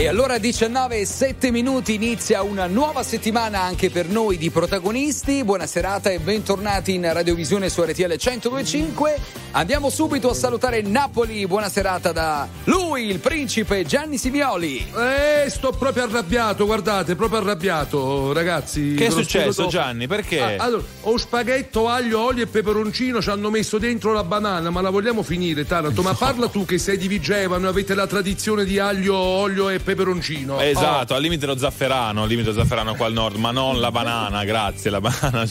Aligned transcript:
E 0.00 0.08
allora 0.08 0.38
19 0.38 1.00
e 1.00 1.04
7 1.04 1.50
minuti 1.50 1.92
inizia 1.92 2.40
una 2.40 2.66
nuova 2.66 3.02
settimana 3.02 3.60
anche 3.60 3.90
per 3.90 4.08
noi 4.08 4.38
di 4.38 4.48
protagonisti. 4.48 5.44
Buona 5.44 5.66
serata 5.66 6.08
e 6.08 6.18
bentornati 6.18 6.94
in 6.94 7.12
Radiovisione 7.12 7.68
su 7.68 7.82
RTL 7.82 8.16
1025. 8.18 9.18
Andiamo 9.52 9.90
subito 9.90 10.30
a 10.30 10.34
salutare 10.34 10.80
Napoli. 10.80 11.46
Buona 11.46 11.68
serata 11.68 12.12
da 12.12 12.48
lui, 12.64 13.10
il 13.10 13.18
principe 13.18 13.84
Gianni 13.84 14.16
Simioli. 14.16 14.90
Eh, 14.96 15.50
sto 15.50 15.72
proprio 15.72 16.04
arrabbiato, 16.04 16.64
guardate, 16.64 17.14
proprio 17.14 17.40
arrabbiato, 17.40 18.32
ragazzi. 18.32 18.94
Che 18.94 19.06
è 19.06 19.10
successo. 19.10 19.66
Gianni? 19.66 20.06
Perché? 20.06 20.40
Ah, 20.40 20.64
allora, 20.64 20.84
ho 21.02 21.16
spaghetto, 21.18 21.88
aglio, 21.88 22.20
olio 22.20 22.44
e 22.44 22.46
peperoncino, 22.46 23.20
ci 23.20 23.28
hanno 23.28 23.50
messo 23.50 23.76
dentro 23.76 24.14
la 24.14 24.24
banana, 24.24 24.70
ma 24.70 24.80
la 24.80 24.90
vogliamo 24.90 25.22
finire, 25.22 25.66
Taranto? 25.66 26.00
Ma 26.00 26.14
parla 26.14 26.48
tu 26.48 26.64
che 26.64 26.78
sei 26.78 26.96
di 26.96 27.06
Vigevano 27.06 27.66
e 27.66 27.68
avete 27.68 27.94
la 27.94 28.06
tradizione 28.06 28.64
di 28.64 28.78
aglio, 28.78 29.16
olio 29.16 29.68
e 29.68 29.74
peperoncino. 29.74 29.89
Esatto, 30.60 31.14
al 31.14 31.22
limite 31.22 31.46
lo 31.46 31.56
zafferano, 31.56 32.22
al 32.22 32.28
limite 32.28 32.48
lo 32.48 32.54
zafferano 32.54 32.94
qua 32.94 33.06
al 33.06 33.12
nord, 33.12 33.36
ma 33.36 33.50
non 33.50 33.80
la 33.80 33.90
banana, 33.90 34.44
grazie, 34.44 34.90
la 34.90 35.00
banana 35.00 35.46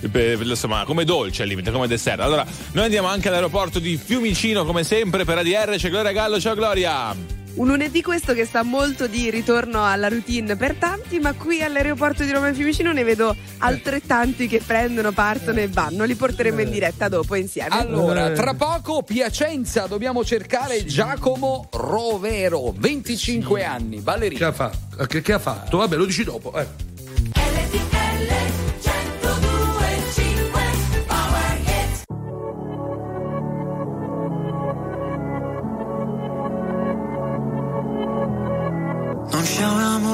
insomma, 0.00 0.84
come 0.84 1.04
dolce 1.04 1.42
al 1.42 1.48
limite, 1.48 1.70
come 1.70 1.86
dessert. 1.86 2.20
Allora, 2.20 2.46
noi 2.72 2.84
andiamo 2.84 3.08
anche 3.08 3.28
all'aeroporto 3.28 3.78
di 3.78 3.96
Fiumicino 3.96 4.64
come 4.64 4.84
sempre 4.84 5.24
per 5.24 5.38
ADR, 5.38 5.76
c'è 5.76 5.88
Gloria 5.90 6.12
Gallo, 6.12 6.40
ciao 6.40 6.54
Gloria! 6.54 7.39
Un 7.54 7.66
lunedì 7.66 8.00
questo 8.00 8.32
che 8.32 8.46
sta 8.46 8.62
molto 8.62 9.06
di 9.06 9.28
ritorno 9.28 9.84
alla 9.84 10.08
routine 10.08 10.56
per 10.56 10.74
tanti, 10.76 11.18
ma 11.18 11.32
qui 11.34 11.62
all'aeroporto 11.62 12.22
di 12.22 12.30
Roma 12.30 12.48
e 12.48 12.54
Fiumicino 12.54 12.92
ne 12.92 13.02
vedo 13.04 13.34
altrettanti 13.58 14.46
che 14.46 14.62
prendono, 14.64 15.12
partono 15.12 15.58
e 15.58 15.68
vanno. 15.68 16.04
Li 16.04 16.14
porteremo 16.14 16.60
in 16.60 16.70
diretta 16.70 17.08
dopo 17.08 17.34
insieme. 17.34 17.68
Allora, 17.70 18.30
tra 18.30 18.54
poco 18.54 19.02
Piacenza, 19.02 19.86
dobbiamo 19.86 20.24
cercare 20.24 20.84
Giacomo 20.84 21.68
Rovero, 21.72 22.72
25 22.76 23.64
anni, 23.64 23.98
ballerino. 23.98 24.38
Che 24.38 24.44
ha 24.44 24.52
fatto? 24.52 25.06
Che, 25.06 25.20
che 25.20 25.32
ha 25.32 25.38
fatto? 25.38 25.78
Vabbè, 25.78 25.96
lo 25.96 26.04
dici 26.04 26.24
dopo. 26.24 26.52
Eh. 26.58 26.88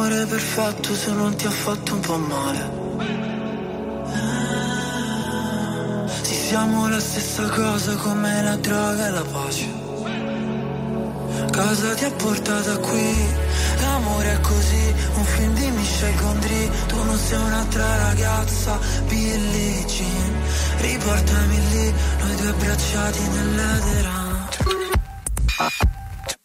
Amore 0.07 0.27
perfetto 0.27 0.95
se 0.95 1.11
non 1.11 1.35
ti 1.35 1.47
ha 1.47 1.51
fatto 1.51 1.95
un 1.95 2.01
po' 2.01 2.19
male. 2.19 2.71
Sì, 6.23 6.35
siamo 6.35 6.89
la 6.89 7.01
stessa 7.01 7.49
cosa 7.49 7.97
come 7.97 8.43
la 8.43 8.57
droga 8.57 9.07
e 9.07 9.11
la 9.11 9.25
pace. 9.25 9.85
Cosa 11.51 11.95
ti 11.95 12.05
ha 12.05 12.11
portata 12.13 12.77
qui? 12.79 13.17
L'amore 13.81 14.33
è 14.33 14.41
così, 14.41 14.95
un 15.15 15.25
film 15.25 15.55
di 15.55 15.71
Michel 15.71 16.15
Gondry. 16.17 16.71
Tu 16.87 17.03
non 17.03 17.19
sei 17.19 17.39
un'altra 17.41 17.97
ragazza, 18.09 18.79
Billie 19.09 19.85
Jean. 19.87 20.35
Riportami 20.79 21.69
lì, 21.71 21.95
noi 22.21 22.37
due 22.37 22.49
abbracciati 22.49 23.21
nell'edera. 23.29 24.35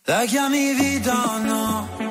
La 0.06 0.24
chiami 0.26 0.74
vita 0.74 1.14
o 1.14 1.38
no? 1.38 2.11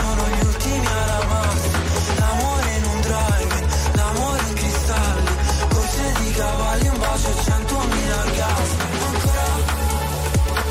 sono 0.00 0.28
gli 0.28 0.44
ultimi 0.46 0.86
a 0.86 1.06
ramarsi 1.06 1.70
L'amore 2.18 2.70
in 2.76 2.84
un 2.84 3.00
drive 3.00 3.66
L'amore 3.94 4.42
in 4.48 4.54
cristalli 4.54 5.34
Corse 5.68 6.12
di 6.20 6.30
cavalli 6.32 6.88
Un 6.88 6.98
bacio 6.98 7.28
e 7.28 7.42
centomila 7.44 8.16
orgasmi 8.24 8.84
Ancora 9.10 9.48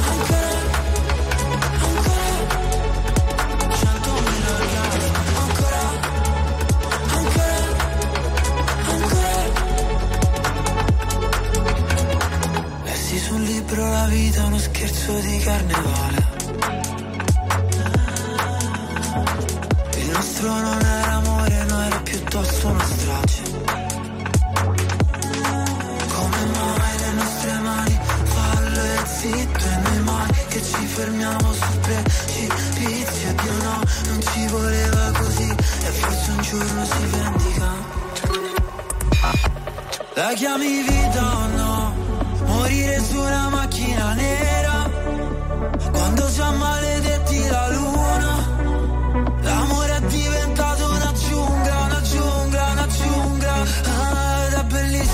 Ancora 0.10 0.48
Ancora. 1.88 2.28
Centomila 3.82 4.50
orgasmi 4.60 5.10
Ancora 5.44 5.84
Ancora 7.18 7.58
Ancora. 8.94 9.48
Lessi 12.84 13.18
sul 13.20 13.42
libro 13.42 13.88
la 13.88 14.06
vita 14.08 14.46
uno 14.46 14.58
scherzo 14.58 15.14
di 15.20 15.38
carnevale 15.40 16.29
nostro 20.40 20.62
non 20.62 20.82
era 20.82 21.14
amore, 21.16 21.64
no 21.66 21.82
era 21.82 22.00
piuttosto 22.00 22.68
una 22.68 22.86
strage. 22.86 23.42
Come 26.16 26.46
mai 26.56 26.98
le 27.00 27.12
nostre 27.12 27.60
mani 27.60 28.00
fallo 28.24 28.82
e 28.82 29.06
zitto 29.06 29.66
e 29.66 29.78
noi 29.84 30.00
mai 30.04 30.32
che 30.48 30.64
ci 30.64 30.86
fermiamo 30.86 31.54
sul 31.54 31.80
precipizio 31.80 33.34
Dio 33.42 33.54
no, 33.64 33.84
non 34.08 34.22
ci 34.22 34.48
voleva 34.48 35.12
così. 35.18 35.50
E 35.50 35.92
forse 36.00 36.32
un 36.32 36.42
giorno 36.42 36.86
si 36.86 37.06
vendica. 37.12 37.68
La 40.14 40.34
chiami 40.36 40.82
vita 40.84 41.38
o 41.38 41.48
no? 41.48 41.96
Morire 42.46 43.00
su 43.04 43.20
una 43.20 43.50
macchina 43.50 44.14
nera. 44.14 44.90
Quando 45.92 46.30
siamo 46.30 46.58
maledetti 46.58 46.99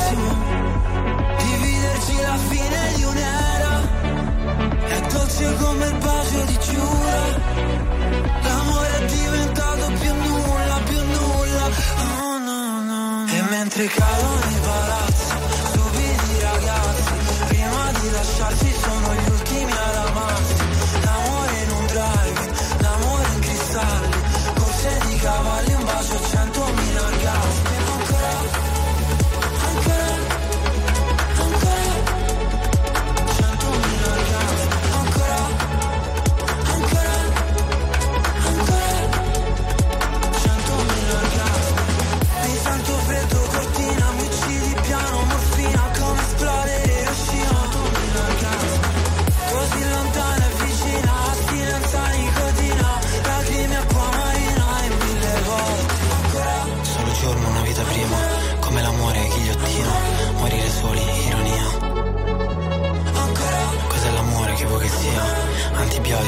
bellissimo 0.06 0.64
Dividerci 1.38 2.22
la 2.22 2.38
fine 2.50 2.94
di 2.96 3.04
un'era. 3.04 3.82
È 4.88 5.02
dolce 5.12 5.56
come 5.56 5.86
il 5.88 5.98
bacio 5.98 6.42
di 6.46 6.60
Giura. 6.60 7.24
L'amore 8.42 8.98
è 8.98 9.06
diventato 9.06 9.92
più 10.00 10.14
nulla, 10.14 10.80
più 10.86 11.02
nulla. 11.04 11.70
Oh 12.22 12.38
no, 12.38 12.82
no 12.82 13.26
E 13.32 13.42
mentre 13.50 13.86
cadono 13.86 14.50
i 14.50 14.60
palazzi 14.62 15.05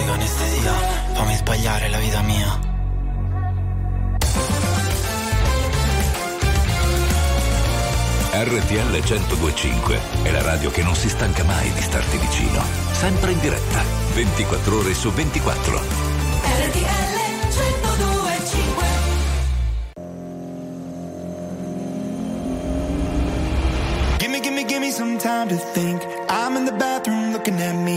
Antibiotico, 0.08 0.12
anestesia, 0.12 0.74
fammi 1.14 1.36
sbagliare 1.36 1.90
la 1.90 1.98
vita 1.98 2.22
mia. 2.22 2.60
RTL 8.32 9.04
1025 9.04 10.00
è 10.24 10.32
la 10.32 10.42
radio 10.42 10.70
che 10.70 10.84
non 10.84 10.96
si 10.96 11.10
stanca 11.10 11.44
mai 11.44 11.72
di 11.74 11.82
starti 11.82 12.18
vicino. 12.18 12.62
Sempre 12.92 13.32
in 13.32 13.40
diretta, 13.40 13.84
24 14.14 14.78
ore 14.78 14.94
su 14.94 15.12
24. 15.12 15.82
RTL 16.44 17.18
1025 17.50 18.86
Gimme, 24.18 24.40
gimme, 24.40 24.66
gimme 24.66 24.92
some 24.92 25.18
time 25.18 25.48
to 25.48 25.58
think. 25.74 26.02
I'm 26.30 26.56
in 26.56 26.66
the 26.66 26.74
bathroom 26.74 27.32
looking 27.32 27.60
at 27.60 27.76
me. 27.76 27.97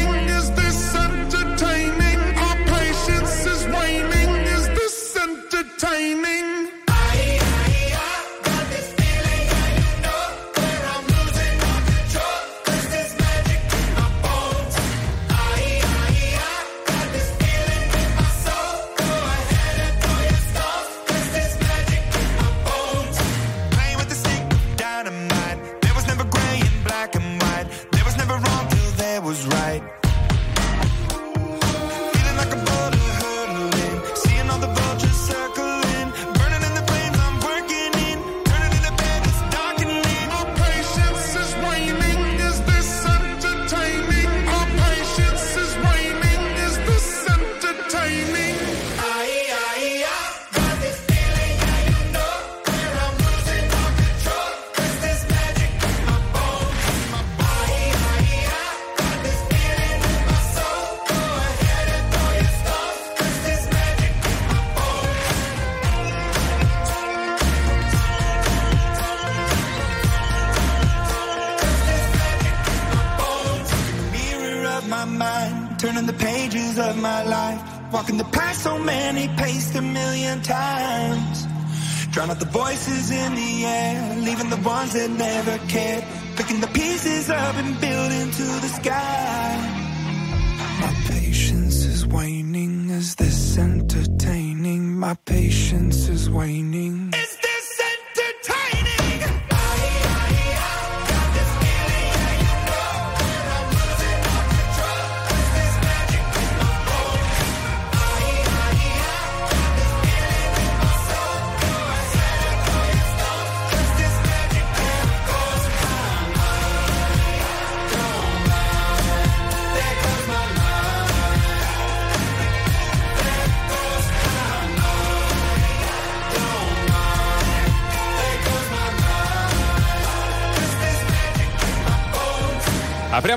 Drown 82.21 82.29
out 82.29 82.39
the 82.39 82.45
voices 82.45 83.09
in 83.09 83.33
the 83.33 83.65
air, 83.65 84.15
leaving 84.17 84.51
the 84.51 84.57
ones 84.57 84.93
that 84.93 85.09
never 85.09 85.57
cared, 85.67 86.03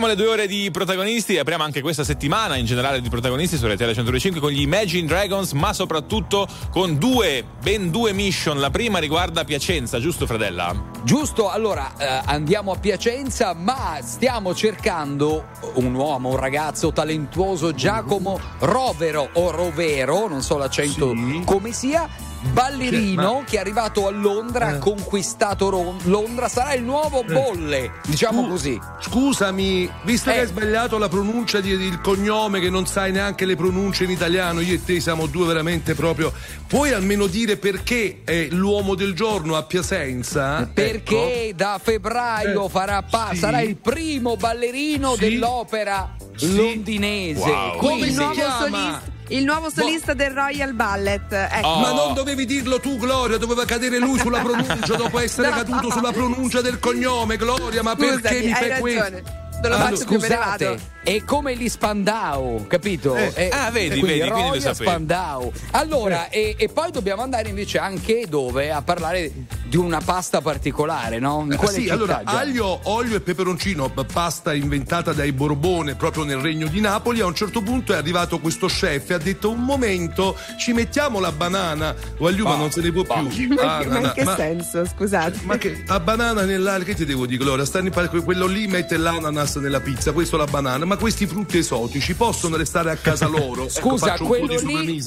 Apriamo 0.05 0.21
le 0.21 0.29
due 0.29 0.43
ore 0.43 0.47
di 0.47 0.71
protagonisti 0.71 1.35
e 1.35 1.39
apriamo 1.39 1.65
anche 1.65 1.81
questa 1.81 2.05
settimana 2.05 2.57
in 2.57 2.67
generale 2.67 3.01
di 3.01 3.09
protagonisti 3.09 3.57
su 3.57 3.67
RTL 3.67 3.95
105 3.95 4.39
con 4.39 4.51
gli 4.51 4.61
Imagine 4.61 5.07
Dragons, 5.07 5.53
ma 5.53 5.73
soprattutto 5.73 6.47
con 6.71 6.99
due, 6.99 7.43
ben 7.63 7.91
due 7.91 8.13
mission. 8.13 8.61
La 8.61 8.69
prima 8.69 8.99
riguarda 8.99 9.45
Piacenza, 9.45 9.99
giusto 9.99 10.27
Fradella? 10.27 10.75
Giusto, 11.05 11.49
allora 11.49 11.91
eh, 11.97 12.21
andiamo 12.27 12.73
a 12.73 12.77
Piacenza, 12.77 13.55
ma 13.55 13.99
stiamo 14.03 14.55
cercando 14.55 15.47
un 15.77 15.95
uomo, 15.95 16.29
un 16.29 16.37
ragazzo 16.37 16.93
talentuoso, 16.93 17.73
Giacomo 17.73 18.39
Rovero 18.59 19.31
o 19.33 19.51
Rovero, 19.53 20.29
non 20.29 20.43
so 20.43 20.59
l'accento 20.59 21.15
come 21.47 21.73
sia. 21.73 22.34
Ballerino 22.53 23.43
che 23.47 23.57
è 23.57 23.61
arrivato 23.61 24.07
a 24.07 24.11
Londra, 24.11 24.67
ha 24.69 24.79
conquistato 24.79 25.71
Ro- 25.71 25.97
Londra, 26.05 26.49
sarà 26.49 26.75
il 26.75 26.83
nuovo 26.83 27.23
Bolle, 27.25 27.93
diciamo 28.07 28.43
Scu- 28.43 28.51
così. 28.51 28.81
Scusami, 29.01 29.91
visto 30.03 30.31
che 30.31 30.37
Eh. 30.37 30.41
hai 30.41 30.47
sbagliato 30.47 30.99
la 30.99 31.09
pronuncia 31.09 31.61
di- 31.61 31.77
del 31.77 32.01
cognome, 32.01 32.61
che 32.61 32.71
non 32.71 32.87
sai 32.87 33.13
neanche 33.13 33.45
le 33.47 33.57
pronunce 33.57 34.05
in 34.05 34.11
italiano, 34.11 34.61
io 34.61 34.75
e 34.75 34.85
te 34.85 35.01
siamo 35.01 35.27
due 35.27 35.47
veramente 35.47 35.95
proprio. 35.95 36.33
Puoi 36.67 36.93
almeno 36.93 37.27
dire 37.27 37.57
perché 37.57 38.21
è 38.25 38.49
l'uomo 38.51 38.95
del 38.95 39.15
giorno 39.15 39.57
a 39.57 39.63
Piacenza? 39.63 40.69
Perché 40.73 41.49
Ecco. 41.49 41.57
da 41.57 41.81
febbraio 41.83 42.67
Eh, 42.67 42.69
farà 42.69 43.03
pa- 43.03 43.31
sì. 43.33 43.39
sarà 43.39 43.61
il 43.61 43.77
primo 43.77 44.37
ballerino 44.37 45.15
Sì. 45.15 45.21
dell'opera 45.21 46.15
Sì. 46.37 46.55
londinese. 46.55 47.41
Wow. 47.51 47.77
Come 47.79 48.07
il 48.07 48.15
nuovo 48.15 48.35
solista, 48.35 49.03
il 49.29 49.45
nuovo 49.45 49.71
solista 49.71 50.15
del 50.15 50.31
Royal 50.33 50.75
Ballet. 50.75 51.33
Ecco. 51.33 51.67
Oh. 51.67 51.81
Ma 51.81 51.93
non 51.93 52.15
dovevi 52.15 52.45
dirlo 52.47 52.79
tu, 52.81 52.97
Gloria, 52.99 53.37
doveva 53.39 53.65
cadere 53.65 53.99
lui 53.99 54.19
sulla 54.19 54.41
pronuncia 54.41 54.95
dopo 54.97 55.19
essere 55.19 55.49
No. 55.49 55.55
caduto 55.57 55.91
sulla 55.91 56.13
pronuncia 56.13 56.61
del 56.61 56.79
cognome, 56.79 57.37
Gloria, 57.37 57.83
ma 57.83 57.93
Scusami, 57.95 58.21
perché 58.21 58.43
mi 58.47 58.53
fai 58.53 58.69
ragione. 58.69 58.81
questo? 58.81 59.43
Te 59.65 59.71
lo 59.71 59.77
Allora, 59.77 59.91
faccio 59.97 60.05
più 60.05 60.19
me 60.21 60.29
ne 60.29 60.35
Scusate, 60.35 60.65
vado. 60.67 60.81
è 61.05 61.25
come 61.25 61.57
gli 61.57 61.69
Spandau, 61.71 62.67
capito? 62.69 63.17
Eh, 63.17 63.33
È- 63.33 63.49
ah, 63.51 63.71
vedi, 63.71 63.99
quindi 63.99 64.19
vedi, 64.19 64.31
quindi 64.31 64.51
lo 64.57 64.61
sapevi. 64.61 64.91
Spandau. 64.91 65.53
Allora, 65.71 66.29
e, 66.29 66.55
e 66.59 66.69
poi 66.69 66.91
dobbiamo 66.91 67.23
andare 67.23 67.49
invece 67.49 67.79
anche 67.79 68.27
dove? 68.29 68.71
A 68.71 68.83
parlare 68.83 69.33
di 69.65 69.77
una 69.79 70.01
pasta 70.05 70.43
particolare, 70.43 71.19
no? 71.19 71.43
In 71.47 71.53
Eh, 71.53 71.57
quale 71.57 71.73
sì, 71.73 71.81
città, 71.83 71.95
allora 71.95 72.23
Gianni? 72.25 72.39
aglio, 72.39 72.79
olio 72.85 73.17
e 73.17 73.21
peperoncino, 73.23 73.89
pasta 74.13 74.53
inventata 74.53 75.15
dai 75.15 75.33
Borbone 75.33 75.95
proprio 75.95 76.25
nel 76.25 76.37
regno 76.39 76.67
di 76.69 76.81
Napoli. 76.83 77.21
A 77.21 77.27
un 77.27 77.35
certo 77.35 77.63
punto 77.63 77.95
è 77.95 77.97
arrivato 77.97 78.41
questo 78.41 78.67
chef 78.67 79.09
e 79.11 79.15
ha 79.15 79.19
detto: 79.19 79.51
Un 79.51 79.63
momento, 79.65 80.37
ci 80.59 80.75
mettiamo 80.75 81.21
la 81.21 81.33
banana. 81.33 81.95
Guagliù, 82.19 82.45
ma 82.47 82.57
non 82.57 82.71
se 82.71 82.83
ne 82.83 82.93
può 82.93 83.03
più. 83.03 83.49
Ma, 83.55 83.77
Ah, 83.79 83.85
ma 83.87 83.99
in 83.99 84.13
che 84.15 84.25
ma- 84.25 84.37
senso? 84.37 84.85
Scusate. 84.85 85.39
Ma 85.45 85.57
che 85.57 85.85
la 85.87 86.01
banana 86.01 86.43
nell'aria, 86.43 86.85
che 86.85 86.95
ti 86.95 87.07
devo 87.07 87.25
dire, 87.25 87.43
Gloria? 87.43 87.65
Stanno 87.65 87.91
quello 88.23 88.47
lì 88.47 88.67
mette 88.67 88.97
l'ananas 88.99 89.54
nella 89.61 89.81
pizza, 89.81 90.13
questo 90.13 90.37
la 90.37 90.47
banana, 90.47 90.85
ma 90.85 90.97
questi 90.97 91.27
frutti 91.27 91.59
esotici 91.59 92.15
possono 92.15 92.57
restare 92.57 92.91
a 92.91 92.97
casa 92.97 93.27
loro? 93.29 93.63
Ecco, 93.63 93.71
Scusa, 93.71 94.15
po' 94.15 94.25
quello 94.25 94.61
di 94.61 94.85
lì 94.85 95.05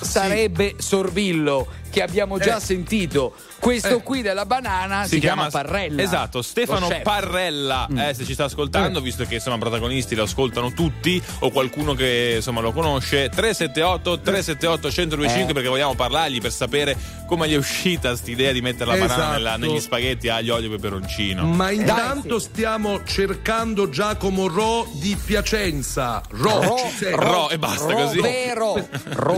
sarebbe 0.00 0.74
sorbillo 0.78 1.66
che 1.90 2.02
abbiamo 2.02 2.38
già 2.38 2.56
Eh. 2.56 2.60
sentito. 2.60 3.34
Questo 3.58 3.96
Eh. 3.98 4.02
qui 4.02 4.22
della 4.22 4.46
banana 4.46 5.04
si, 5.06 5.18
chiama, 5.18 5.48
Parrella. 5.50 6.02
Esatto, 6.02 6.42
Stefano. 6.42 6.88
Parrella, 7.02 7.88
eh, 7.96 8.14
se 8.14 8.24
ci 8.24 8.32
sta 8.34 8.44
ascoltando, 8.44 9.00
visto 9.00 9.24
che 9.24 9.34
insomma 9.34 9.58
protagonisti 9.58 10.14
lo 10.14 10.22
ascoltano 10.24 10.72
tutti 10.72 11.20
o 11.40 11.50
qualcuno 11.50 11.94
che 11.94 12.34
insomma 12.36 12.60
lo 12.60 12.72
conosce, 12.72 13.28
378 13.28 14.20
378 14.20 14.88
1025 14.88 15.50
Eh. 15.50 15.54
perché 15.54 15.68
vogliamo 15.68 15.94
parlargli 15.94 16.40
per 16.40 16.52
sapere 16.52 16.96
come 17.26 17.48
gli 17.48 17.52
è 17.54 17.56
uscita 17.56 18.08
quest'idea 18.10 18.52
di 18.52 18.60
mettere 18.60 18.86
la 18.90 18.96
banana 18.96 19.14
Esatto. 19.14 19.32
nella- 19.32 19.56
negli 19.56 19.80
spaghetti 19.80 20.28
aglio, 20.28 20.54
olio 20.54 20.68
e 20.68 20.70
peperoncino. 20.76 21.44
Ma 21.46 21.70
intanto 21.70 22.28
Dai, 22.28 22.40
stiamo 22.40 23.04
cercando 23.04 23.88
Giacomo 23.88 24.46
Ro 24.48 24.86
di 24.94 25.16
Piacenza. 25.22 26.22
Ro, 26.30 26.62
Ro- 26.62 26.76
ci 26.78 26.96
sei? 26.96 27.14
Ro- 27.14 27.50
e 27.50 27.58
basta 27.58 27.92
così. 27.92 28.16
Rovero. 28.16 28.74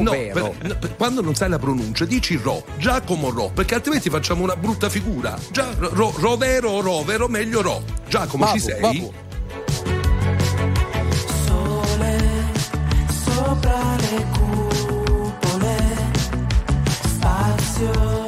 No, 0.00 0.10
per- 0.10 0.34
no, 0.62 0.76
per- 0.78 0.96
quando 0.96 1.20
non 1.22 1.34
sai 1.34 1.48
la 1.48 1.58
pronuncia, 1.58 2.04
dici 2.04 2.36
Ro, 2.42 2.64
Giacomo 2.78 3.30
Ro, 3.30 3.50
perché 3.52 3.74
altrimenti 3.74 4.08
facciamo 4.10 4.42
una 4.42 4.56
brutta 4.56 4.88
figura. 4.88 5.38
Già, 5.50 5.74
ro, 5.78 6.12
rovero 6.16 6.70
o 6.70 6.80
rovero, 6.80 7.28
meglio 7.28 7.60
Ro. 7.62 7.82
Giacomo, 8.08 8.46
ci 8.48 8.58
Vabbù, 8.58 8.90
sei? 8.90 9.10
Sole 11.46 12.18
sopra 13.24 13.96
le 13.96 14.26
cupole, 14.32 15.76
spazio, 17.02 18.19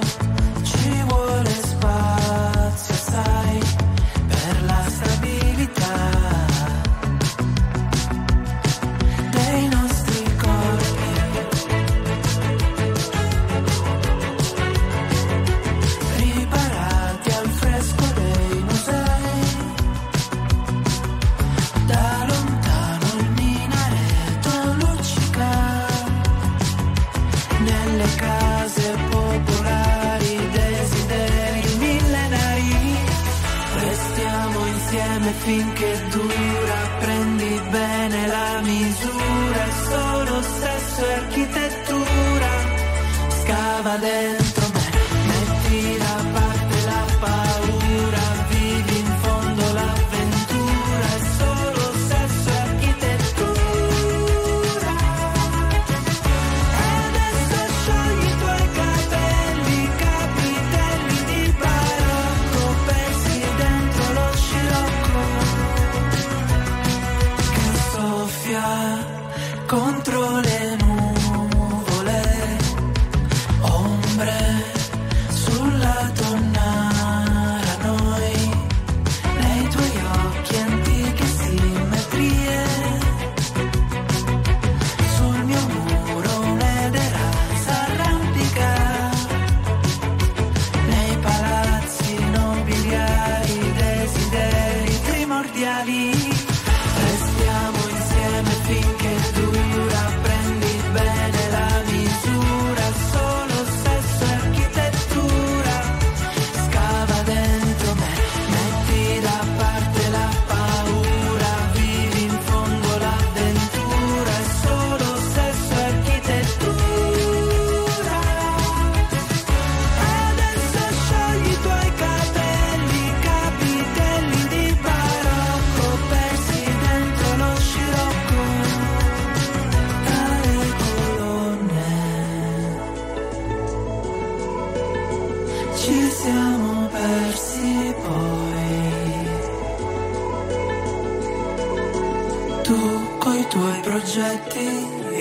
Tu 142.65 142.79
coi 143.19 143.47
tuoi 143.49 143.81
progetti, 143.83 144.67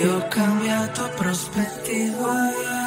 io 0.00 0.16
ho 0.16 0.28
cambiato 0.28 1.10
prospettiva. 1.16 2.81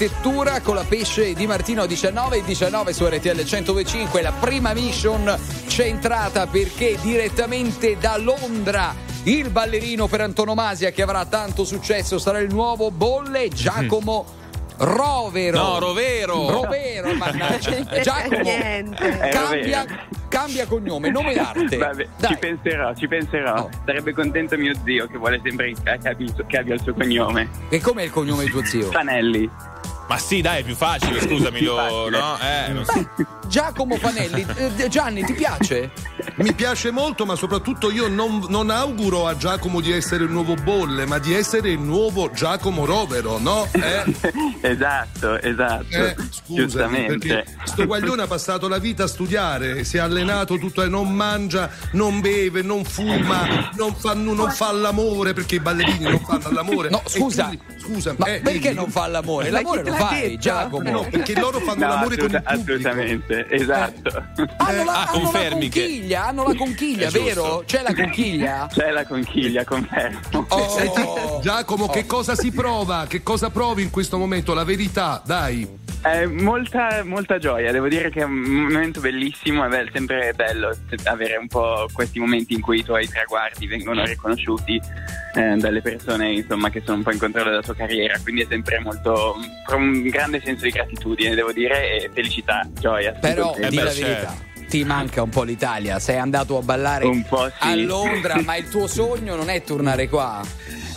Architettura 0.00 0.62
con 0.62 0.76
la 0.76 0.84
pesce 0.88 1.34
di 1.34 1.46
Martino 1.46 1.84
19 1.84 2.38
e 2.38 2.44
19 2.44 2.94
su 2.94 3.06
RTL 3.06 3.44
105, 3.44 4.22
la 4.22 4.32
prima 4.32 4.72
mission 4.72 5.38
centrata 5.66 6.46
perché 6.46 6.96
direttamente 7.02 7.98
da 7.98 8.16
Londra 8.16 8.94
il 9.24 9.50
ballerino 9.50 10.06
per 10.06 10.22
antonomasia 10.22 10.90
che 10.90 11.02
avrà 11.02 11.26
tanto 11.26 11.64
successo 11.64 12.18
sarà 12.18 12.38
il 12.38 12.50
nuovo 12.50 12.90
Bolle 12.90 13.48
Giacomo 13.48 14.24
Rovero. 14.78 15.58
No, 15.58 15.78
Rovero. 15.78 16.48
Rovero, 16.48 17.12
mannaggia. 17.16 18.00
Giacomo 18.00 18.40
Niente. 18.40 19.28
cambia, 19.30 19.84
cambia 20.28 20.66
cognome, 20.66 21.10
nome 21.10 21.34
d'arte. 21.34 21.76
Vabbè, 21.76 22.08
Dai. 22.16 22.30
ci 22.30 22.36
penserò, 22.38 22.94
ci 22.94 23.06
penserò. 23.06 23.68
Sarebbe 23.84 24.14
contento 24.14 24.56
mio 24.56 24.72
zio 24.82 25.06
che 25.08 25.18
vuole 25.18 25.38
sempre 25.44 25.74
che 25.74 25.90
abbia, 25.90 26.16
che 26.46 26.56
abbia 26.56 26.72
il 26.72 26.80
suo 26.80 26.94
cognome. 26.94 27.50
E 27.68 27.78
com'è 27.80 28.04
il 28.04 28.10
cognome 28.10 28.44
di 28.44 28.50
tuo 28.50 28.64
zio? 28.64 28.90
Fanelli. 28.90 29.50
Ma 30.10 30.18
sì, 30.18 30.40
dai, 30.40 30.62
è 30.62 30.64
più 30.64 30.74
facile, 30.74 31.20
scusami, 31.20 31.58
Più 31.58 31.68
lo, 31.68 31.76
facile. 31.76 32.18
no? 32.18 32.38
Eh, 32.40 32.72
non 32.72 32.84
so. 32.84 33.38
Giacomo 33.50 33.96
Fanelli, 33.96 34.46
eh, 34.76 34.88
Gianni, 34.88 35.24
ti 35.24 35.32
piace? 35.34 35.90
Mi 36.36 36.52
piace 36.54 36.92
molto, 36.92 37.26
ma 37.26 37.34
soprattutto 37.34 37.90
io 37.90 38.06
non, 38.06 38.44
non 38.48 38.70
auguro 38.70 39.26
a 39.26 39.36
Giacomo 39.36 39.80
di 39.80 39.90
essere 39.90 40.22
il 40.22 40.30
nuovo 40.30 40.54
Bolle, 40.54 41.04
ma 41.04 41.18
di 41.18 41.34
essere 41.34 41.70
il 41.70 41.80
nuovo 41.80 42.30
Giacomo 42.30 42.84
Rovero, 42.84 43.38
no? 43.38 43.66
Eh? 43.72 44.04
esatto, 44.62 45.40
esatto. 45.40 45.84
Eh, 45.96 46.14
scusami, 46.30 46.56
Giustamente. 46.62 47.16
perché 47.18 47.44
sto 47.64 47.86
guaglione 47.86 48.22
ha 48.22 48.26
passato 48.28 48.68
la 48.68 48.78
vita 48.78 49.02
a 49.04 49.06
studiare, 49.08 49.82
si 49.82 49.96
è 49.96 50.00
allenato 50.00 50.56
tutto, 50.56 50.88
non 50.88 51.12
mangia, 51.12 51.68
non 51.92 52.20
beve, 52.20 52.62
non 52.62 52.84
fuma, 52.84 53.70
non 53.76 53.94
fa, 53.96 54.14
non 54.14 54.48
fa 54.52 54.70
l'amore, 54.70 55.32
perché 55.32 55.56
i 55.56 55.60
ballerini 55.60 56.04
non 56.04 56.20
fanno 56.20 56.50
l'amore. 56.52 56.88
No, 56.88 57.02
scusa. 57.04 57.46
quindi- 57.48 57.78
scusami, 57.80 58.16
Ma 58.20 58.26
eh, 58.26 58.40
perché 58.40 58.58
dimmi. 58.60 58.74
non 58.74 58.90
fa 58.90 59.08
l'amore? 59.08 59.50
L'amore 59.50 59.82
lo 59.82 59.92
fai, 59.94 60.20
detto? 60.28 60.38
Giacomo. 60.38 60.88
No, 60.90 61.06
perché 61.10 61.34
loro 61.38 61.58
fanno 61.58 61.80
No, 61.86 61.88
l'amore 61.88 62.16
con 62.16 62.28
il 62.28 62.36
assoluta- 62.36 62.54
pubblico. 62.54 62.72
assolutamente, 62.88 63.39
esatto. 63.50 64.10
Hanno 64.58 64.84
la, 64.84 64.92
Ah, 64.92 65.06
hanno 65.08 65.22
la 65.22 65.30
confermi 65.30 65.68
che- 65.68 65.80
conchiglia, 65.82 66.26
hanno 66.26 66.46
la 66.46 66.54
conchiglia, 66.56 67.10
vero? 67.10 67.62
C'è 67.66 67.82
la 67.82 67.94
conchiglia? 67.94 68.68
C'è 68.72 68.90
la 68.90 69.06
conchiglia, 69.06 69.64
confermo. 69.64 70.18
Oh. 70.48 70.68
Senti, 70.68 71.02
Giacomo, 71.42 71.88
che 71.88 72.06
cosa 72.06 72.34
si 72.34 72.50
prova? 72.52 73.06
Che 73.08 73.22
cosa 73.22 73.50
provi 73.50 73.82
in 73.82 73.90
questo 73.90 74.18
momento? 74.18 74.54
La 74.54 74.64
verità, 74.64 75.22
dai. 75.24 75.78
Eh, 76.02 76.26
molta, 76.26 77.02
molta 77.04 77.36
gioia, 77.36 77.72
devo 77.72 77.86
dire 77.86 78.08
che 78.08 78.20
è 78.20 78.24
un 78.24 78.32
momento 78.32 79.00
bellissimo, 79.00 79.66
è 79.66 79.68
be- 79.68 79.90
sempre 79.92 80.32
bello 80.34 80.74
avere 81.04 81.36
un 81.36 81.46
po' 81.46 81.86
questi 81.92 82.18
momenti 82.18 82.54
in 82.54 82.62
cui 82.62 82.78
i 82.78 82.84
tuoi 82.84 83.06
traguardi 83.06 83.66
vengono 83.66 84.02
riconosciuti 84.06 84.80
eh, 85.34 85.56
dalle 85.56 85.82
persone 85.82 86.32
insomma, 86.32 86.70
che 86.70 86.80
sono 86.82 86.96
un 86.96 87.02
po' 87.02 87.12
in 87.12 87.18
controllo 87.18 87.50
della 87.50 87.60
tua 87.60 87.74
carriera, 87.74 88.18
quindi 88.22 88.40
è 88.40 88.46
sempre 88.48 88.78
molto 88.80 89.36
un 89.74 90.02
grande 90.08 90.40
senso 90.42 90.64
di 90.64 90.70
gratitudine, 90.70 91.34
devo 91.34 91.52
dire, 91.52 92.00
e 92.04 92.10
felicità, 92.14 92.66
gioia. 92.80 93.12
Però 93.34 93.54
Sì, 93.54 93.68
di 93.68 93.76
beh, 93.76 93.82
la 93.82 93.90
certo. 93.92 94.06
verità. 94.06 94.48
Ti 94.70 94.84
manca 94.84 95.22
un 95.22 95.30
po' 95.30 95.42
l'Italia, 95.42 95.98
sei 95.98 96.18
andato 96.18 96.56
a 96.56 96.62
ballare 96.62 97.04
Un 97.04 97.24
po' 97.24 97.48
sì. 97.48 97.54
a 97.58 97.74
Londra, 97.74 98.40
ma 98.42 98.54
il 98.54 98.68
tuo 98.68 98.86
sogno 98.86 99.34
non 99.34 99.50
è 99.50 99.64
tornare 99.64 100.08
qua. 100.08 100.40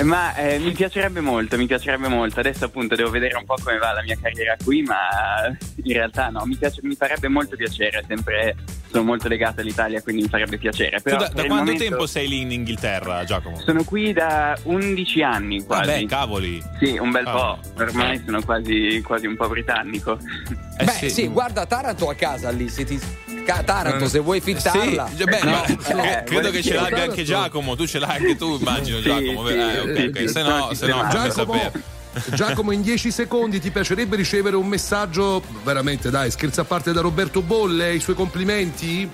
Ma 0.02 0.36
eh, 0.36 0.60
mi 0.60 0.72
piacerebbe 0.74 1.22
molto, 1.22 1.58
mi 1.58 1.66
piacerebbe 1.66 2.08
molto. 2.08 2.40
Adesso 2.40 2.66
appunto 2.66 2.96
devo 2.96 3.10
vedere 3.10 3.36
un 3.36 3.46
po' 3.46 3.56
come 3.64 3.80
va 3.80 3.92
la 3.94 4.04
mia 4.04 4.16
carriera 4.22 4.56
qui, 4.64 4.84
ma 4.84 4.96
in 5.84 5.94
realtà 5.94 6.30
no, 6.30 6.46
mi, 6.46 6.56
piace- 6.56 6.82
mi 6.84 6.94
farebbe 6.94 7.28
molto 7.30 7.56
piacere, 7.56 8.04
sempre 8.08 8.56
sono 8.92 9.04
molto 9.06 9.28
legato 9.28 9.62
all'Italia, 9.62 10.04
quindi 10.04 10.22
mi 10.24 10.28
farebbe 10.30 10.58
piacere. 10.60 11.02
Però 11.02 11.18
da, 11.18 11.28
da 11.30 11.34
quanto 11.34 11.56
momento 11.56 11.84
tempo 11.84 12.06
sei 12.06 12.28
lì 12.28 12.42
in 12.42 12.52
Inghilterra, 12.52 13.24
Giacomo? 13.24 13.60
Sono 13.60 13.84
qui 13.84 14.14
da 14.14 14.56
11 14.64 15.22
anni 15.24 15.64
quasi. 15.64 15.90
Vabbè, 15.90 16.06
cavoli. 16.06 16.62
Sì, 16.80 16.96
un 17.00 17.10
bel 17.10 17.26
Ah. 17.26 17.32
po', 17.32 17.60
ormai 17.80 18.22
sono 18.24 18.40
quasi, 18.44 19.02
quasi 19.04 19.26
un 19.26 19.36
po' 19.36 19.48
britannico. 19.48 20.20
Eh, 20.78 20.84
Beh, 20.86 21.10
sì. 21.10 21.28
guarda 21.28 21.66
Taranto 21.66 22.08
a 22.10 22.14
casa 22.16 22.50
lì, 22.52 22.68
se 22.70 22.84
ti 22.84 23.00
Taranto, 23.44 24.08
se 24.08 24.20
vuoi 24.20 24.40
fittarla. 24.42 25.10
Sì, 25.16 25.24
beh, 25.24 25.40
No. 25.44 25.64
Eh, 26.04 26.24
credo 26.26 26.50
che 26.50 26.62
ce 26.64 26.74
l'abbia 26.74 27.04
anche 27.04 27.24
Giacomo, 27.24 27.76
tu 27.76 27.86
ce 27.86 28.00
l'hai 28.00 28.18
anche 28.18 28.36
tu, 28.36 28.58
immagino 28.60 28.98
Sì, 28.98 29.04
Giacomo. 29.04 29.48
sì, 29.48 29.54
eh, 29.54 29.80
ok, 29.80 29.96
sì, 29.98 30.04
ok. 30.06 30.18
sì, 30.20 30.28
Se 30.28 30.42
no, 30.44 30.74
se 30.74 30.88
no, 30.88 31.08
Giacomo, 31.10 31.32
sapere. 31.32 31.72
Giacomo, 32.36 32.72
in 32.72 32.82
10 32.82 33.12
secondi 33.12 33.60
ti 33.60 33.72
piacerebbe 33.72 34.16
ricevere 34.16 34.56
un 34.56 34.68
messaggio, 34.68 35.42
veramente 35.64 36.10
dai, 36.10 36.30
scherza 36.32 36.62
a 36.62 36.66
parte 36.66 36.92
da 36.94 37.02
Roberto 37.02 37.42
Bolle, 37.42 37.94
i 37.96 38.00
suoi 38.00 38.16
complimenti? 38.16 39.10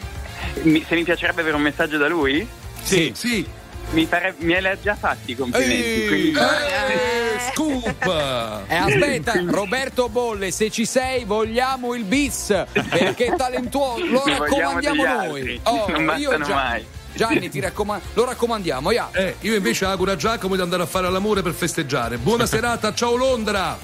Mi- 0.64 0.84
se 0.88 0.96
mi 0.96 1.04
piacerebbe 1.04 1.42
avere 1.42 1.56
un 1.56 1.62
messaggio 1.62 1.98
da 1.98 2.08
lui, 2.08 2.46
Sì. 2.84 3.12
Sì. 3.16 3.46
mi, 3.92 4.06
fare- 4.06 4.36
me 4.40 4.60
li 4.62 4.68
ha 4.68 4.78
già 4.82 4.96
fatti 4.96 5.32
i 5.32 5.36
complimenti. 5.36 5.74
Ehi, 5.82 6.08
quindi- 6.08 6.32
eh, 6.38 7.29
scoop! 7.60 8.66
E 8.68 8.75
aspetta, 8.75 9.34
Roberto 9.46 10.08
Bolle, 10.08 10.51
se 10.51 10.72
ci 10.72 10.86
sei, 10.86 11.25
vogliamo 11.25 11.94
il 11.94 12.06
bis 12.06 12.48
perché 12.74 13.25
è 13.25 13.36
talentuoso. 13.36 14.06
Lo 14.06 14.24
raccomandiamo 14.25 15.06
noi. 15.06 15.60
Oh, 15.63 15.89
non 15.89 16.18
io 16.18 16.42
già... 16.42 16.54
mai. 16.54 16.86
Gianni, 17.12 17.50
ti 17.50 17.60
raccomando, 17.60 18.06
lo 18.13 18.25
raccomandiamo. 18.25 18.92
Yeah. 18.92 19.10
Eh, 19.12 19.36
io 19.42 19.56
invece 19.56 19.86
auguro 19.86 20.12
a 20.12 20.16
Giacomo 20.16 20.56
di 20.56 20.62
andare 20.62 20.84
a 20.84 20.86
fare 20.86 21.10
l'amore 21.10 21.42
per 21.42 21.54
festeggiare. 21.54 22.18
Buona 22.18 22.46
serata, 22.48 22.94
ciao 22.94 23.16
Londra! 23.16 23.78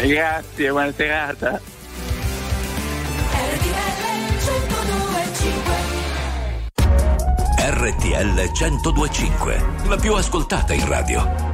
Grazie, 0.00 0.70
buona 0.70 0.92
serata. 0.94 1.60
RTL 7.56 8.50
1025, 8.52 9.64
la 9.88 9.96
più 9.96 10.12
ascoltata 10.14 10.74
in 10.74 10.86
radio. 10.86 11.53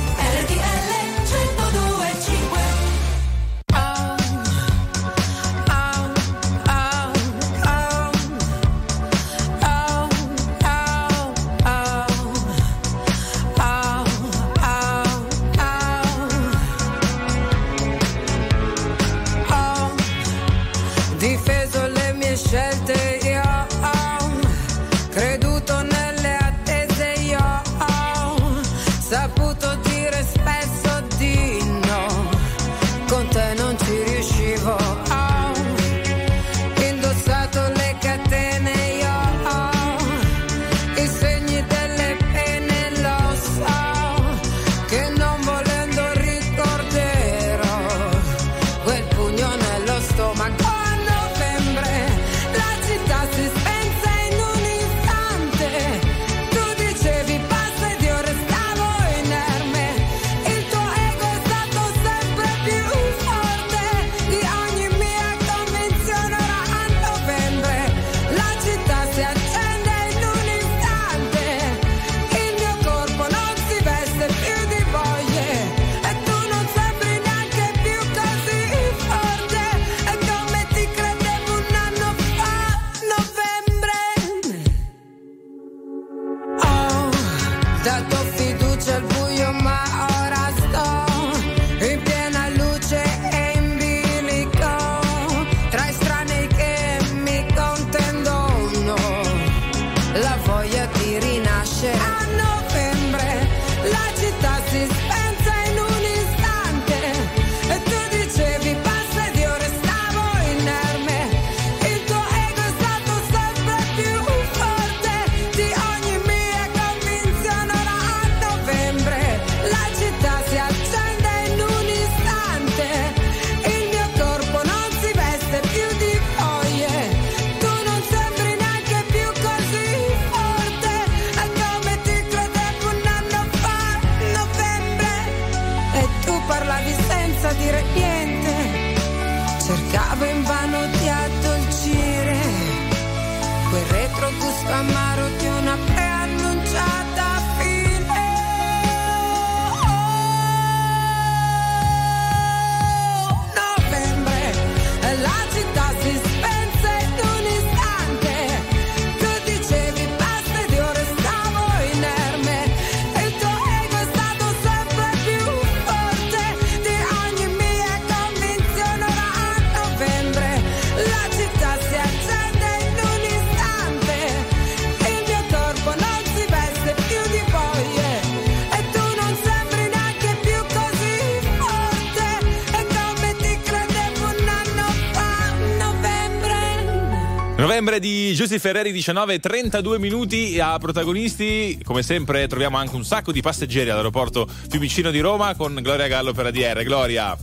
Di 188.51 188.57
Giussi 188.57 188.59
Ferreri 188.59 188.91
19 188.91 189.39
32 189.39 189.99
minuti. 189.99 190.59
A 190.59 190.77
protagonisti 190.77 191.79
come 191.83 192.03
sempre 192.03 192.47
troviamo 192.47 192.77
anche 192.77 192.95
un 192.95 193.05
sacco 193.05 193.31
di 193.31 193.41
passeggeri 193.41 193.89
all'aeroporto 193.89 194.45
Fiumicino 194.69 195.09
di 195.09 195.19
Roma 195.19 195.55
con 195.55 195.73
Gloria 195.81 196.07
Gallo 196.07 196.33
per 196.33 196.47
ADR 196.47 196.83
Gloria. 196.83 197.37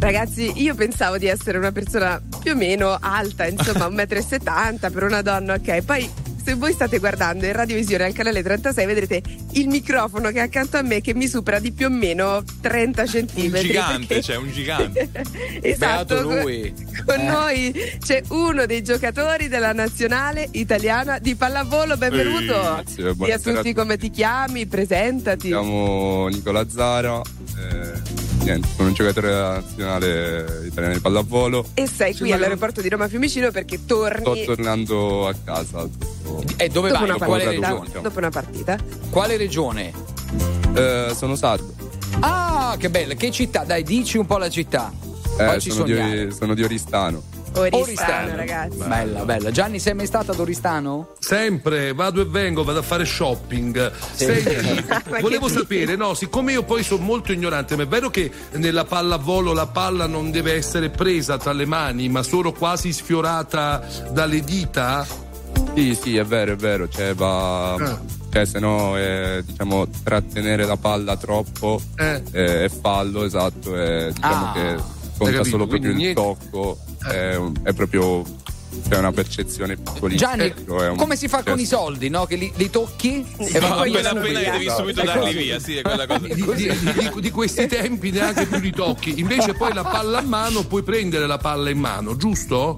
Ragazzi, 0.00 0.52
io 0.56 0.74
pensavo 0.74 1.16
di 1.16 1.26
essere 1.26 1.58
una 1.58 1.70
persona 1.70 2.20
più 2.40 2.52
o 2.52 2.56
meno 2.56 2.96
alta, 3.00 3.46
insomma, 3.46 3.86
1,70 3.90 4.88
m 4.88 4.92
per 4.92 5.02
una 5.04 5.22
donna, 5.22 5.54
ok. 5.54 5.82
Poi, 5.82 6.10
se 6.48 6.54
voi 6.54 6.72
state 6.72 6.98
guardando 6.98 7.44
in 7.44 7.52
radiovisione 7.52 8.04
al 8.04 8.14
canale 8.14 8.42
36, 8.42 8.86
vedrete 8.86 9.20
il 9.52 9.68
microfono 9.68 10.30
che 10.30 10.38
è 10.38 10.42
accanto 10.44 10.78
a 10.78 10.82
me 10.82 11.02
che 11.02 11.12
mi 11.12 11.28
supera 11.28 11.58
di 11.58 11.72
più 11.72 11.84
o 11.86 11.90
meno 11.90 12.42
30 12.62 13.02
un 13.02 13.06
centimetri. 13.06 13.66
gigante 13.66 14.06
perché- 14.06 14.22
cioè 14.22 14.36
un 14.36 14.50
gigante 14.50 15.10
esatto, 15.60 16.14
Beato 16.14 16.26
con- 16.26 16.40
lui. 16.40 16.74
Con 17.04 17.20
Eh. 17.20 17.22
noi 17.22 17.74
c'è 18.02 18.22
uno 18.28 18.64
dei 18.64 18.82
giocatori 18.82 19.48
della 19.48 19.74
nazionale 19.74 20.48
italiana 20.52 21.18
di 21.18 21.34
pallavolo. 21.34 21.98
Benvenuto. 21.98 22.54
Grazie, 22.54 23.14
Dì 23.14 23.30
a 23.30 23.38
tutti 23.38 23.74
come 23.74 23.98
ti 23.98 24.08
chiami, 24.08 24.66
presentati. 24.66 25.48
Chiamo 25.48 26.28
Nicola 26.28 26.66
Zara, 26.66 27.20
eh, 27.58 28.00
niente, 28.44 28.68
sono 28.74 28.88
un 28.88 28.94
giocatore 28.94 29.30
nazionale 29.30 30.66
italiana 30.66 30.94
di 30.94 31.00
pallavolo. 31.00 31.66
E 31.74 31.86
sei 31.86 32.16
qui 32.16 32.32
all'aeroporto 32.32 32.80
di 32.80 32.88
Roma 32.88 33.08
Fiumicino 33.08 33.50
perché 33.50 33.84
torni 33.84 34.42
Sto 34.42 34.54
tornando 34.54 35.28
a 35.28 35.34
casa. 35.44 35.88
E 36.56 36.68
dove 36.68 36.88
dopo 36.88 37.00
vai? 37.00 37.10
una, 37.10 37.18
partita, 37.18 37.50
regione? 37.50 37.88
dopo 38.02 38.18
una 38.18 38.30
partita. 38.30 38.78
Quale 39.10 39.36
regione? 39.36 39.92
Eh, 40.74 41.12
sono 41.14 41.34
sardo. 41.36 41.74
Ah, 42.20 42.76
che 42.78 42.90
bella, 42.90 43.14
che 43.14 43.30
città? 43.30 43.64
Dai, 43.64 43.82
dici 43.82 44.18
un 44.18 44.26
po' 44.26 44.38
la 44.38 44.50
città. 44.50 44.92
Eh, 45.38 45.60
sono, 45.60 45.84
di, 45.84 46.32
sono 46.32 46.54
di 46.54 46.62
Oristano. 46.62 47.22
Oristano, 47.58 48.36
ragazzi. 48.36 48.76
Bella, 48.86 49.24
bella. 49.24 49.50
Gianni, 49.50 49.78
sei 49.78 49.94
mai 49.94 50.06
stato 50.06 50.32
ad 50.32 50.38
Oristano? 50.38 51.14
Sempre 51.18 51.92
vado 51.92 52.20
e 52.20 52.24
vengo, 52.24 52.64
vado 52.64 52.78
a 52.78 52.82
fare 52.82 53.04
shopping. 53.04 53.92
Senti, 54.12 54.84
Ma 54.88 55.02
volevo 55.20 55.48
sapere, 55.48 55.96
no, 55.96 56.14
siccome 56.14 56.52
io 56.52 56.62
poi 56.62 56.82
sono 56.82 57.02
molto 57.02 57.32
ignorante, 57.32 57.76
ma 57.76 57.82
è 57.82 57.86
vero 57.86 58.10
che 58.10 58.30
nella 58.52 58.84
pallavolo 58.84 59.52
la 59.52 59.66
palla 59.66 60.06
non 60.06 60.30
deve 60.30 60.54
essere 60.54 60.90
presa 60.90 61.36
tra 61.38 61.52
le 61.52 61.66
mani, 61.66 62.08
ma 62.08 62.22
solo 62.22 62.52
quasi 62.52 62.92
sfiorata 62.92 63.84
dalle 64.10 64.40
dita? 64.40 65.06
Sì, 65.74 65.96
sì, 66.00 66.16
è 66.16 66.24
vero, 66.24 66.52
è 66.52 66.56
vero. 66.56 66.88
Cioè, 66.88 67.14
va. 67.14 67.74
Ah. 67.74 68.00
Cioè, 68.30 68.44
se 68.44 68.58
no, 68.58 68.96
eh, 68.98 69.42
diciamo, 69.46 69.86
trattenere 70.04 70.64
la 70.66 70.76
palla 70.76 71.16
troppo 71.16 71.80
Eh. 71.96 72.22
eh, 72.32 72.64
è 72.64 72.68
fallo, 72.68 73.24
esatto. 73.24 73.74
E 73.76 74.12
diciamo 74.12 74.44
Ah. 74.46 74.52
che 74.52 74.76
conta 75.18 75.44
solo 75.44 75.66
proprio 75.66 75.92
Quindi 75.92 76.08
il 76.08 76.14
tocco. 76.14 76.78
È, 77.04 77.34
un- 77.36 77.54
è 77.62 77.72
proprio. 77.72 78.24
C'è 78.86 78.98
una 78.98 79.12
percezione 79.12 79.76
piccolissima. 79.76 80.30
Gianni, 80.30 80.44
Ecco, 80.44 80.82
è 80.82 80.88
un- 80.90 80.96
come 80.96 81.16
si 81.16 81.26
fa 81.26 81.42
con 81.42 81.58
i 81.58 81.64
soldi, 81.64 82.08
no? 82.10 82.26
Che 82.26 82.36
li, 82.36 82.52
li 82.56 82.68
tocchi 82.70 83.24
e 83.38 83.58
No, 83.60 83.74
poi 83.74 83.88
appena 83.90 84.10
appena 84.10 84.40
che 84.40 84.50
devi 84.50 84.68
subito 84.70 85.00
È 85.00 85.04
darli 85.04 85.20
così. 85.32 85.36
via 85.38 85.58
sì 85.58 85.76
è 85.76 85.82
quella 85.82 86.06
cosa 86.06 86.26
di, 86.26 86.34
di- 86.34 86.78
di- 86.78 87.20
di 87.20 87.30
questi 87.30 87.66
tempi 87.66 88.10
neanche 88.10 88.46
più 88.46 88.58
li 88.58 88.70
tocchi. 88.70 89.18
Invece 89.18 89.54
poi 89.54 89.72
la 89.72 89.84
palla 89.84 90.18
a 90.18 90.22
mano 90.22 90.62
puoi 90.64 90.82
prendere 90.82 91.26
la 91.26 91.38
palla 91.38 91.70
in 91.70 91.78
mano, 91.78 92.14
giusto? 92.16 92.76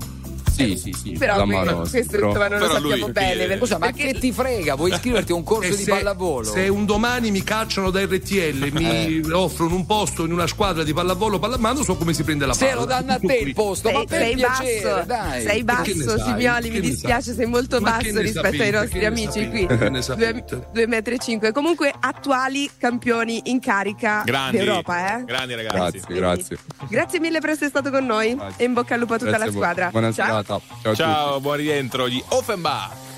Sì, 0.51 0.77
sì, 0.77 0.93
sì. 0.93 1.11
Però 1.19 1.45
mano, 1.47 1.81
questo 1.89 2.11
però- 2.11 2.33
ma 2.33 2.49
non 2.49 2.59
lo 2.59 2.67
però 2.67 2.73
sappiamo 2.81 3.03
lui- 3.05 3.13
bene. 3.13 3.37
perché- 3.47 3.59
Scusa, 3.59 3.79
ma 3.79 3.91
che 3.93 4.15
ti 4.19 4.33
frega? 4.33 4.75
Vuoi 4.75 4.91
iscriverti 4.93 5.33
a 5.33 5.35
un 5.35 5.43
corso 5.43 5.73
E 5.73 5.77
di 5.77 5.83
se, 5.83 5.91
pallavolo? 5.91 6.45
se 6.51 6.69
un 6.69 6.85
domani 6.85 7.31
mi 7.31 7.43
cacciano 7.43 7.91
da 7.91 8.01
RTL 8.03 8.63
e 8.65 8.71
mi 8.73 9.21
offrono 9.33 9.75
un 9.75 9.87
posto 9.87 10.25
in 10.25 10.33
una 10.33 10.47
squadra 10.47 10.83
di 10.83 10.93
pallavolo 10.93 11.39
pallamano, 11.39 11.83
so 11.83 11.97
come 11.97 12.13
si 12.13 12.23
prende 12.23 12.47
la 12.47 12.55
palla. 12.55 12.71
Se 12.71 12.75
lo 12.77 12.85
danno 12.85 13.13
a 13.13 13.19
te 13.19 13.37
il 13.37 13.55
posto, 13.55 13.91
ma 13.91 13.99
Sei, 13.99 14.07
per 14.07 14.19
sei 14.21 14.35
piacere, 14.35 14.81
basso, 14.95 15.07
dai. 15.07 15.43
sei 15.43 15.65
basso? 15.65 16.19
Simioli, 16.19 16.71
mi 16.71 16.81
dispiace, 16.81 17.35
sei 17.35 17.47
molto 17.47 17.81
Ma 17.81 17.91
basso 17.99 18.21
rispetto 18.21 18.63
ai 18.63 18.71
nostri 18.71 19.05
amici 19.05 19.49
qui. 19.49 19.61
sapete? 19.63 19.79
Che 19.79 19.85
ne 19.85 19.91
Due, 19.91 20.03
sapete? 20.03 20.69
due 20.73 20.87
metri 20.87 21.15
e 21.15 21.19
cinque. 21.19 21.53
Comunque 21.53 21.93
attuali 21.99 22.71
campioni 22.79 23.41
in 23.45 23.61
carica 23.61 24.23
grandi 24.25 24.59
d'Europa, 24.59 25.19
eh? 25.21 25.25
grandi 25.25 25.55
ragazzi 25.55 26.01
Grazie, 26.07 26.15
grazie. 26.15 26.59
Grazie 26.89 27.21
mille 27.21 27.41
per 27.41 27.51
essere 27.51 27.69
stato 27.69 27.91
con 27.91 28.05
noi 28.05 28.37
e 28.57 28.65
in 28.65 28.73
bocca 28.73 28.95
al 28.95 29.01
lupo 29.01 29.15
a 29.15 29.19
tutta 29.19 29.31
Grazie 29.31 29.47
la 29.47 29.53
squadra. 29.53 29.89
Buona 29.91 30.13
Ciao. 30.13 30.40
Serata. 30.43 30.61
Ciao, 30.83 30.95
ciao 30.95 31.41
buon 31.41 31.57
rientro 31.57 32.09
gli 32.09 32.23
Offenbach 32.29 33.09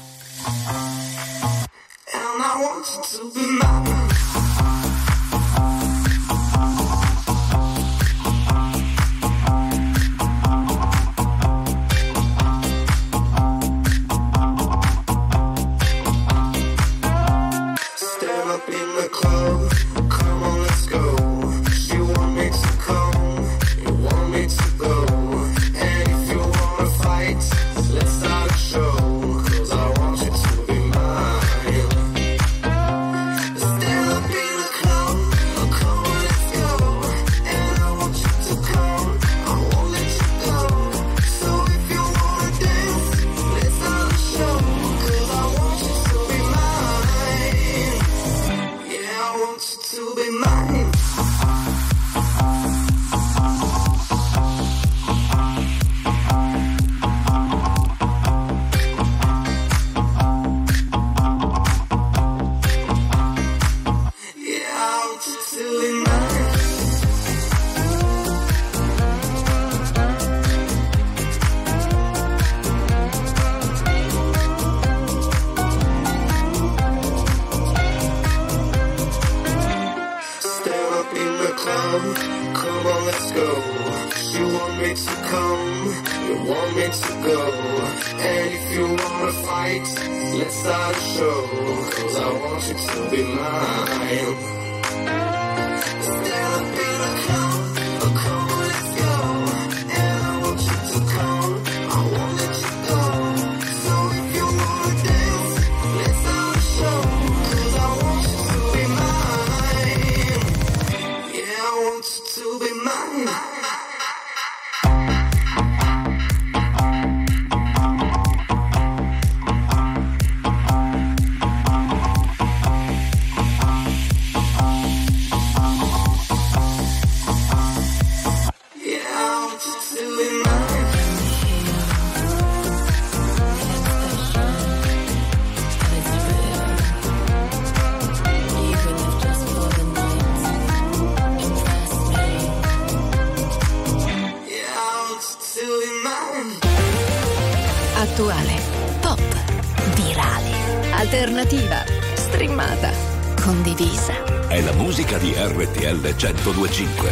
1025. 156.22 157.10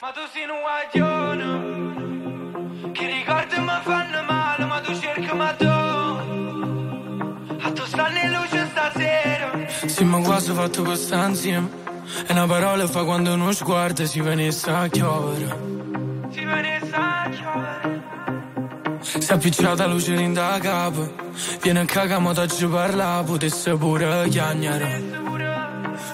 Ma 0.00 0.12
tu 0.12 0.20
sei 0.32 0.46
un 0.48 0.60
guaglione 0.62 1.46
Che 2.92 3.06
ricordi 3.06 3.58
mi 3.58 3.80
fanno 3.82 4.22
male 4.28 4.64
Ma 4.64 4.80
tu 4.80 4.96
cerchi 5.00 5.34
ma 5.34 5.52
tu 5.54 5.66
A 5.66 6.22
tu 7.72 7.84
stanno 7.84 8.16
in 8.16 8.30
luce 8.30 8.68
stasera 8.70 9.50
Sì, 9.86 10.04
ma 10.04 10.20
quasi 10.20 10.52
fatto 10.52 10.84
questa 10.84 11.26
insieme. 11.26 11.68
E 12.28 12.32
una 12.32 12.46
parola 12.46 12.86
fa 12.86 13.02
quando 13.02 13.32
uno 13.32 13.50
sguardo 13.50 14.06
si 14.06 14.20
venisse 14.20 14.70
a 14.70 14.86
chiovere. 14.86 15.73
Appicciata 19.44 19.84
luce 19.84 20.32
da 20.32 20.58
capo. 20.58 21.12
Viene 21.60 21.80
a 21.80 21.84
cagamo 21.84 22.32
da 22.32 22.46
ci 22.46 22.64
parla, 22.64 23.22
potesse 23.26 23.76
pure 23.76 24.26
chiagnare. 24.30 25.02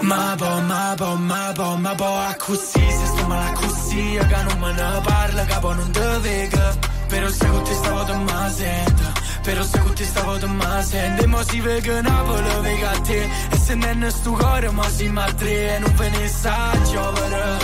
Ma 0.00 0.34
po, 0.36 0.60
ma 0.62 0.94
po, 0.96 1.14
ma 1.14 1.52
po, 1.54 1.76
ma 1.76 1.94
po, 1.94 2.06
a 2.06 2.34
così, 2.36 2.90
se 2.90 3.06
sto 3.06 3.26
male 3.28 3.52
così, 3.52 4.18
che 4.18 4.42
non 4.42 4.58
me 4.58 4.72
ne 4.72 5.00
parla, 5.04 5.44
capo 5.44 5.72
non 5.72 5.92
te 5.92 6.18
vega. 6.22 6.76
Però 7.06 7.28
se 7.28 7.46
con 7.46 7.62
te 7.62 7.74
stavo 7.74 8.02
te 8.02 8.14
ma 8.14 8.50
sento, 8.50 9.12
però 9.42 9.62
se 9.62 9.78
con 9.78 9.94
te 9.94 10.04
stavo 10.04 10.38
te 10.38 10.46
ma 10.46 10.82
sento, 10.82 11.22
e 11.22 11.26
mo 11.28 11.42
si 11.44 11.60
vega 11.60 12.00
Napoli, 12.00 12.60
vega 12.62 12.90
a 12.90 13.00
te, 13.00 13.28
e 13.50 13.56
se 13.56 13.74
non 13.76 14.02
è 14.02 14.10
sto 14.10 14.32
cuore, 14.32 14.70
ma 14.70 14.88
si 14.88 15.08
ma 15.08 15.32
tre, 15.34 15.76
e 15.76 15.78
non 15.78 15.94
ve 15.94 16.08
ne 16.08 16.26
sa 16.26 16.70
chiovere, 16.82 17.58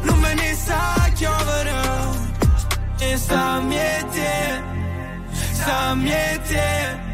non 0.00 0.20
ve 0.22 0.34
ne 0.34 0.54
sa 0.54 1.10
chiovere, 1.12 1.74
e 3.00 3.16
sta 3.18 3.60
miete, 3.60 4.69
sta 5.60 5.94
miete. 5.94 7.08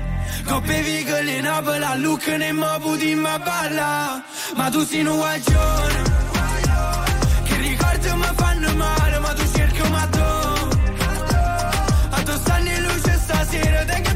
Coppe 0.46 0.80
vigole 0.82 1.38
in 1.38 1.46
abola, 1.46 1.96
look 1.96 2.26
ne 2.26 2.52
mo 2.52 2.78
budi 2.78 3.14
ma 3.14 3.36
balla 3.38 4.22
Ma 4.54 4.70
tu 4.70 4.84
sei 4.84 5.04
un 5.04 5.16
guaglione. 5.16 6.02
Che 7.46 7.56
ricordi 7.56 8.08
mi 8.22 8.30
fanno 8.36 8.74
male 8.76 9.18
Ma 9.18 9.32
tu 9.34 9.44
cerchi 9.52 9.88
ma 9.90 10.06
tu 10.06 10.28
A 12.10 12.22
tu 12.22 12.32
stanno 12.42 12.70
in 12.70 12.82
luce 12.82 13.18
stasera 13.24 13.84
Da 13.84 14.15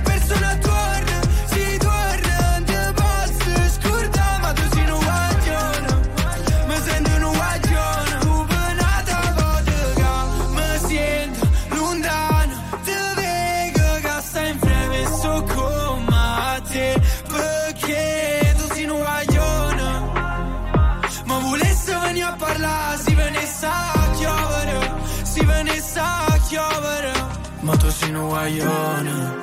guaglione, 28.31 29.35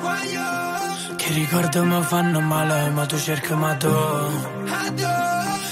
che 1.15 1.33
ricordo 1.33 1.85
mi 1.85 2.01
fanno 2.01 2.39
male, 2.39 2.89
ma 2.89 3.05
tu 3.05 3.19
cerchi 3.19 3.53
ma 3.53 3.75
tu. 3.75 3.87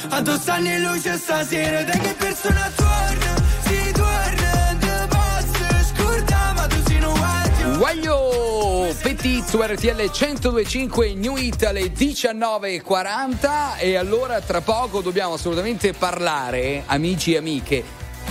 A 0.09 0.21
tu 0.21 0.37
stanno 0.37 0.69
in 0.69 0.83
luce 0.83 1.17
stasera, 1.17 1.83
da 1.83 1.97
che 1.97 2.13
persona 2.13 2.71
torna, 2.75 3.35
si 3.63 3.91
torna, 3.91 4.77
te 4.79 5.07
posso 5.09 5.65
scordare, 5.93 6.53
ma 6.53 6.67
tu 6.67 6.75
sei 6.85 7.03
un 7.03 7.13
guaglione. 7.13 7.77
Guaglio 7.77 8.95
Petit 9.01 9.45
su 9.45 9.61
RTL 9.61 10.11
1025 10.11 11.13
New 11.15 11.37
Italy 11.37 11.91
19.40 11.95 13.79
e 13.79 13.95
allora 13.95 14.39
tra 14.41 14.61
poco 14.61 15.01
dobbiamo 15.01 15.33
assolutamente 15.33 15.91
parlare, 15.93 16.83
amici 16.85 17.33
e 17.33 17.37
amiche, 17.37 17.83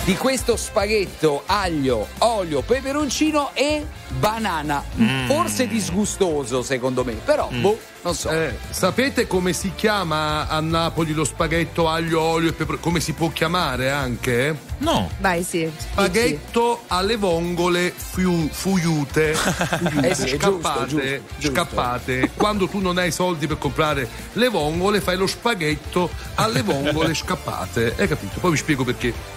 di 0.07 0.17
questo 0.17 0.57
spaghetto 0.57 1.43
aglio, 1.47 2.07
olio, 2.19 2.63
peperoncino 2.63 3.51
e 3.55 3.85
banana. 4.21 4.81
Forse 5.27 5.67
disgustoso 5.67 6.63
secondo 6.63 7.03
me, 7.05 7.15
però 7.15 7.49
boh, 7.51 7.77
non 8.03 8.15
so. 8.15 8.31
Eh, 8.31 8.57
sapete 8.71 9.27
come 9.27 9.53
si 9.53 9.73
chiama 9.75 10.47
a 10.47 10.61
Napoli 10.61 11.13
lo 11.13 11.25
spaghetto 11.25 11.89
aglio, 11.89 12.21
olio 12.21 12.51
e 12.51 12.53
pepe? 12.53 12.79
Come 12.79 13.01
si 13.01 13.15
può 13.15 13.31
chiamare 13.33 13.91
anche? 13.91 14.57
No. 14.79 15.11
Vai, 15.19 15.43
sì. 15.43 15.69
Spaghetto 15.77 16.83
alle 16.87 17.17
vongole 17.17 17.93
fiu- 17.97 18.49
fuiute, 18.49 19.35
fuiute, 19.35 20.09
Eh 20.09 20.15
sì, 20.15 20.29
scappate, 20.29 20.87
giusto, 20.87 21.07
giusto. 21.39 21.51
scappate. 21.51 22.31
Quando 22.37 22.69
tu 22.69 22.79
non 22.79 22.97
hai 22.99 23.11
soldi 23.11 23.49
per 23.49 23.59
comprare 23.59 24.09
le 24.35 24.49
vongole, 24.51 25.01
fai 25.01 25.17
lo 25.17 25.27
spaghetto 25.27 26.09
alle 26.37 26.63
vongole 26.63 27.13
scappate. 27.15 27.95
Hai 27.99 28.07
capito? 28.07 28.39
Poi 28.39 28.53
vi 28.53 28.57
spiego 28.57 28.85
perché. 28.85 29.35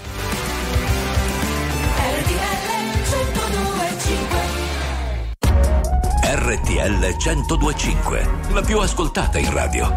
RTL 6.50 7.16
1025, 7.16 8.28
la 8.54 8.62
più 8.62 8.80
ascoltata 8.80 9.38
in 9.38 9.54
radio. 9.54 9.88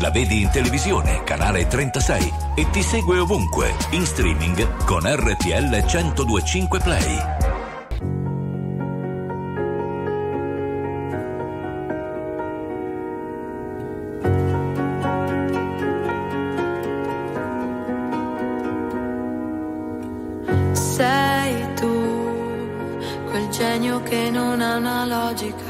La 0.00 0.10
vedi 0.10 0.42
in 0.42 0.50
televisione, 0.50 1.22
canale 1.22 1.68
36 1.68 2.32
e 2.56 2.68
ti 2.70 2.82
segue 2.82 3.18
ovunque, 3.18 3.72
in 3.90 4.04
streaming 4.04 4.84
con 4.86 5.02
RTL 5.04 5.70
1025 5.70 6.80
Play. 6.80 7.18
Sei 20.72 21.74
tu, 21.76 22.98
quel 23.30 23.48
genio 23.50 24.02
che 24.02 24.28
non 24.28 24.60
ha 24.60 24.74
una 24.74 25.04
logica. 25.04 25.69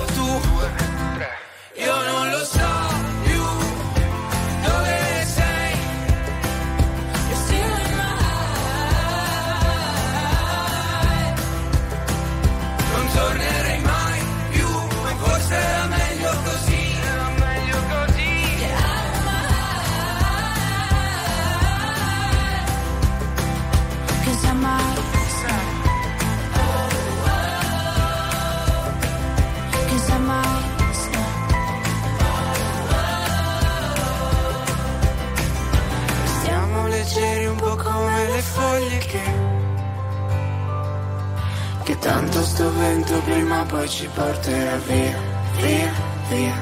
Tanto 42.41 42.55
sto 42.55 42.73
vento 42.73 43.21
prima 43.21 43.65
poi 43.65 43.87
ci 43.87 44.09
porterà 44.11 44.75
via, 44.77 45.15
via, 45.57 45.93
via. 46.27 46.55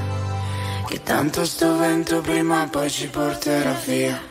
Che 0.85 1.03
tanto 1.03 1.45
sto 1.45 1.77
vento 1.77 2.19
prima 2.19 2.67
poi 2.69 2.89
ci 2.89 3.07
porterà 3.07 3.71
via. 3.85 4.28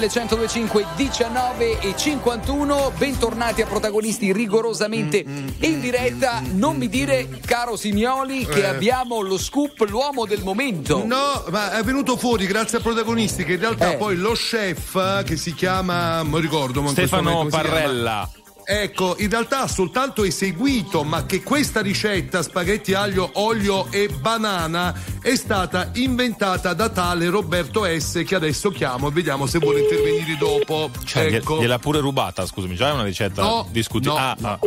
RTL 0.00 0.06
1025 0.08 0.86
19 0.96 1.80
e 1.80 1.94
51. 1.94 2.92
Bentornati 2.96 3.60
a 3.60 3.66
protagonisti 3.66 4.32
rigorosamente 4.32 5.18
in 5.18 5.80
diretta. 5.80 6.40
Non 6.52 6.76
mi 6.76 6.88
dire, 6.88 7.28
caro 7.44 7.76
Simioli, 7.76 8.46
che 8.46 8.60
Eh. 8.60 8.66
abbiamo 8.66 9.20
lo 9.20 9.36
scoop, 9.36 9.84
l'uomo 9.88 10.24
del 10.24 10.42
momento. 10.42 11.04
No, 11.04 11.44
ma 11.50 11.78
è 11.78 11.82
venuto 11.82 12.16
fuori 12.16 12.46
grazie 12.46 12.78
a 12.78 12.80
protagonisti 12.80 13.44
che 13.44 13.52
in 13.54 13.60
realtà 13.60 13.92
Eh. 13.92 13.96
poi 13.96 14.16
lo 14.16 14.32
chef 14.32 14.94
eh, 14.94 15.22
che 15.24 15.36
si 15.36 15.52
chiama, 15.54 16.22
non 16.22 16.40
ricordo, 16.40 16.80
ma 16.80 16.90
Stefano? 16.90 17.46
Parrella. 17.50 18.28
Ecco, 18.64 19.16
in 19.18 19.28
realtà 19.30 19.62
ha 19.62 19.66
soltanto 19.68 20.22
eseguito, 20.24 21.02
ma 21.02 21.26
che 21.26 21.42
questa 21.42 21.80
ricetta, 21.80 22.42
spaghetti 22.42 22.94
aglio, 22.94 23.30
olio 23.34 23.86
e 23.90 24.08
banana, 24.08 24.94
è 25.20 25.34
stata 25.34 25.90
inventata 25.94 26.72
da 26.74 26.88
tale 26.88 27.28
Roberto 27.28 27.84
S. 27.84 28.22
che 28.24 28.34
adesso 28.34 28.70
chiamo 28.70 29.08
e 29.08 29.10
vediamo 29.10 29.46
se 29.46 29.58
vuole 29.58 29.80
intervenire 29.80 30.36
dopo. 30.38 30.90
Cioè, 31.04 31.34
ecco. 31.34 31.58
gliel'ha 31.60 31.78
pure 31.78 32.00
rubata, 32.00 32.46
scusami, 32.46 32.74
già 32.76 32.88
è 32.90 32.92
una 32.92 33.04
ricetta 33.04 33.42
No, 33.42 33.66
discutibile. 33.70 34.20
no. 34.20 34.26
Ah, 34.26 34.36
ah. 34.52 34.58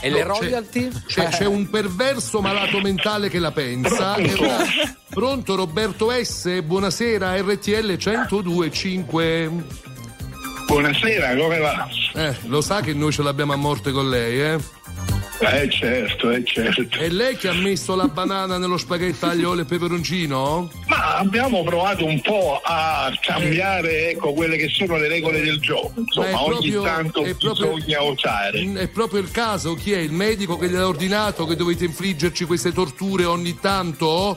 E 0.00 0.10
le 0.10 0.22
No, 0.24 0.34
c'è- 0.34 0.40
royalty? 0.40 0.88
C'è, 1.06 1.28
c'è 1.28 1.44
un 1.46 1.68
perverso 1.70 2.40
malato 2.40 2.80
mentale 2.80 3.28
che 3.28 3.38
la 3.38 3.50
pensa. 3.52 4.14
E 4.16 4.32
ora- 4.34 4.64
Pronto 5.10 5.54
Roberto 5.56 6.10
S, 6.12 6.62
buonasera, 6.62 7.36
RTL 7.40 7.96
1025. 7.98 9.64
Buonasera, 10.68 11.34
come 11.34 11.58
va? 11.58 11.88
Eh, 12.14 12.36
lo 12.46 12.60
sa 12.60 12.80
che 12.82 12.92
noi 12.92 13.10
ce 13.10 13.22
l'abbiamo 13.22 13.54
a 13.54 13.56
morte 13.56 13.90
con 13.90 14.08
lei, 14.10 14.38
eh? 14.40 14.58
Eh 15.40 15.70
certo, 15.70 16.30
eh 16.30 16.42
certo. 16.44 16.98
È 16.98 17.08
lei 17.08 17.36
che 17.36 17.48
ha 17.48 17.54
messo 17.54 17.94
la 17.94 18.06
banana 18.08 18.58
nello 18.58 18.76
spaghetto 18.76 19.24
aglio, 19.26 19.50
olio 19.50 19.62
e 19.62 19.66
peperoncino? 19.66 20.70
Ma 20.88 21.16
abbiamo 21.16 21.62
provato 21.62 22.04
un 22.04 22.20
po' 22.20 22.60
a 22.62 23.10
cambiare 23.22 24.10
ecco, 24.10 24.32
quelle 24.34 24.56
che 24.58 24.68
sono 24.68 24.98
le 24.98 25.08
regole 25.08 25.40
del 25.40 25.58
gioco. 25.60 25.92
Insomma, 25.96 26.26
Ma 26.32 26.38
è 26.38 26.42
ogni 26.42 26.70
proprio- 26.70 26.82
tanto 26.82 27.22
proprio- 27.22 27.72
bisogna 27.74 28.02
osare. 28.02 28.64
Mm, 28.64 28.76
È 28.76 28.88
proprio 28.88 29.20
il 29.20 29.30
caso, 29.30 29.74
chi 29.74 29.92
è? 29.92 29.98
Il 29.98 30.12
medico 30.12 30.58
che 30.58 30.68
gliel'ha 30.68 30.86
ordinato 30.86 31.46
che 31.46 31.56
dovete 31.56 31.84
infliggerci 31.86 32.44
queste 32.44 32.72
torture 32.72 33.24
ogni 33.24 33.58
tanto? 33.58 34.36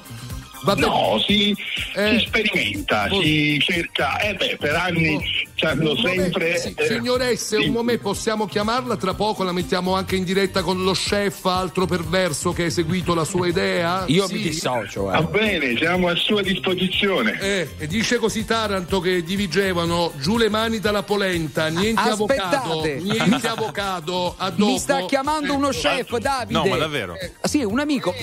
Vabbè. 0.64 0.80
No, 0.82 1.20
si, 1.26 1.56
Eh. 1.96 2.20
si 2.20 2.26
sperimenta, 2.28 3.08
Oh. 3.10 3.20
si 3.24 3.60
cerca. 3.60 4.20
Eh 4.20 4.36
beh, 4.36 4.58
per 4.60 4.76
anni 4.76 5.20
ci 5.62 5.66
hanno 5.68 5.92
Un 5.92 5.98
momento, 6.02 6.24
sempre. 6.40 6.58
sì, 6.60 6.74
eh, 6.76 6.86
signoresse, 6.88 7.58
sì. 7.60 7.66
un 7.68 7.72
momento 7.72 8.02
possiamo 8.02 8.48
chiamarla? 8.48 8.98
Tra 8.98 9.14
poco 9.14 9.44
la 9.44 9.52
mettiamo 9.52 9.94
anche 9.96 10.16
in 10.16 10.24
diretta 10.24 10.64
con 10.64 10.82
lo 10.84 10.94
chef, 10.94 11.46
altro 11.46 11.86
perverso 11.86 12.52
che 12.52 12.64
ha 12.64 12.66
eseguito 12.66 13.14
la 13.14 13.24
sua 13.26 13.48
idea? 13.48 14.04
Io 14.08 14.26
Sì? 14.26 14.34
mi 14.34 14.40
dissocio, 14.42 15.04
Va 15.04 15.20
eh. 15.20 15.24
bene, 15.26 15.78
siamo 15.78 16.08
a 16.08 16.16
sua 16.16 16.42
disposizione. 16.42 17.40
Eh, 17.40 17.70
e 17.78 17.88
dice 17.88 18.18
così 18.18 18.44
Taranto 18.44 19.00
che 19.00 19.24
dirigevano 19.24 20.14
giù 20.18 20.38
le 20.38 20.50
mani 20.50 20.80
dalla 20.80 21.04
polenta, 21.04 21.68
niente 21.68 22.02
avocado, 22.02 22.80
Aspettate. 22.80 23.00
niente 23.02 23.48
avocado, 23.48 24.34
a 24.38 24.50
dopo. 24.50 24.66
Mi 24.72 24.80
sta 24.80 25.06
chiamando 25.06 25.54
uno 25.54 25.70
chef, 25.70 26.18
Davide. 26.18 26.58
No, 26.60 26.66
ma 26.66 26.78
davvero? 26.78 27.14
Ah, 27.42 27.48
Sì, 27.48 27.64
un 27.64 27.80
amico. 27.80 28.14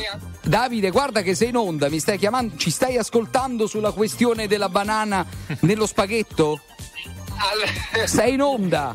Davide, 0.43 0.91
guarda 0.91 1.23
che 1.23 1.35
sei 1.37 1.51
in 1.51 1.57
onda, 1.57 1.89
mi 1.89 2.01
stai 2.01 2.19
chiamando, 2.19 2.55
ci 2.57 2.71
stai 2.71 2.97
ascoltando 2.97 3.67
sulla 3.69 3.93
questione 3.93 4.49
della 4.49 4.69
banana 4.69 5.25
nello 5.61 5.87
spaghetto? 5.87 6.61
Sei 8.07 8.35
in 8.35 8.43
onda? 8.43 8.95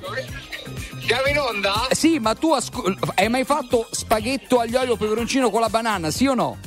Siamo 1.05 1.27
in 1.27 1.37
onda? 1.39 1.87
Sì, 1.91 2.19
ma 2.19 2.33
tu 2.35 2.51
asco- 2.51 2.93
hai 3.15 3.29
mai 3.29 3.43
fatto 3.43 3.87
spaghetto 3.91 4.59
aglio 4.59 4.79
olio 4.79 4.95
peperoncino 4.95 5.49
con 5.49 5.61
la 5.61 5.69
banana, 5.69 6.11
sì 6.11 6.27
o 6.27 6.33
no? 6.33 6.57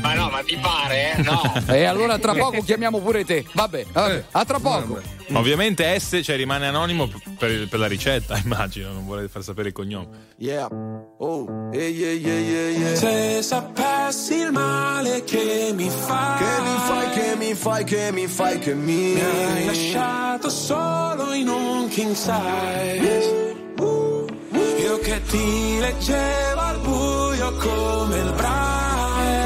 Ma 0.00 0.14
no, 0.14 0.28
ma 0.30 0.42
ti 0.42 0.56
pare? 0.56 1.12
eh? 1.16 1.22
No. 1.22 1.42
E 1.68 1.84
allora 1.84 2.18
tra 2.18 2.34
poco 2.34 2.62
chiamiamo 2.62 3.00
pure 3.00 3.24
te. 3.24 3.44
Vabbè, 3.52 3.86
vabbè. 3.92 4.24
a 4.32 4.44
tra 4.44 4.58
poco. 4.58 5.00
Ma 5.28 5.38
Ovviamente 5.40 5.98
S 5.98 6.20
cioè, 6.22 6.36
rimane 6.36 6.66
anonimo 6.66 7.08
per, 7.38 7.68
per 7.68 7.78
la 7.78 7.86
ricetta, 7.86 8.38
immagino, 8.42 8.92
non 8.92 9.04
vuole 9.04 9.28
far 9.28 9.42
sapere 9.42 9.68
il 9.68 9.74
cognome. 9.74 10.08
Yeah. 10.38 10.68
Oh, 11.18 11.70
yeah, 11.72 11.82
yeah, 11.86 12.12
yeah, 12.12 12.38
yeah, 12.38 12.68
yeah. 12.78 12.94
Se 12.96 13.42
sapessi 13.42 14.36
il 14.36 14.52
male 14.52 15.24
che 15.24 15.72
mi 15.74 15.90
fai, 15.90 16.38
Che 16.38 16.62
mi 16.62 16.76
fai, 16.86 17.10
che 17.10 17.36
mi 17.36 17.54
fai, 17.54 17.84
che 17.84 18.12
mi 18.12 18.26
fai, 18.26 18.58
che 18.58 18.74
mi 18.74 19.12
mi 19.14 19.20
hai 19.20 19.64
lasciato 19.66 20.48
solo 20.48 21.32
in 21.32 21.48
un 21.48 21.88
king 21.88 22.14
size. 22.14 23.46
Io 24.80 24.98
che 25.00 25.20
ti 25.24 25.78
leggevo 25.80 26.60
al 26.60 26.78
buio 26.80 27.52
come 27.56 28.16
il 28.18 28.32
braille. 28.32 28.97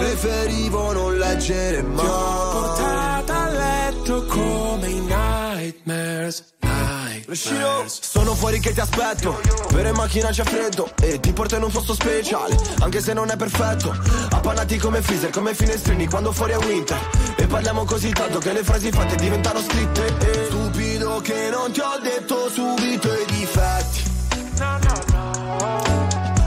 Preferivo 0.03 0.93
non 0.93 1.17
leggere 1.17 1.77
Ti 1.79 1.85
ho 1.85 1.93
mai. 1.93 2.51
portata 2.53 3.43
a 3.43 3.49
letto 3.51 4.25
come 4.27 4.89
i 4.89 5.01
nightmares. 5.01 6.45
Nightmares. 6.61 8.01
Sono 8.01 8.35
fuori 8.35 8.59
che 8.59 8.73
ti 8.73 8.81
aspetto 8.81 9.41
Per 9.69 9.87
in 9.87 9.95
macchina 9.95 10.31
c'è 10.31 10.43
freddo 10.43 10.91
E 11.01 11.21
ti 11.21 11.33
porto 11.33 11.55
in 11.55 11.63
un 11.63 11.71
posto 11.71 11.95
speciale 11.95 12.57
Anche 12.81 13.01
se 13.01 13.13
non 13.13 13.31
è 13.31 13.37
perfetto 13.37 13.97
Appannati 14.31 14.77
come 14.79 15.01
freezer, 15.03 15.31
come 15.31 15.55
finestrini 15.55 16.09
Quando 16.09 16.33
fuori 16.33 16.53
è 16.53 16.57
winter 16.57 16.99
E 17.37 17.47
parliamo 17.47 17.85
così 17.85 18.11
tanto 18.11 18.41
che 18.41 18.53
le 18.53 18.65
frasi 18.65 18.91
fatte 18.91 19.15
diventano 19.15 19.61
scritte 19.63 20.07
e 20.19 20.45
Stupido 20.47 21.21
che 21.21 21.49
non 21.49 21.71
ti 21.71 21.81
ho 21.81 21.99
detto 22.03 22.51
subito 22.51 23.09
i 23.13 23.25
difetti 23.27 24.11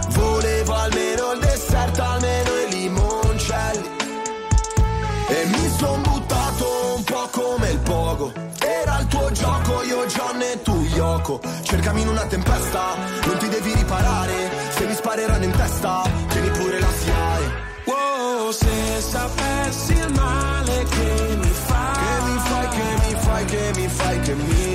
Volevo 0.10 0.74
almeno 0.74 1.32
il 1.32 1.40
dessert, 1.40 2.00
almeno 2.00 2.45
son 5.78 6.02
buttato 6.02 6.96
un 6.96 7.04
po' 7.04 7.28
come 7.32 7.70
il 7.70 7.80
pogo. 7.80 8.32
Era 8.60 9.00
il 9.00 9.08
tuo 9.08 9.32
gioco, 9.32 9.84
io 9.84 10.06
John 10.06 10.42
e 10.42 10.62
tu 10.64 10.76
Yoko 10.96 11.40
Cercami 11.62 12.02
in 12.02 12.08
una 12.08 12.26
tempesta, 12.26 12.96
non 13.26 13.38
ti 13.38 13.48
devi 13.50 13.74
riparare. 13.74 14.50
Se 14.70 14.86
mi 14.86 14.94
spareranno 14.94 15.44
in 15.44 15.52
testa, 15.52 16.02
tieni 16.30 16.50
pure 16.50 16.80
la 16.80 16.92
SIAE 17.00 17.64
Wow, 17.86 18.52
se 18.52 19.02
sapessi 19.02 19.94
il 19.94 20.14
male 20.14 20.84
che 20.90 21.38
mi 21.38 21.50
fai, 21.50 21.94
Che 21.94 22.32
mi 22.32 22.40
fai, 22.40 22.68
che 22.70 23.06
mi 23.06 23.16
fai, 23.20 23.46
che 23.46 23.72
mi 23.76 23.88
fai, 23.88 24.20
che 24.20 24.34
mi 24.34 24.44
mi 24.46 24.75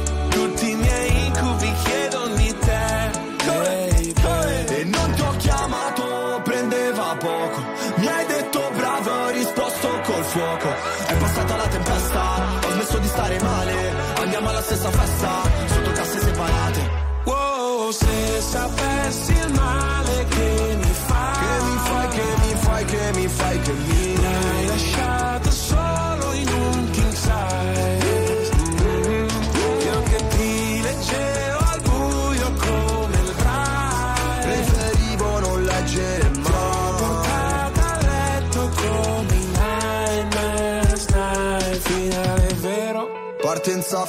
Andiamo 14.83 15.03
alla 15.03 15.05
stessa 15.05 15.20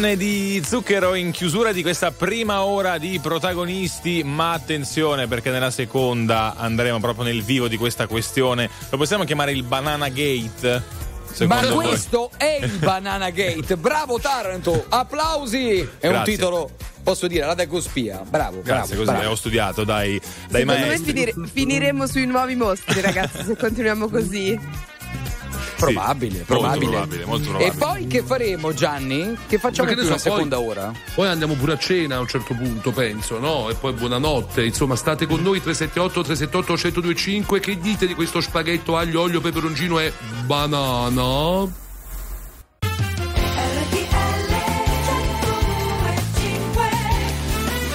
Donne 0.00 0.16
di 0.16 0.62
zucchero 0.64 1.12
in 1.14 1.30
chiusura 1.30 1.72
di 1.72 1.82
questa 1.82 2.10
prima 2.10 2.62
ora 2.64 2.96
di 2.96 3.18
protagonisti, 3.20 4.22
ma 4.24 4.52
attenzione 4.52 5.26
perché 5.26 5.50
nella 5.50 5.70
seconda 5.70 6.54
andremo 6.56 6.98
proprio 7.00 7.24
nel 7.26 7.42
vivo 7.42 7.68
di 7.68 7.76
questa 7.76 8.06
questione. 8.06 8.70
Lo 8.88 8.96
possiamo 8.96 9.24
chiamare 9.24 9.52
il 9.52 9.62
Banana 9.62 10.08
Gate? 10.08 10.70
Ma 10.70 11.34
Secondo 11.34 11.74
voi? 11.74 11.88
questo 11.88 12.30
è 12.38 12.60
il 12.62 12.78
Banana 12.78 13.28
Gate. 13.28 13.76
Bravo 13.76 14.18
Taranto, 14.18 14.86
applausi. 14.88 15.86
È 15.98 16.06
un 16.06 16.12
Grazie. 16.14 16.32
titolo, 16.32 16.70
posso 17.02 17.26
dire, 17.26 17.44
alla 17.44 17.52
Decospia. 17.54 18.22
Bravo, 18.26 18.62
Grazie, 18.62 18.94
bravo. 18.96 19.04
così 19.04 19.16
bravo. 19.18 19.30
ho 19.32 19.36
studiato 19.36 19.84
dai, 19.84 20.18
dai 20.48 20.60
Secondo 20.62 20.80
me 20.80 20.86
maestri. 20.86 21.12
finire- 21.12 21.34
finiremo 21.52 22.06
sui 22.06 22.24
nuovi 22.24 22.54
mostri, 22.54 23.02
ragazzi, 23.02 23.44
se 23.44 23.54
continuiamo 23.54 24.08
così. 24.08 24.58
Probabile, 25.80 26.36
Sì, 26.38 26.42
probabile. 26.44 26.84
Molto 26.84 26.90
probabile, 26.90 27.24
molto 27.24 27.44
E 27.44 27.48
probabile. 27.48 27.74
poi 27.78 28.06
che 28.06 28.22
faremo, 28.22 28.72
Gianni? 28.74 29.36
Che 29.46 29.58
facciamo 29.58 29.88
qui 29.88 29.96
ne 30.00 30.06
una 30.06 30.18
so, 30.18 30.22
poi- 30.28 30.32
seconda 30.32 30.60
ora? 30.60 30.92
Poi 31.14 31.28
andiamo 31.28 31.54
pure 31.54 31.72
a 31.72 31.78
cena 31.78 32.16
a 32.16 32.20
un 32.20 32.26
certo 32.28 32.54
punto, 32.54 32.90
penso, 32.92 33.38
no? 33.38 33.68
E 33.70 33.74
poi 33.74 33.92
buonanotte. 33.92 34.64
Insomma, 34.64 34.96
state 34.96 35.26
con 35.26 35.42
noi 35.42 35.60
378 35.60 36.22
378 36.22 36.72
1025. 36.72 37.60
Che 37.60 37.78
dite 37.78 38.06
di 38.06 38.14
questo 38.14 38.40
spaghetto 38.40 38.96
aglio, 38.96 39.20
olio, 39.22 39.40
peperoncino 39.40 39.98
e 39.98 40.12
banana? 40.46 41.88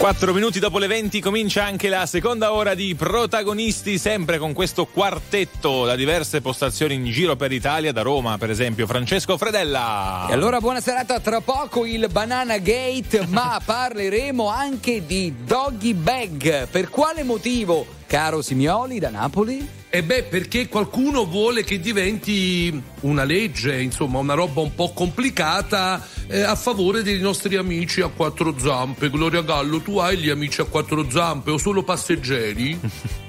Quattro 0.06 0.34
minuti 0.34 0.60
dopo 0.60 0.78
le 0.78 0.86
20 0.86 1.20
comincia 1.20 1.64
anche 1.64 1.90
la 1.90 2.06
seconda 2.06 2.54
ora 2.54 2.76
di 2.76 2.94
protagonisti, 2.94 3.98
sempre 3.98 4.38
con 4.38 4.54
questo 4.54 4.86
quartetto 4.86 5.84
da 5.84 5.96
diverse 5.96 6.42
postazioni 6.42 6.94
in 6.94 7.06
giro 7.06 7.36
per 7.36 7.50
l'Italia, 7.50 7.92
da 7.92 8.04
Roma 8.04 8.38
per 8.38 8.52
esempio 8.52 8.86
Francesco 8.86 9.36
Fredella. 9.36 10.28
E 10.30 10.34
allora 10.34 10.60
buona 10.60 10.80
serata, 10.80 11.20
tra 11.20 11.42
poco 11.42 11.88
il 11.88 12.08
Banana 12.12 12.60
Gate, 12.60 13.26
ma 13.30 13.60
parleremo 13.66 14.48
anche 14.48 15.04
di 15.08 15.34
Doggy 15.44 15.96
Bag. 15.96 16.68
Per 16.68 16.92
quale 16.92 17.24
motivo, 17.24 17.88
caro 18.06 18.44
Simioli 18.44 19.00
da 19.00 19.10
Napoli? 19.10 19.85
E 19.96 20.04
beh, 20.04 20.24
perché 20.24 20.68
qualcuno 20.68 21.24
vuole 21.24 21.64
che 21.64 21.80
diventi 21.80 22.84
una 23.04 23.24
legge, 23.24 23.82
insomma, 23.82 24.20
una 24.20 24.34
roba 24.34 24.60
un 24.60 24.76
po' 24.76 24.92
complicata 24.92 26.06
eh, 26.28 26.42
a 26.42 26.54
favore 26.56 27.02
dei 27.02 27.18
nostri 27.22 27.56
amici 27.56 28.02
a 28.02 28.10
quattro 28.10 28.60
zampe. 28.60 29.10
Gloria 29.10 29.42
Gallo, 29.42 29.80
tu 29.80 29.98
hai 30.00 30.18
gli 30.18 30.28
amici 30.28 30.60
a 30.60 30.66
quattro 30.66 31.10
zampe 31.10 31.52
o 31.52 31.58
solo 31.58 31.82
passeggeri? 31.84 32.78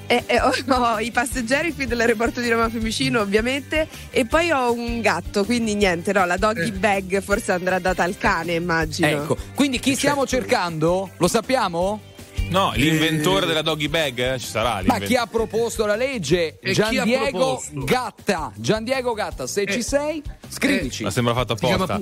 E, 0.09 0.25
e 0.27 0.41
ho, 0.41 0.53
ho 0.67 0.99
i 0.99 1.13
passeggeri 1.13 1.73
qui 1.73 1.87
dell'aeroporto 1.87 2.41
di 2.41 2.49
Roma 2.49 2.69
Fiumicino, 2.69 3.21
ovviamente, 3.21 3.87
e 4.11 4.27
poi 4.27 4.51
ho 4.51 4.73
un 4.73 5.01
gatto, 5.01 5.45
quindi 5.45 5.77
niente, 5.77 6.13
no, 6.13 6.25
la 6.27 6.37
doggy 6.37 6.73
bag 6.73 7.23
forse 7.23 7.53
andrà 7.53 7.79
data 7.79 8.03
al 8.03 8.19
cane, 8.19 8.55
immagino. 8.55 9.07
Ecco, 9.07 9.37
quindi 9.55 9.79
chi 9.79 9.95
stiamo 9.95 10.27
cercando? 10.27 11.11
Lo 11.19 11.29
sappiamo? 11.29 12.15
No, 12.49 12.73
l'inventore 12.75 13.47
della 13.47 13.63
doggy 13.63 13.89
bag 13.89 14.35
eh, 14.35 14.39
ci 14.39 14.47
sarà. 14.47 14.83
Ma 14.87 14.99
chi 14.99 15.17
ha 15.17 15.27
proposto 15.27 15.85
la 15.85 15.97
legge? 15.97 16.59
E 16.61 16.73
Gian 16.73 17.03
Diego? 17.03 17.63
Gatta. 17.73 18.53
Gian 18.57 18.85
Diego 18.85 19.13
Gatta, 19.15 19.47
se 19.47 19.67
ci 19.67 19.83
sei, 19.83 20.23
scrivici. 20.49 21.03
Ma 21.03 21.11
sembra 21.11 21.35
fatto 21.35 21.55
apposta. 21.55 22.01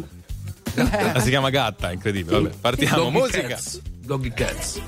Ma 0.74 1.20
si 1.20 1.28
chiama 1.28 1.50
gatta, 1.50 1.92
incredibile. 1.92 2.40
Vabbè, 2.40 2.54
partiamo. 2.60 3.04
Doggy 3.04 3.18
Musica. 3.18 3.48
Cats. 3.48 3.80
Doggy 3.84 4.32
Cats. 4.32 4.80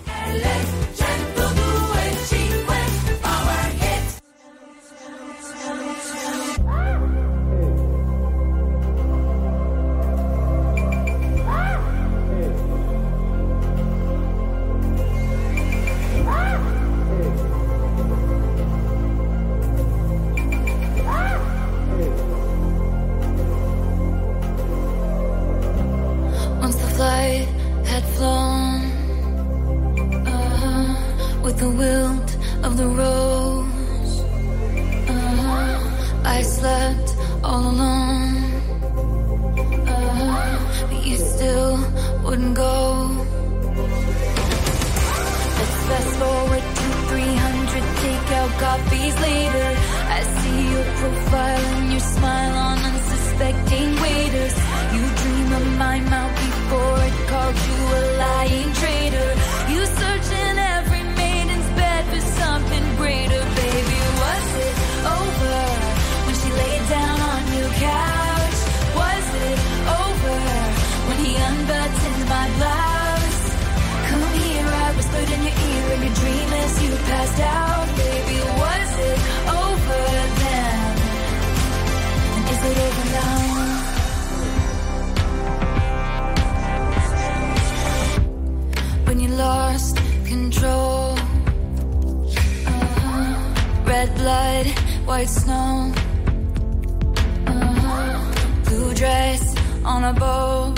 On 100.07 100.17
a 100.17 100.21
boat. 100.21 100.75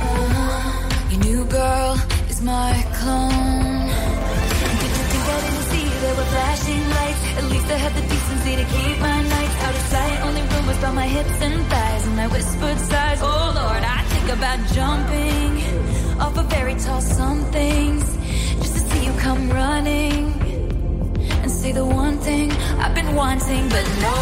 Uh-huh. 0.00 1.10
Your 1.10 1.20
new 1.24 1.44
girl 1.46 1.94
is 2.28 2.40
my 2.42 2.72
clone. 2.98 3.86
Did 4.80 4.92
you 4.98 5.04
think 5.10 5.24
I 5.34 5.38
didn't 5.44 5.66
see 5.70 5.86
there 6.02 6.16
were 6.18 6.30
flashing 6.34 6.82
lights? 6.96 7.22
At 7.38 7.44
least 7.52 7.66
I 7.76 7.78
had 7.84 7.92
the 7.94 8.04
decency 8.12 8.52
to 8.60 8.64
keep 8.74 8.96
my 9.00 9.18
nights 9.34 9.56
out 9.64 9.74
of 9.80 9.84
sight. 9.94 10.18
Only 10.26 10.42
rumors 10.52 10.78
about 10.78 10.94
my 10.94 11.06
hips 11.06 11.38
and 11.40 11.56
thighs 11.70 12.06
and 12.06 12.16
my 12.16 12.26
whispered 12.26 12.78
sighs. 12.90 13.20
Oh 13.22 13.52
Lord, 13.60 13.82
I 13.98 14.02
think 14.12 14.28
about 14.38 14.58
jumping 14.76 15.52
off 16.20 16.36
a 16.36 16.42
very 16.56 16.74
tall 16.74 17.00
somethings 17.00 18.04
just 18.62 18.74
to 18.76 18.80
see 18.88 19.06
you 19.06 19.12
come 19.26 19.48
running 19.50 20.24
and 21.42 21.50
say 21.50 21.72
the 21.72 21.86
one 21.86 22.18
thing 22.18 22.52
I've 22.82 22.94
been 22.94 23.14
wanting, 23.14 23.68
but 23.70 23.86
no. 24.04 24.16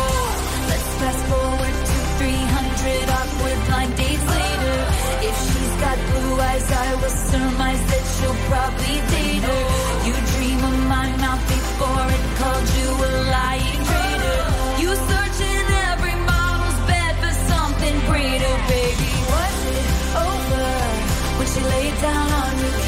Let's 0.70 0.88
fast 1.00 1.22
forward 1.30 1.77
300 2.78 3.10
awkward 3.10 3.58
blind 3.66 3.96
dates 3.96 4.26
later. 4.38 4.78
If 5.28 5.36
she's 5.50 5.74
got 5.82 5.98
blue 5.98 6.34
eyes, 6.40 6.68
I 6.70 6.94
will 7.00 7.16
surmise 7.30 7.82
that 7.90 8.04
she'll 8.14 8.40
probably 8.50 8.96
date 9.14 9.42
her. 9.50 9.62
You 10.06 10.14
dream 10.32 10.60
of 10.62 10.76
my 10.86 11.08
mouth 11.18 11.42
before 11.50 12.06
it 12.16 12.24
called 12.38 12.68
you 12.78 12.88
a 13.08 13.10
lying 13.34 13.82
traitor. 13.88 14.40
You 14.82 14.90
search 14.94 15.38
in 15.42 15.64
every 15.90 16.16
model's 16.22 16.80
bed 16.86 17.14
for 17.22 17.34
something 17.50 17.96
greater, 18.06 18.54
baby. 18.70 19.10
Was 19.34 19.58
it 19.74 19.90
over 20.30 20.70
when 21.38 21.46
she 21.50 21.60
laid 21.74 21.96
down 22.00 22.28
on 22.30 22.52
your 22.62 22.88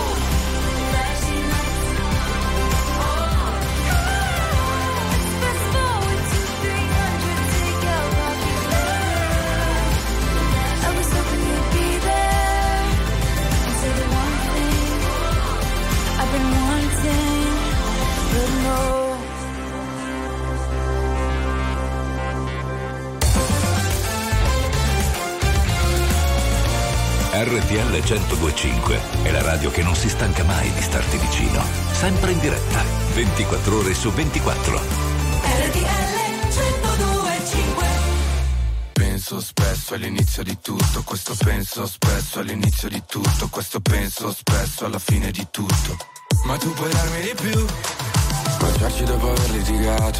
RTL 27.43 28.03
1025 28.03 28.99
è 29.23 29.31
la 29.31 29.41
radio 29.41 29.71
che 29.71 29.81
non 29.81 29.95
si 29.95 30.09
stanca 30.09 30.43
mai 30.43 30.71
di 30.73 30.81
starti 30.81 31.17
vicino. 31.17 31.63
Sempre 31.91 32.33
in 32.33 32.39
diretta, 32.39 32.83
24 33.15 33.77
ore 33.77 33.95
su 33.95 34.11
24. 34.11 34.77
RTL 34.77 36.11
1025 36.51 37.85
Penso 38.93 39.41
spesso 39.41 39.95
all'inizio 39.95 40.43
di 40.43 40.55
tutto, 40.61 41.01
questo 41.01 41.33
penso 41.35 41.87
spesso 41.87 42.39
all'inizio 42.41 42.89
di 42.89 43.01
tutto, 43.07 43.47
questo 43.49 43.79
penso 43.79 44.31
spesso 44.31 44.85
alla 44.85 44.99
fine 44.99 45.31
di 45.31 45.47
tutto. 45.49 45.97
Ma 46.45 46.57
tu 46.57 46.71
puoi 46.73 46.91
darmi 46.91 47.21
di 47.21 47.33
più, 47.41 47.65
baciarci 48.59 49.03
dopo 49.05 49.31
aver 49.31 49.49
litigato, 49.49 50.19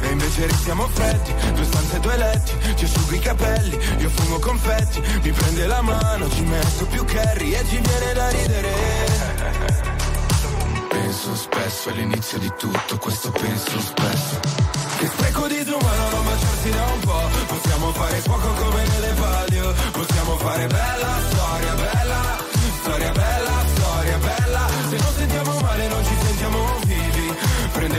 E 0.00 0.08
invece 0.08 0.46
restiamo 0.46 0.88
freddi 0.88 1.34
Due 1.54 1.64
stanze, 1.64 2.00
due 2.00 2.16
letti 2.16 2.74
Ti 2.74 2.84
asciugo 2.84 3.14
i 3.14 3.18
capelli 3.18 3.78
Io 3.98 4.08
fumo 4.10 4.38
confetti 4.38 5.00
Mi 5.22 5.30
prende 5.32 5.66
la 5.66 5.82
mano 5.82 6.28
Ci 6.30 6.42
metto 6.42 6.86
più 6.86 7.04
curry 7.04 7.52
E 7.52 7.64
ci 7.68 7.78
viene 7.78 8.12
da 8.12 8.28
ridere. 8.28 8.72
Penso 10.88 11.34
spesso 11.34 11.88
all'inizio 11.90 12.38
di 12.38 12.52
tutto 12.58 12.98
Questo 12.98 13.30
penso 13.30 13.80
spesso. 13.80 14.40
Che 14.98 15.06
spreco 15.06 15.46
di 15.46 15.60
umano 15.60 16.10
non 16.10 16.24
baciarsi 16.24 16.70
da 16.70 16.84
un 16.84 17.00
po' 17.00 17.28
Possiamo 17.46 17.92
fare 17.92 18.16
fuoco 18.16 18.52
come 18.52 18.86
nelle 18.86 19.12
palio. 19.14 19.74
Possiamo 19.92 20.36
fare 20.38 20.66
bella 20.66 21.20
storia, 21.30 21.74
bella 21.74 22.48
Storia 22.80 23.12
bella, 23.12 23.64
storia 23.74 24.18
bella. 24.18 24.68
Se 24.88 24.96
non 24.96 25.12
sentiamo 25.14 25.57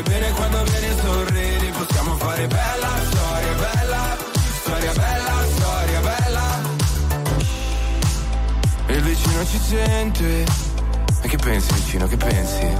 Prende 0.02 0.10
bene 0.10 0.32
quando 0.32 0.64
vieni 0.64 0.86
e 0.88 0.95
sorridi 1.02 1.72
Possiamo 1.78 2.16
fare 2.16 2.47
bella 2.47 2.89
storia, 3.12 3.54
bella 3.54 4.18
Storia 4.62 4.93
bella, 4.93 5.45
storia 5.56 6.00
bella. 6.00 6.41
E 8.86 8.93
il 8.93 9.02
vicino 9.02 9.45
ci 9.45 9.60
sente. 9.60 10.45
E 11.22 11.28
che 11.28 11.38
pensi 11.38 11.74
vicino, 11.74 12.08
che 12.08 12.18
pensi? 12.18 12.78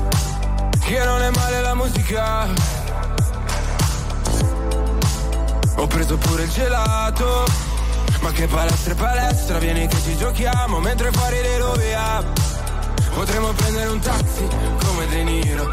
Che 0.80 1.04
non 1.04 1.22
è 1.22 1.30
male 1.32 1.62
la 1.62 1.74
musica. 1.74 2.48
Ho 5.76 5.88
preso 5.88 6.18
pure 6.18 6.44
il 6.44 6.50
gelato. 6.52 7.46
Ma 8.22 8.32
che 8.32 8.48
palestra 8.48 8.92
e 8.92 8.96
palestra 8.96 9.58
Vieni 9.60 9.88
che 9.88 9.98
ci 10.02 10.18
giochiamo 10.18 10.80
Mentre 10.80 11.10
fuori 11.12 11.42
le 11.42 11.58
rovia. 11.58 12.24
Potremmo 13.14 13.52
prendere 13.54 13.90
un 13.90 14.00
taxi 14.00 14.48
come 14.86 15.08
De 15.08 15.24
Niro 15.24 15.70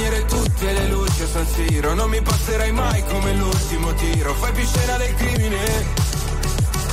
Spegnere 0.00 0.24
tutte 0.24 0.72
le 0.72 0.86
luci 0.86 1.22
a 1.22 1.26
San 1.26 1.46
Siro. 1.46 1.92
Non 1.92 2.08
mi 2.08 2.22
passerai 2.22 2.72
mai 2.72 3.04
come 3.04 3.34
l'ultimo 3.34 3.92
tiro. 3.92 4.32
Fai 4.32 4.52
più 4.52 4.64
scena 4.64 4.96
del 4.96 5.14
crimine. 5.14 5.58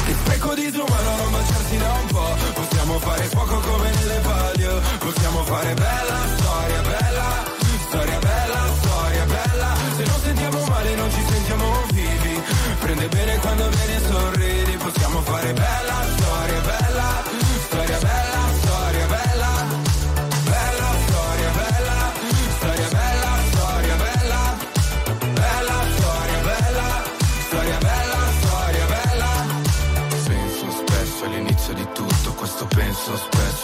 Che 0.05 0.11
spreco 0.11 0.53
di 0.53 0.65
umano 0.75 1.15
non 1.15 1.31
baciarsi 1.31 1.77
da 1.77 1.91
un 1.93 2.07
po' 2.07 2.35
Possiamo 2.53 2.99
fare 2.99 3.23
fuoco 3.23 3.59
come 3.59 3.89
nelle 3.91 4.19
palio. 4.19 4.81
Possiamo 4.99 5.43
fare 5.43 5.73
bella 5.73 6.17
storia, 6.35 6.81
bella 6.81 7.43
Storia 7.87 8.19
bella, 8.19 8.61
storia 8.81 9.25
bella. 9.25 9.75
Se 9.95 10.03
non 10.03 10.19
sentiamo 10.19 10.65
male 10.65 10.95
non 10.95 11.09
ci 11.09 11.23
sentiamo 11.29 11.65
vivi. 11.93 12.41
Prende 12.79 13.07
bene 13.07 13.37
quando 13.37 13.69
vieni 13.69 13.93
e 13.93 14.01
sorridi. 14.05 14.77
Possiamo 14.83 15.21
fare 15.21 15.53
bella 15.53 16.05
storia, 16.17 16.59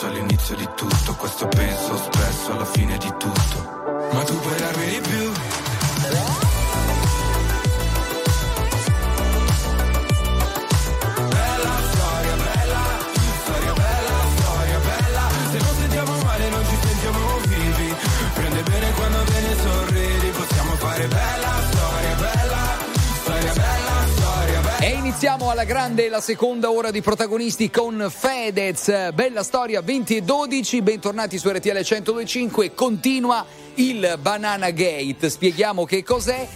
spesso 0.04 0.08
all'inizio 0.08 0.56
di 0.56 0.70
tutto, 0.76 1.16
questo 1.16 1.48
penso 1.48 1.98
spesso 1.98 2.52
alla 2.52 2.66
fine 2.66 2.98
di 2.98 3.14
tutto. 3.18 4.10
Ma 4.12 4.24
tu 4.24 4.38
puoi 4.40 4.58
darmi 4.58 4.86
di 4.86 5.00
più. 5.00 5.53
Alla 25.54 25.66
grande 25.66 26.10
la 26.10 26.20
seconda 26.20 26.72
ora 26.72 26.90
di 26.90 27.02
protagonisti 27.02 27.70
con 27.70 28.08
Fedez. 28.10 29.12
Bella 29.14 29.44
storia 29.44 29.82
20 29.82 30.16
e 30.18 30.22
12, 30.22 30.82
bentornati 30.82 31.38
su 31.38 31.48
RTL 31.48 31.70
1025. 31.88 32.74
Continua 32.74 33.46
il 33.76 34.18
Banana 34.20 34.72
Gate. 34.72 35.30
Spieghiamo 35.30 35.86
che 35.86 36.02
cos'è. 36.04 36.48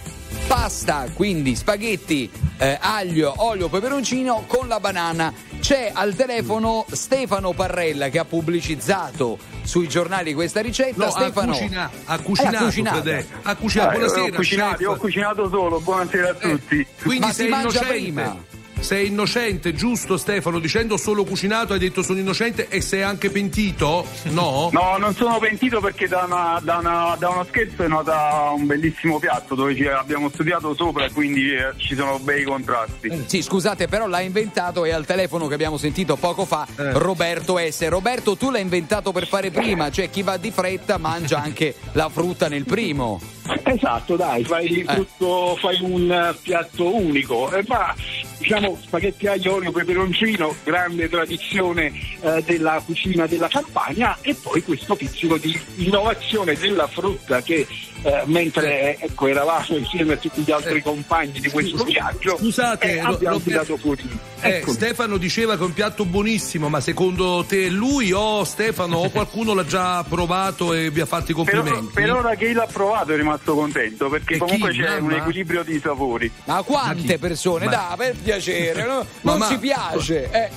Pasta, 0.48 1.06
quindi 1.14 1.54
spaghetti, 1.54 2.28
eh, 2.58 2.76
aglio, 2.80 3.34
olio, 3.36 3.68
peperoncino 3.68 4.44
con 4.48 4.66
la 4.66 4.80
banana. 4.80 5.32
C'è 5.60 5.90
al 5.92 6.14
telefono 6.14 6.84
Stefano 6.90 7.52
Parrella 7.52 8.08
che 8.08 8.18
ha 8.18 8.24
pubblicizzato 8.24 9.38
sui 9.62 9.86
giornali 9.88 10.34
questa 10.34 10.60
ricetta. 10.60 11.04
No, 11.04 11.10
Stefano 11.10 11.52
ha, 11.52 11.56
cucina- 11.56 11.90
ha 12.04 12.14
Eh, 12.14 12.22
cucinato, 12.22 12.54
l'ha 12.56 12.64
cucinata. 12.64 12.96
Fede. 12.96 13.26
ha 13.42 13.54
cucinato. 13.56 13.90
Eh, 13.90 13.94
Buonasera, 13.98 14.24
ho 14.26 14.32
cucinato, 14.32 14.90
ho 14.90 14.96
cucinato 14.96 15.48
solo, 15.48 15.80
buonasera 15.80 16.30
a 16.30 16.34
tutti. 16.34 16.86
Quindi 17.02 17.26
Ma 17.26 17.32
si 17.32 17.46
mangia 17.48 17.68
innocente. 17.68 17.86
prima. 17.92 18.36
Sei 18.80 19.08
innocente, 19.08 19.74
giusto 19.74 20.16
Stefano? 20.16 20.58
Dicendo 20.60 20.96
solo 20.96 21.24
cucinato 21.24 21.72
hai 21.74 21.78
detto 21.78 22.02
sono 22.02 22.20
innocente 22.20 22.68
e 22.68 22.80
sei 22.80 23.02
anche 23.02 23.28
pentito? 23.28 24.06
No? 24.30 24.70
No, 24.72 24.96
non 24.98 25.14
sono 25.14 25.38
pentito 25.38 25.80
perché 25.80 26.06
da, 26.08 26.24
una- 26.26 26.58
da 26.62 26.78
una- 26.78 27.16
da 27.18 27.28
uno 27.28 27.44
scherzo 27.44 27.82
è 27.82 27.88
nata 27.88 28.50
un 28.54 28.64
bellissimo 28.66 29.18
piatto 29.18 29.54
dove 29.54 29.74
ci 29.74 29.86
abbiamo 29.86 30.30
studiato 30.30 30.74
sopra 30.74 31.04
e 31.04 31.10
quindi 31.12 31.50
eh, 31.52 31.72
ci 31.76 31.94
sono 31.96 32.18
bei 32.20 32.44
contrasti. 32.44 33.24
Sì, 33.26 33.42
scusate, 33.42 33.88
però 33.88 34.06
l'ha 34.06 34.20
inventato 34.20 34.84
e 34.86 34.92
al 34.92 35.04
telefono 35.04 35.48
che 35.48 35.54
abbiamo 35.54 35.76
sentito 35.76 36.16
poco 36.16 36.46
fa 36.46 36.66
Roberto 36.76 37.58
S. 37.58 37.86
Roberto, 37.88 38.36
tu 38.36 38.50
l'hai 38.50 38.62
inventato 38.62 39.12
per 39.12 39.26
fare 39.26 39.50
prima, 39.50 39.90
cioè 39.90 40.08
chi 40.08 40.22
va 40.22 40.36
di 40.38 40.50
fretta 40.50 40.96
mangia 40.98 41.42
anche 41.42 41.74
la 41.92 42.08
frutta 42.08 42.48
nel 42.48 42.64
primo. 42.64 43.20
Esatto, 43.62 44.16
dai, 44.16 44.44
fai, 44.44 44.84
tutto, 44.84 45.56
fai 45.60 45.78
un 45.80 46.10
eh, 46.10 46.34
piatto 46.42 46.94
unico. 46.94 47.50
Eh, 47.52 47.64
ma 47.66 47.94
diciamo 48.38 48.78
spaghetti 48.80 49.26
aglio, 49.26 49.54
olio, 49.54 49.72
peperoncino, 49.72 50.54
grande 50.64 51.08
tradizione 51.08 51.92
eh, 52.20 52.42
della 52.44 52.82
cucina 52.84 53.26
della 53.26 53.48
Campania 53.48 54.16
e 54.20 54.34
poi 54.34 54.62
questo 54.62 54.94
pizzico 54.94 55.36
di 55.36 55.58
innovazione 55.76 56.54
della 56.54 56.86
frutta 56.86 57.42
che 57.42 57.66
eh, 58.02 58.22
mentre 58.26 58.96
ecco, 58.98 59.26
eravamo 59.26 59.76
insieme 59.76 60.12
a 60.12 60.16
tutti 60.16 60.42
gli 60.42 60.52
altri 60.52 60.80
compagni 60.82 61.40
di 61.40 61.50
questo 61.50 61.82
viaggio 61.82 62.36
Scusate, 62.38 62.92
eh, 62.92 63.00
abbiamo 63.00 63.40
tirato 63.40 63.76
fuori. 63.76 64.06
Eh. 64.40 64.62
Stefano 64.66 65.16
diceva 65.16 65.56
che 65.56 65.62
è 65.62 65.64
un 65.64 65.72
piatto 65.72 66.04
buonissimo, 66.04 66.68
ma 66.68 66.80
secondo 66.80 67.44
te 67.46 67.68
lui 67.68 68.12
o 68.12 68.44
Stefano 68.44 68.98
o 68.98 69.10
qualcuno 69.10 69.52
l'ha 69.52 69.64
già 69.64 70.04
provato 70.04 70.72
e 70.72 70.90
vi 70.90 71.00
ha 71.00 71.06
fatto 71.06 71.32
i 71.32 71.34
Per, 71.34 71.44
complimenti? 71.44 71.92
per 71.92 72.12
ora 72.12 72.34
che 72.36 72.52
l'ha 72.52 72.68
provato 72.70 73.12
è 73.12 73.16
rimasto 73.16 73.37
contento 73.54 74.08
perché 74.08 74.34
E 74.34 74.38
comunque 74.38 74.72
chi? 74.72 74.80
c'è 74.80 74.96
un 74.96 75.04
Mamma? 75.06 75.16
equilibrio 75.18 75.62
di 75.62 75.80
sapori. 75.80 76.30
Ma 76.44 76.62
quante 76.62 77.18
persone? 77.18 77.64
Ma- 77.66 77.70
Dai, 77.70 77.96
per 77.96 78.16
piacere, 78.16 78.84
no? 78.84 79.06
Ma- 79.22 79.30
non 79.32 79.38
ma- 79.38 79.48
ci 79.48 79.58
piace. 79.58 80.30
eh. 80.30 80.50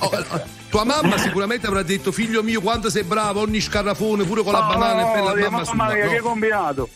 Tua 0.72 0.84
mamma 0.84 1.18
sicuramente 1.18 1.66
avrà 1.66 1.82
detto 1.82 2.12
figlio 2.12 2.42
mio 2.42 2.62
quanto 2.62 2.88
sei 2.88 3.02
bravo, 3.02 3.40
ogni 3.42 3.60
scarrafone 3.60 4.24
pure 4.24 4.42
con 4.42 4.52
la 4.54 4.60
Oh, 4.64 4.72
banana 4.72 5.10
e 5.10 5.12
per 5.12 5.22
la 5.22 5.32
eh, 5.34 5.42
mamma 5.50 5.62
mamma 5.64 5.64
sua. 5.64 5.94
mia, 5.94 6.04
no. 6.06 6.10
che 6.10 6.18
combinato! 6.20 6.88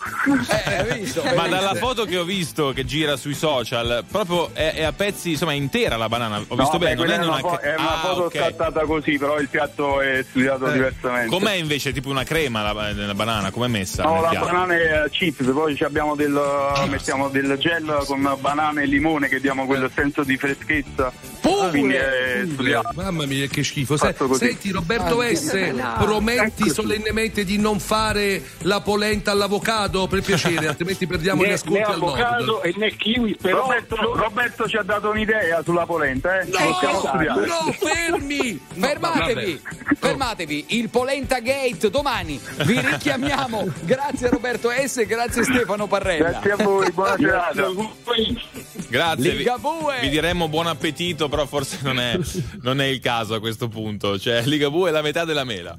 Ma 1.34 1.46
dalla 1.46 1.74
foto 1.74 2.04
che 2.06 2.16
ho 2.16 2.24
visto 2.24 2.72
che 2.72 2.84
gira 2.86 3.16
sui 3.16 3.34
social, 3.34 4.02
proprio 4.10 4.54
è, 4.54 4.72
è 4.76 4.82
a 4.84 4.92
pezzi, 4.92 5.32
insomma, 5.32 5.52
è 5.52 5.56
intera 5.56 5.96
la 5.96 6.08
banana. 6.08 6.42
Ho 6.48 6.56
visto 6.56 6.72
No, 6.72 6.78
bene, 6.78 6.94
beh, 6.94 7.04
non 7.04 7.10
è 7.10 7.26
una, 7.26 7.38
fo- 7.38 7.58
è 7.60 7.74
una 7.76 8.02
Ah, 8.02 8.06
foto 8.06 8.22
ok. 8.24 8.36
scattata 8.36 8.84
così, 8.86 9.18
però 9.18 9.38
il 9.38 9.48
piatto 9.48 10.00
è 10.00 10.24
studiato 10.26 10.70
diversamente. 10.70 11.28
Com'è 11.36 11.52
invece 11.52 11.92
tipo 11.92 12.08
una 12.08 12.24
crema 12.24 12.72
la, 12.72 12.92
la 12.92 13.14
banana? 13.14 13.50
Com'è 13.50 13.68
messa? 13.68 14.02
No, 14.04 14.22
la 14.22 14.28
piatto? 14.30 14.46
banana 14.46 14.74
è 14.74 15.04
eh, 15.04 15.10
chips, 15.10 15.44
poi 15.52 15.76
ci 15.76 15.84
abbiamo 15.84 16.14
del, 16.16 16.38
mettiamo 16.88 17.28
del 17.28 17.56
gel 17.58 18.04
con 18.06 18.36
banana 18.40 18.80
e 18.80 18.86
limone 18.86 19.28
che 19.28 19.38
diamo 19.40 19.66
quel 19.66 19.90
senso 19.94 20.24
di 20.24 20.36
freschezza. 20.38 21.12
Quindi 21.70 21.94
è 21.94 22.44
studiato. 22.50 22.90
Mamma 22.94 23.26
mia, 23.26 23.46
che 23.46 23.62
schifo. 23.66 23.96
Se- 23.96 24.14
senti, 24.38 24.70
Roberto 24.70 25.20
Ah, 25.20 25.34
S, 25.34 25.52
no. 25.52 25.94
prometti 25.98 26.62
Eccoci. 26.62 26.70
solennemente 26.70 27.44
di 27.44 27.58
non 27.58 27.78
fare 27.80 28.42
la 28.62 28.80
polenta 28.80 29.30
all'avocado 29.32 30.06
per 30.06 30.22
piacere, 30.22 30.66
altrimenti 30.68 31.06
perdiamo 31.08 31.42
gli 31.44 31.48
Né, 31.48 31.52
ascolti 31.54 31.78
né 31.78 31.84
al 31.84 31.92
avocado 31.94 32.44
nord. 32.44 32.64
e 32.66 32.74
né 32.76 32.90
kiwi, 32.96 33.36
però 33.40 33.60
Roberto, 33.62 33.96
Roberto 34.14 34.68
ci 34.68 34.76
ha 34.76 34.82
dato 34.82 35.10
un'idea 35.10 35.62
sulla 35.62 35.86
polenta, 35.86 36.40
eh? 36.40 36.44
No, 36.46 36.98
studiando. 36.98 37.46
no, 37.46 37.72
fermi! 37.72 38.60
Fermatevi! 38.78 39.60
Fermatevi! 39.98 40.64
Il 40.68 40.88
Polenta 40.88 41.38
Gate 41.40 41.90
domani 41.90 42.40
vi 42.64 42.80
richiamiamo. 42.80 43.68
Grazie 43.84 44.28
Roberto 44.28 44.70
S, 44.70 45.04
grazie 45.06 45.42
Stefano 45.44 45.86
Parrella. 45.86 46.30
Grazie 46.30 46.52
a 46.52 46.56
voi, 46.56 46.90
buona 46.92 47.16
serata. 47.16 47.68
Grazie, 48.88 49.30
vi, 49.32 49.44
vi 50.00 50.08
diremmo 50.08 50.48
buon 50.48 50.66
appetito, 50.66 51.28
però 51.28 51.46
forse 51.46 51.78
non 51.82 51.98
è, 51.98 52.18
non 52.62 52.80
è 52.80 52.84
il 52.86 53.00
caso 53.00 53.34
a 53.34 53.40
questo 53.56 53.68
punto. 53.68 54.18
Cioè, 54.18 54.44
Ligabue 54.44 54.90
è 54.90 54.92
la 54.92 55.00
metà 55.00 55.24
della 55.24 55.44
mela. 55.44 55.76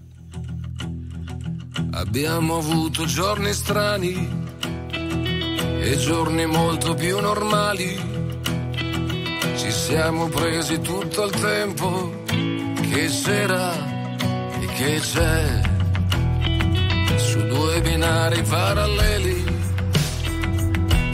Abbiamo 1.92 2.58
avuto 2.58 3.06
giorni 3.06 3.54
strani 3.54 4.46
e 5.80 5.98
giorni 5.98 6.46
molto 6.48 6.96
più 6.96 7.20
normali. 7.20 7.96
Ci 9.56 9.72
siamo 9.72 10.28
presi 10.28 10.80
tutto 10.82 11.26
il 11.26 11.32
tempo 11.40 12.24
che 12.26 13.08
c'era 13.08 13.74
e 14.60 14.66
che 14.76 15.00
c'è. 15.00 15.62
Su 17.18 17.46
due 17.46 17.82
binari 17.82 18.42
paralleli, 18.42 19.44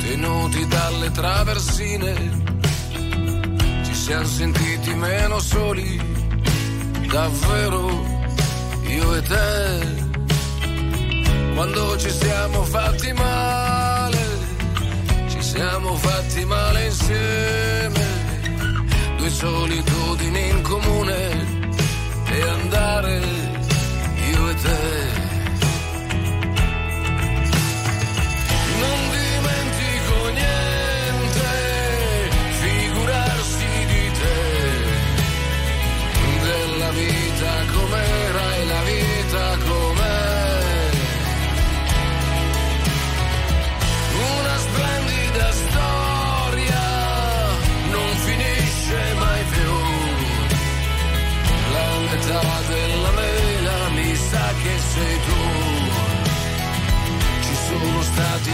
tenuti 0.01 0.65
dalle 0.67 1.11
traversine. 1.11 2.41
Ci 3.83 3.93
siamo 3.93 4.25
sentiti 4.25 4.93
meno 4.93 5.39
soli, 5.39 6.12
davvero, 7.13 8.03
io 8.87 9.15
e 9.15 9.21
te. 9.21 10.01
Quando 11.53 11.97
ci 11.99 12.09
siamo 12.09 12.63
fatti 12.63 13.13
male, 13.13 14.23
ci 15.27 15.41
siamo 15.41 15.93
fatti 15.95 16.43
male 16.45 16.85
insieme. 16.85 18.05
Due 19.17 19.29
solitudini 19.29 20.49
in 20.49 20.61
comune 20.63 21.19
e 22.31 22.41
andare 22.41 23.21
io 24.31 24.49
e 24.49 24.55
te. 24.55 24.81
Non 28.81 28.99
dimentico 29.13 30.15
niente, 30.39 30.82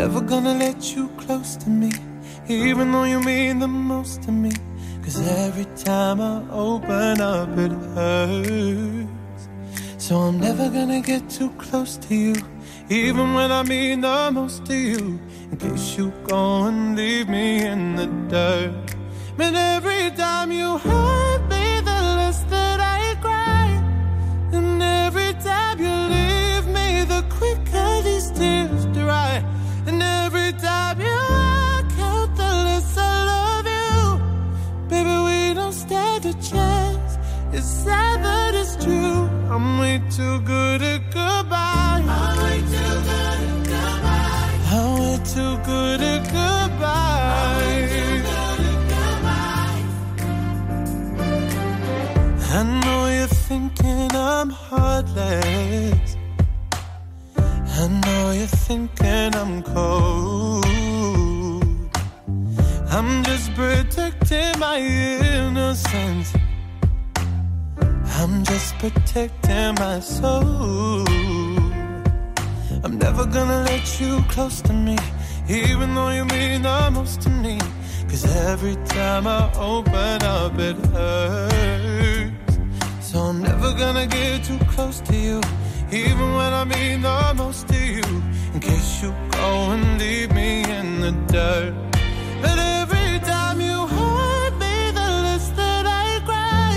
Never 0.00 0.22
gonna 0.22 0.54
let 0.54 0.96
you 0.96 1.08
close 1.18 1.56
to 1.56 1.68
me, 1.68 1.92
even 2.48 2.90
though 2.90 3.04
you 3.04 3.20
mean 3.20 3.58
the 3.58 3.68
most 3.68 4.22
to 4.22 4.32
me. 4.32 4.50
Cause 5.02 5.20
every 5.46 5.66
time 5.76 6.22
I 6.22 6.42
open 6.50 7.20
up, 7.20 7.50
it 7.58 7.72
hurts. 7.94 9.42
So 9.98 10.16
I'm 10.16 10.40
never 10.40 10.70
gonna 10.70 11.02
get 11.02 11.28
too 11.28 11.50
close 11.64 11.98
to 12.06 12.14
you, 12.14 12.34
even 12.88 13.34
when 13.34 13.52
I 13.52 13.62
mean 13.62 14.00
the 14.00 14.30
most 14.32 14.64
to 14.68 14.74
you. 14.74 15.20
In 15.50 15.58
case 15.58 15.98
you 15.98 16.06
go 16.24 16.64
and 16.68 16.96
leave 16.96 17.28
me 17.28 17.46
in 17.72 17.96
the 17.96 18.06
dirt. 18.32 18.94
But 19.36 19.54
every 19.54 20.12
time 20.12 20.50
you 20.50 20.78
hurt 20.78 21.42
me, 21.54 21.66
the 21.90 22.00
less 22.18 22.40
that 22.54 22.80
I 22.80 23.02
cry. 23.20 23.68
And 24.56 24.82
every 24.82 25.34
time 25.50 25.78
you 25.78 25.94
leave 26.16 26.66
me, 26.78 26.88
the 27.12 27.22
quicker 27.36 27.90
these 28.02 28.30
tears 28.30 28.86
dry. 28.98 29.44
And 29.90 30.02
every 30.04 30.52
time 30.52 31.00
you 31.00 31.18
walk 31.34 31.90
out, 31.98 32.30
the 32.36 32.50
less 32.66 32.96
I 32.96 33.24
love 33.32 33.66
you. 33.78 33.92
Baby, 34.88 35.16
we 35.26 35.54
don't 35.54 35.72
stand 35.72 36.26
a 36.26 36.34
chance. 36.34 37.18
It's 37.52 37.66
sad 37.66 38.22
that 38.22 38.54
it's 38.54 38.76
true. 38.84 39.28
I'm 39.50 39.80
way 39.80 40.00
too 40.16 40.40
good 40.42 40.80
at 40.80 41.02
goodbye. 41.10 42.04
I'm 42.06 42.36
way 42.42 42.58
too 42.74 42.94
good 43.08 43.40
at 43.50 43.64
goodbye. 43.72 44.58
I'm 44.74 44.90
way 45.00 45.16
too 45.34 45.54
good 45.70 46.00
at 46.12 46.22
goodbye. 46.36 47.80
I 52.58 52.62
know 52.82 53.02
you're 53.16 53.34
thinking 53.48 54.10
I'm 54.14 54.50
heartless. 54.50 56.16
I 57.82 57.88
know 58.04 58.32
you're 58.32 58.56
thinking 59.30 59.40
I'm 59.40 59.62
cold. 59.62 60.64
I'm 62.90 63.22
just 63.24 63.54
protecting 63.54 64.58
my 64.58 64.78
innocence. 64.78 66.32
I'm 68.18 68.44
just 68.44 68.78
protecting 68.78 69.74
my 69.76 70.00
soul. 70.00 71.06
I'm 72.82 72.98
never 72.98 73.26
gonna 73.26 73.62
let 73.64 74.00
you 74.00 74.22
close 74.28 74.60
to 74.62 74.72
me, 74.72 74.96
even 75.48 75.94
though 75.94 76.10
you 76.10 76.24
mean 76.24 76.62
the 76.62 76.90
most 76.92 77.20
to 77.22 77.30
me. 77.30 77.58
Cause 78.08 78.24
every 78.36 78.76
time 78.86 79.26
I 79.26 79.50
open 79.54 80.22
up, 80.22 80.58
it 80.58 80.76
hurts. 80.86 82.58
So 83.00 83.20
I'm 83.20 83.42
never 83.42 83.72
gonna 83.74 84.06
get 84.06 84.44
too 84.44 84.58
close 84.74 85.00
to 85.00 85.16
you, 85.16 85.40
even 85.92 86.34
when 86.34 86.52
I 86.52 86.64
mean 86.64 87.02
the 87.02 87.34
most 87.36 87.68
to 87.68 87.76
you 87.76 88.22
in 88.54 88.60
case 88.60 89.02
you 89.02 89.14
go 89.30 89.70
and 89.72 89.98
leave 89.98 90.32
me 90.32 90.62
in 90.78 91.00
the 91.00 91.12
dirt. 91.32 91.74
But 92.42 92.58
every 92.58 93.18
time 93.20 93.60
you 93.60 93.86
hurt 93.86 94.54
me, 94.64 94.76
the 94.98 95.08
less 95.24 95.48
that 95.50 95.86
I 95.86 96.20
cry. 96.24 96.74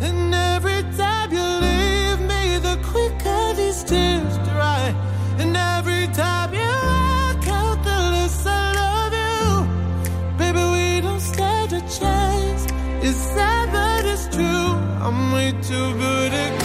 And 0.00 0.34
every 0.34 0.82
time 0.96 1.30
you 1.32 1.46
leave 1.66 2.20
me, 2.32 2.58
the 2.58 2.76
quicker 2.90 3.54
these 3.54 3.84
tears 3.84 4.36
dry. 4.50 4.94
And 5.38 5.56
every 5.56 6.06
time 6.14 6.52
you 6.52 6.74
walk 6.92 7.46
out, 7.60 7.78
the 7.84 7.98
less 8.14 8.46
I 8.46 8.72
love 8.82 9.14
you. 9.26 9.42
Baby, 10.38 10.64
we 10.74 11.00
don't 11.00 11.20
stand 11.20 11.72
a 11.72 11.80
chance. 11.98 12.62
It's 13.06 13.22
sad, 13.34 13.66
but 13.72 14.04
it's 14.04 14.26
true. 14.34 14.70
I'm 15.04 15.32
way 15.32 15.52
too 15.62 15.88
good 16.04 16.32
at 16.32 16.57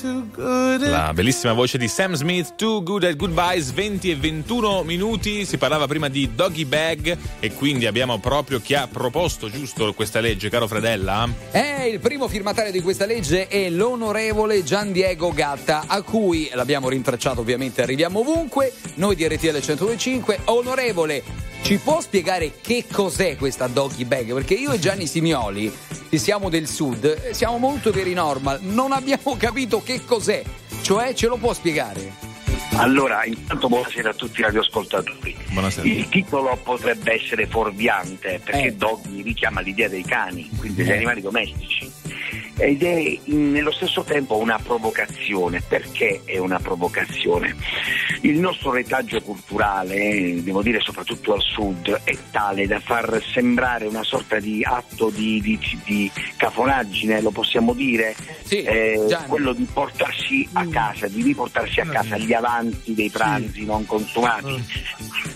La 0.00 1.12
bellissima 1.12 1.52
voce 1.52 1.78
di 1.78 1.88
Sam 1.88 2.14
Smith, 2.14 2.54
Too 2.56 2.82
Good 2.82 3.04
at 3.04 3.16
Goodbyes, 3.16 3.72
20 3.72 4.10
e 4.10 4.16
21 4.16 4.82
minuti. 4.84 5.44
Si 5.44 5.58
parlava 5.58 5.86
prima 5.86 6.08
di 6.08 6.30
doggy 6.34 6.64
bag 6.64 7.16
e 7.40 7.52
quindi 7.52 7.86
abbiamo 7.86 8.18
proprio 8.18 8.60
chi 8.60 8.74
ha 8.74 8.86
proposto 8.86 9.50
giusto 9.50 9.92
questa 9.94 10.20
legge, 10.20 10.48
caro 10.50 10.68
Fredella? 10.68 11.28
Eh, 11.50 11.88
il 11.88 12.00
primo 12.00 12.28
firmatario 12.28 12.70
di 12.70 12.80
questa 12.80 13.06
legge 13.06 13.48
è 13.48 13.70
l'onorevole 13.70 14.62
Gian 14.62 14.92
Diego 14.92 15.32
Gatta, 15.32 15.84
a 15.86 16.02
cui 16.02 16.50
l'abbiamo 16.52 16.88
rintracciato 16.88 17.40
ovviamente, 17.40 17.82
arriviamo 17.82 18.20
ovunque. 18.20 18.72
Noi 18.94 19.16
di 19.16 19.26
RTL 19.26 19.60
1025, 19.60 20.40
onorevole, 20.44 21.22
ci 21.62 21.76
può 21.78 22.00
spiegare 22.00 22.52
che 22.60 22.84
cos'è 22.90 23.36
questa 23.36 23.66
doggy 23.66 24.04
bag? 24.04 24.32
Perché 24.32 24.54
io 24.54 24.72
e 24.72 24.78
Gianni 24.78 25.06
Simioli, 25.06 25.70
che 26.08 26.16
siamo 26.18 26.48
del 26.48 26.66
sud, 26.66 27.04
eh, 27.04 27.34
siamo 27.34 27.58
molto 27.58 27.90
veri 27.90 28.14
normal, 28.14 28.60
non 28.62 28.92
abbiamo 28.92 29.36
capito 29.38 29.82
che 29.82 30.04
cos'è. 30.04 30.42
Cioè, 30.80 31.12
ce 31.12 31.26
lo 31.26 31.36
può 31.36 31.52
spiegare? 31.52 32.26
Allora, 32.76 33.24
intanto 33.24 33.68
buonasera 33.68 34.10
a 34.10 34.14
tutti 34.14 34.40
i 34.40 34.42
radioascoltatori. 34.44 35.36
Buonasera. 35.50 35.86
Il 35.86 36.08
titolo 36.08 36.58
potrebbe 36.62 37.12
essere 37.12 37.46
fuorviante 37.46 38.40
perché 38.42 38.76
doggy 38.76 39.22
richiama 39.22 39.60
l'idea 39.60 39.88
dei 39.88 40.04
cani, 40.04 40.48
quindi 40.56 40.82
degli 40.82 40.90
Eh. 40.90 40.96
animali 40.96 41.20
domestici. 41.20 41.90
Ed 42.58 42.82
è 42.82 43.18
in- 43.24 43.52
nello 43.52 43.70
stesso 43.70 44.02
tempo 44.02 44.36
una 44.36 44.58
provocazione. 44.58 45.62
Perché 45.66 46.22
è 46.24 46.38
una 46.38 46.58
provocazione? 46.58 47.54
Il 48.22 48.38
nostro 48.40 48.72
retaggio 48.72 49.20
culturale, 49.22 49.94
eh, 49.94 50.40
devo 50.42 50.60
dire 50.62 50.80
soprattutto 50.80 51.34
al 51.34 51.40
sud, 51.40 52.00
è 52.04 52.16
tale 52.32 52.66
da 52.66 52.80
far 52.80 53.22
sembrare 53.32 53.86
una 53.86 54.02
sorta 54.02 54.40
di 54.40 54.62
atto 54.64 55.10
di, 55.10 55.40
di- 55.40 55.58
di 55.84 56.10
cafonaggine, 56.36 57.20
lo 57.20 57.30
possiamo 57.30 57.72
dire? 57.74 58.14
Eh, 58.66 59.04
quello 59.28 59.52
di 59.52 59.66
portarsi 59.72 60.48
a 60.54 60.66
casa, 60.66 61.06
di 61.06 61.22
riportarsi 61.22 61.80
a 61.80 61.86
casa 61.86 62.16
gli 62.18 62.32
avanzi 62.32 62.94
dei 62.94 63.10
pranzi 63.10 63.64
non 63.64 63.86
consumati. 63.86 64.62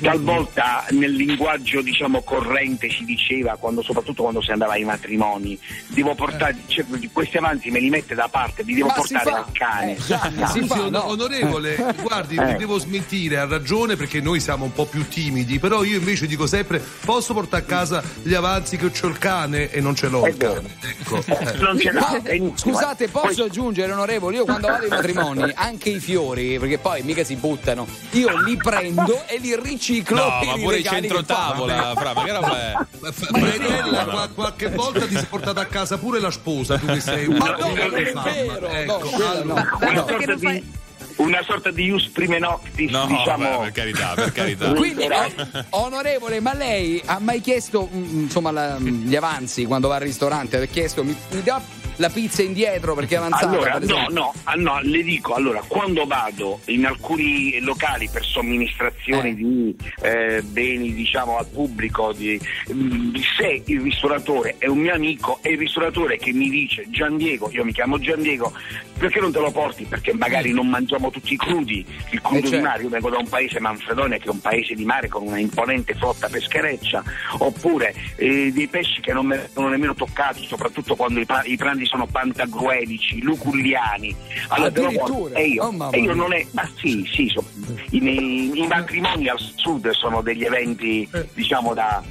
Talvolta 0.00 0.84
nel 0.90 1.12
linguaggio 1.12 1.80
diciamo 1.82 2.22
corrente 2.22 2.90
si 2.90 3.04
diceva, 3.04 3.56
quando- 3.56 3.82
soprattutto 3.82 4.22
quando 4.22 4.42
si 4.42 4.50
andava 4.50 4.72
ai 4.72 4.84
matrimoni, 4.84 5.58
devo 5.88 6.14
portare 6.14 6.56
cioè, 6.66 6.84
questi 7.12 7.36
avanzi 7.36 7.70
me 7.70 7.78
li 7.80 7.90
mette 7.90 8.14
da 8.14 8.28
parte, 8.28 8.62
li 8.62 8.74
devo 8.74 8.88
Ma 8.88 8.94
si 9.04 9.12
portare 9.14 9.36
al 9.36 9.52
cane. 9.52 9.96
Ah, 10.40 10.46
sì, 10.48 10.66
sì, 10.70 10.78
on- 10.78 10.94
Onorevole, 10.94 11.76
guardi, 12.02 12.36
Eh. 12.36 12.54
devo 12.56 12.78
smentire, 12.78 13.38
ha 13.38 13.46
ragione 13.46 13.96
perché 13.96 14.20
noi 14.20 14.40
siamo 14.40 14.64
un 14.64 14.72
po' 14.72 14.86
più 14.86 15.06
timidi, 15.08 15.58
però 15.58 15.84
io 15.84 15.98
invece 15.98 16.26
dico 16.26 16.46
sempre 16.46 16.82
posso 17.04 17.34
portare 17.34 17.62
a 17.62 17.66
casa 17.66 18.02
gli 18.22 18.34
avanzi 18.34 18.76
che 18.76 18.86
ho 18.86 19.06
il 19.08 19.18
cane 19.18 19.70
e 19.70 19.80
non 19.80 19.94
ce 19.94 20.08
l'ho 20.08 20.26
il 20.26 20.36
cane. 20.36 20.76
Ecco. 20.80 21.22
eh. 21.26 21.92
Ma, 21.92 22.52
scusate, 22.54 23.08
posso 23.08 23.44
aggiungere, 23.44 23.92
onorevole? 23.92 24.36
Io 24.36 24.44
quando 24.44 24.68
vado 24.68 24.84
ai 24.84 24.88
matrimoni, 24.90 25.52
anche 25.54 25.90
i 25.90 26.00
fiori, 26.00 26.58
perché 26.58 26.78
poi 26.78 27.02
mica 27.02 27.24
si 27.24 27.36
buttano, 27.36 27.86
io 28.12 28.36
li 28.42 28.56
prendo 28.56 29.26
e 29.26 29.38
li 29.38 29.54
riciclo. 29.60 30.16
No, 30.16 30.40
ma 30.44 30.54
pure 30.54 30.78
il 30.78 30.84
centro 30.86 31.22
tavola, 31.24 31.92
fra, 31.94 32.12
ma 32.14 32.24
che 32.24 32.32
roba 32.32 32.60
è? 32.72 33.10
Fredella, 33.12 34.04
qua- 34.04 34.28
qualche 34.34 34.70
volta 34.70 35.06
ti 35.06 35.14
sei 35.14 35.26
portata 35.26 35.60
a 35.60 35.66
casa 35.66 35.98
pure 35.98 36.20
la 36.20 36.30
sposa, 36.30 36.78
tu 36.78 36.86
che 36.86 37.00
sei 37.02 37.26
un 37.26 37.36
Ma 37.36 37.50
no, 37.50 37.56
non 37.58 37.96
è 37.96 38.12
vero, 38.12 38.68
Ecco, 38.68 39.10
no, 39.18 39.30
allora- 39.30 39.78
Una 39.80 40.04
sorta 40.06 40.34
di, 40.34 40.72
una 41.16 41.42
sorta 41.42 41.70
di 41.70 41.84
ius 41.84 42.08
prime 42.08 42.38
noctis, 42.38 42.90
No, 42.90 43.06
diciamo. 43.06 43.44
vabbè, 43.50 43.62
per 43.64 43.72
carità, 43.72 44.12
per 44.14 44.32
carità. 44.32 44.72
Quindi, 44.72 45.04
o- 45.04 45.64
onorevole, 45.84 46.40
ma 46.40 46.54
lei 46.54 47.02
ha 47.04 47.18
mai 47.18 47.40
chiesto 47.40 47.88
mm, 47.92 48.20
insomma 48.22 48.50
la- 48.50 48.78
gli 48.78 49.14
avanzi 49.16 49.64
quando 49.66 49.88
va 49.88 49.96
al 49.96 50.00
ristorante? 50.02 50.56
Ha 50.60 50.64
chiesto 50.66 51.04
mi, 51.04 51.14
mi 51.30 51.42
dà 51.42 51.60
la 51.96 52.08
pizza 52.10 52.42
indietro 52.42 52.94
perché 52.94 53.14
è 53.14 53.18
avanzata? 53.18 53.48
Allora, 53.48 53.78
per 53.78 53.88
no, 53.88 54.06
no, 54.10 54.34
ah, 54.44 54.54
no, 54.54 54.80
le 54.82 55.02
dico, 55.02 55.34
allora, 55.34 55.62
quando 55.66 56.04
vado 56.06 56.60
in 56.66 56.86
alcuni 56.86 57.58
locali 57.60 58.08
per 58.10 58.24
somministrazioni 58.24 59.34
di 59.34 59.76
eh, 60.02 60.42
beni, 60.42 60.94
diciamo, 60.94 61.38
al 61.38 61.46
pubblico, 61.46 62.12
di- 62.12 62.40
mm, 62.72 63.14
se 63.38 63.62
il 63.66 63.80
ristoratore 63.80 64.56
è 64.58 64.66
un 64.66 64.78
mio 64.78 64.94
amico 64.94 65.38
e 65.42 65.50
il 65.52 65.58
ristoratore 65.58 66.16
che 66.16 66.32
mi 66.32 66.48
dice 66.48 66.86
Gian 66.88 67.16
Diego, 67.16 67.50
io 67.52 67.64
mi 67.64 67.72
chiamo 67.72 67.98
Gian 67.98 68.20
Diego, 68.22 68.52
perché 68.98 69.20
non 69.20 69.32
te 69.32 69.40
lo 69.40 69.50
porti? 69.50 69.84
Perché 69.84 70.12
magari 70.14 70.52
non 70.52 70.68
mangiamo 70.68 71.10
tutti 71.10 71.34
i 71.34 71.36
crudi, 71.36 71.84
il 72.10 72.20
crudo 72.20 72.38
Eh, 72.38 72.42
certo. 72.42 72.56
di 72.56 72.62
mare, 72.62 72.82
io 72.82 72.88
vengo 72.88 73.10
da 73.10 73.18
un 73.18 73.28
paese 73.28 73.60
Manfredonia 73.60 74.18
che 74.18 74.26
è 74.26 74.30
un 74.30 74.40
paese 74.40 74.74
di 74.74 74.84
mare 74.84 75.08
con 75.08 75.26
una 75.26 75.38
imponente 75.38 75.94
flotta 75.94 76.28
peschereccia, 76.28 77.02
oppure 77.38 77.94
eh, 78.16 78.50
dei 78.52 78.66
pesci 78.68 79.00
che 79.00 79.12
non 79.12 79.28
vengono 79.28 79.68
nemmeno 79.68 79.94
toccati, 79.94 80.46
soprattutto 80.46 80.94
quando 80.94 81.20
i, 81.20 81.26
i 81.44 81.56
pranzi 81.82 81.86
sono 81.86 82.06
pantagruelici, 82.06 83.20
luculliani. 83.22 84.14
Allora. 84.48 84.68
Addirittura? 84.68 85.34
E 85.38 85.46
io, 85.48 85.60
Oh, 85.62 85.90
e 85.92 86.00
io 86.00 86.14
non 86.14 86.32
è, 86.32 86.44
ma 86.52 86.68
sì, 86.80 87.08
sì, 87.12 87.28
so- 87.28 87.44
i, 87.90 87.98
i- 88.02 88.50
i 88.62 88.66
matrimoni 88.66 89.28
al 89.28 89.38
sud 89.38 89.90
sono 89.90 90.20
degli 90.22 90.44
eventi, 90.44 91.08
diciamo, 91.34 91.72
da, 91.74 92.02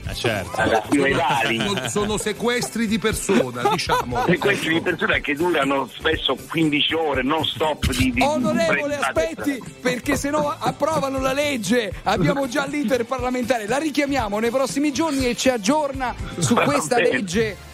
da 0.55 0.83
più 0.89 1.01
legali. 1.03 1.59
Sono, 1.59 1.89
sono 1.89 2.17
sequestri 2.17 2.87
di 2.87 2.97
persona, 2.99 3.67
diciamo. 3.69 4.25
E 4.25 4.37
questi 4.37 4.69
di 4.69 4.81
persone 4.81 5.21
che 5.21 5.35
durano 5.35 5.87
spesso 5.93 6.35
15 6.49 6.93
ore 6.93 7.23
non 7.23 7.43
stop 7.45 7.91
di, 7.91 8.11
di 8.11 8.21
Onorevole, 8.21 8.97
di- 8.97 9.03
aspetti, 9.03 9.63
perché 9.81 10.15
se 10.15 10.29
no 10.29 10.47
approvano 10.57 11.19
la 11.19 11.33
legge. 11.33 11.93
Abbiamo 12.03 12.47
già 12.47 12.65
l'iter 12.65 13.05
parlamentare. 13.05 13.67
La 13.67 13.77
richiamiamo 13.77 14.39
nei 14.39 14.49
prossimi 14.49 14.91
giorni 14.91 15.27
e 15.27 15.35
ci 15.35 15.49
aggiorna 15.49 16.13
su 16.39 16.55
questa 16.55 16.97
legge 16.97 17.69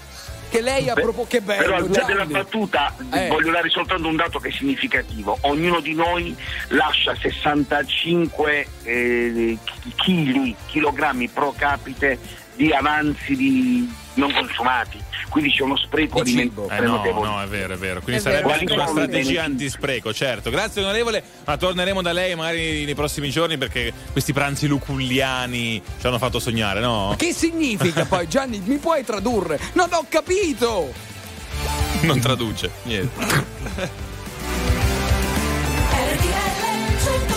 che 0.50 0.62
lei 0.62 0.90
ha 0.90 0.94
proposto. 0.94 1.38
Che 1.38 1.42
bello, 1.42 1.62
Però 1.64 1.76
al 1.76 1.88
di 1.88 1.98
là 1.98 2.04
della 2.04 2.26
battuta 2.26 2.94
Eh. 3.12 3.28
voglio 3.28 3.52
dare 3.52 3.70
soltanto 3.70 4.08
un 4.08 4.16
dato 4.16 4.40
che 4.40 4.50
è 4.50 4.52
significativo. 4.52 5.38
Ognuno 5.42 5.80
di 5.80 5.94
noi 5.94 6.36
lascia 6.70 7.16
65 7.16 8.68
eh, 8.84 9.58
chili, 9.96 10.56
chilogrammi 10.68 11.28
pro 11.30 11.54
capite 11.58 12.20
di 12.56 12.72
avanzi 12.72 13.36
di 13.36 13.90
non 14.18 14.32
consumati. 14.34 15.04
Quindi 15.30 15.52
c'è 15.52 15.64
uno 15.64 15.78
spreco 15.78 16.18
Eh 16.20 16.22
alimentare 16.22 16.86
no, 16.86 16.96
notevole. 16.98 17.28
no, 17.28 17.42
è 17.42 17.48
vero, 17.48 17.74
è 17.74 17.78
vero. 17.78 18.02
Quindi 18.02 18.22
È 18.22 18.24
vero. 18.26 18.36
sarebbe 18.38 18.54
anche 18.54 18.74
Quali 18.74 18.80
una 18.82 18.90
strategia 18.90 19.44
antispreco, 19.44 20.14
certo. 20.14 20.50
Grazie 20.50 20.82
onorevole, 20.84 21.24
ma 21.46 21.58
torneremo 21.58 22.02
da 22.02 22.12
lei 22.12 22.36
magari 22.36 22.86
nei 22.86 22.96
prossimi 22.96 23.30
giorni 23.30 23.58
perché 23.58 23.92
questi 24.12 24.34
pranzi 24.34 24.68
luculliani 24.68 25.82
ci 26.00 26.08
hanno 26.08 26.18
fatto 26.18 26.40
sognare, 26.40 26.80
no? 26.80 27.14
Che 27.18 27.34
significa 27.34 28.06
poi, 28.06 28.28
Gianni? 28.28 28.62
Mi 28.66 28.78
puoi 28.78 29.04
tradurre? 29.04 29.60
Non 29.74 29.88
ho 29.92 30.06
capito! 30.10 30.94
Non 32.02 32.20
traduce, 32.20 32.70
niente. 32.84 33.96
RTL 35.98 37.37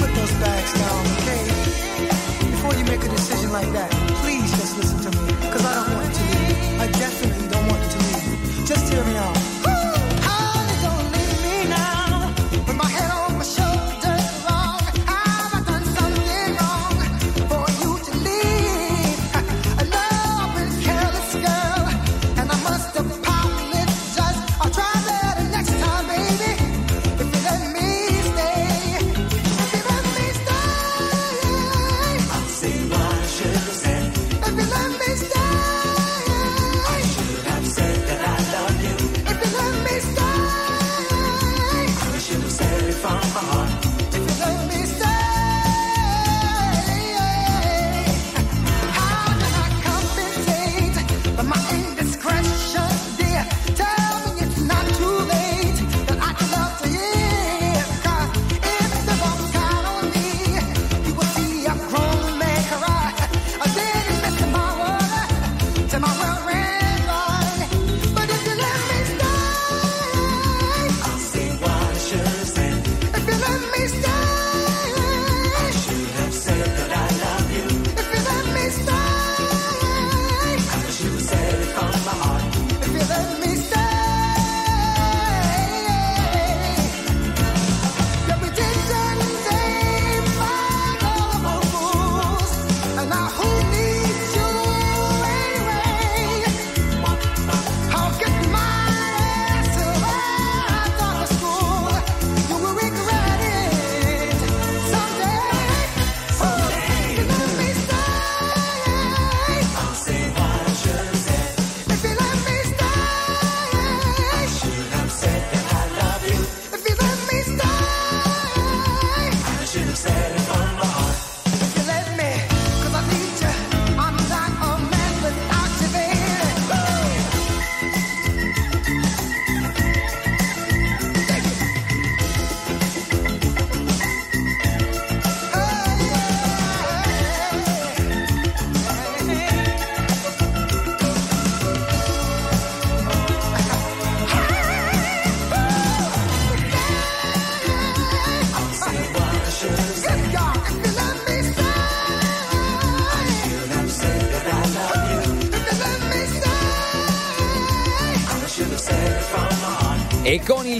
put 0.00 0.14
those 0.14 0.32
bags 0.40 0.72
down, 0.80 1.00
okay? 1.20 1.42
Before 2.50 2.74
you 2.74 2.84
make 2.84 3.02
a 3.04 3.08
decision 3.08 3.52
like 3.52 3.70
that, 3.72 3.90
please 4.22 4.50
just 4.50 4.76
listen 4.78 4.98
to 5.04 5.10
me, 5.10 5.32
because 5.44 5.64
I 5.64 5.74
don't 5.74 5.94
want 5.94 6.08
you 6.08 6.26
to 6.32 6.38
leave. 6.40 6.80
I 6.80 6.86
definitely 7.04 7.48
don't 7.48 7.66
want 7.68 7.82
you 7.84 7.90
to 7.94 8.00
leave. 8.08 8.66
Just 8.66 8.92
hear 8.92 9.04
me 9.04 9.16
out. 9.16 9.39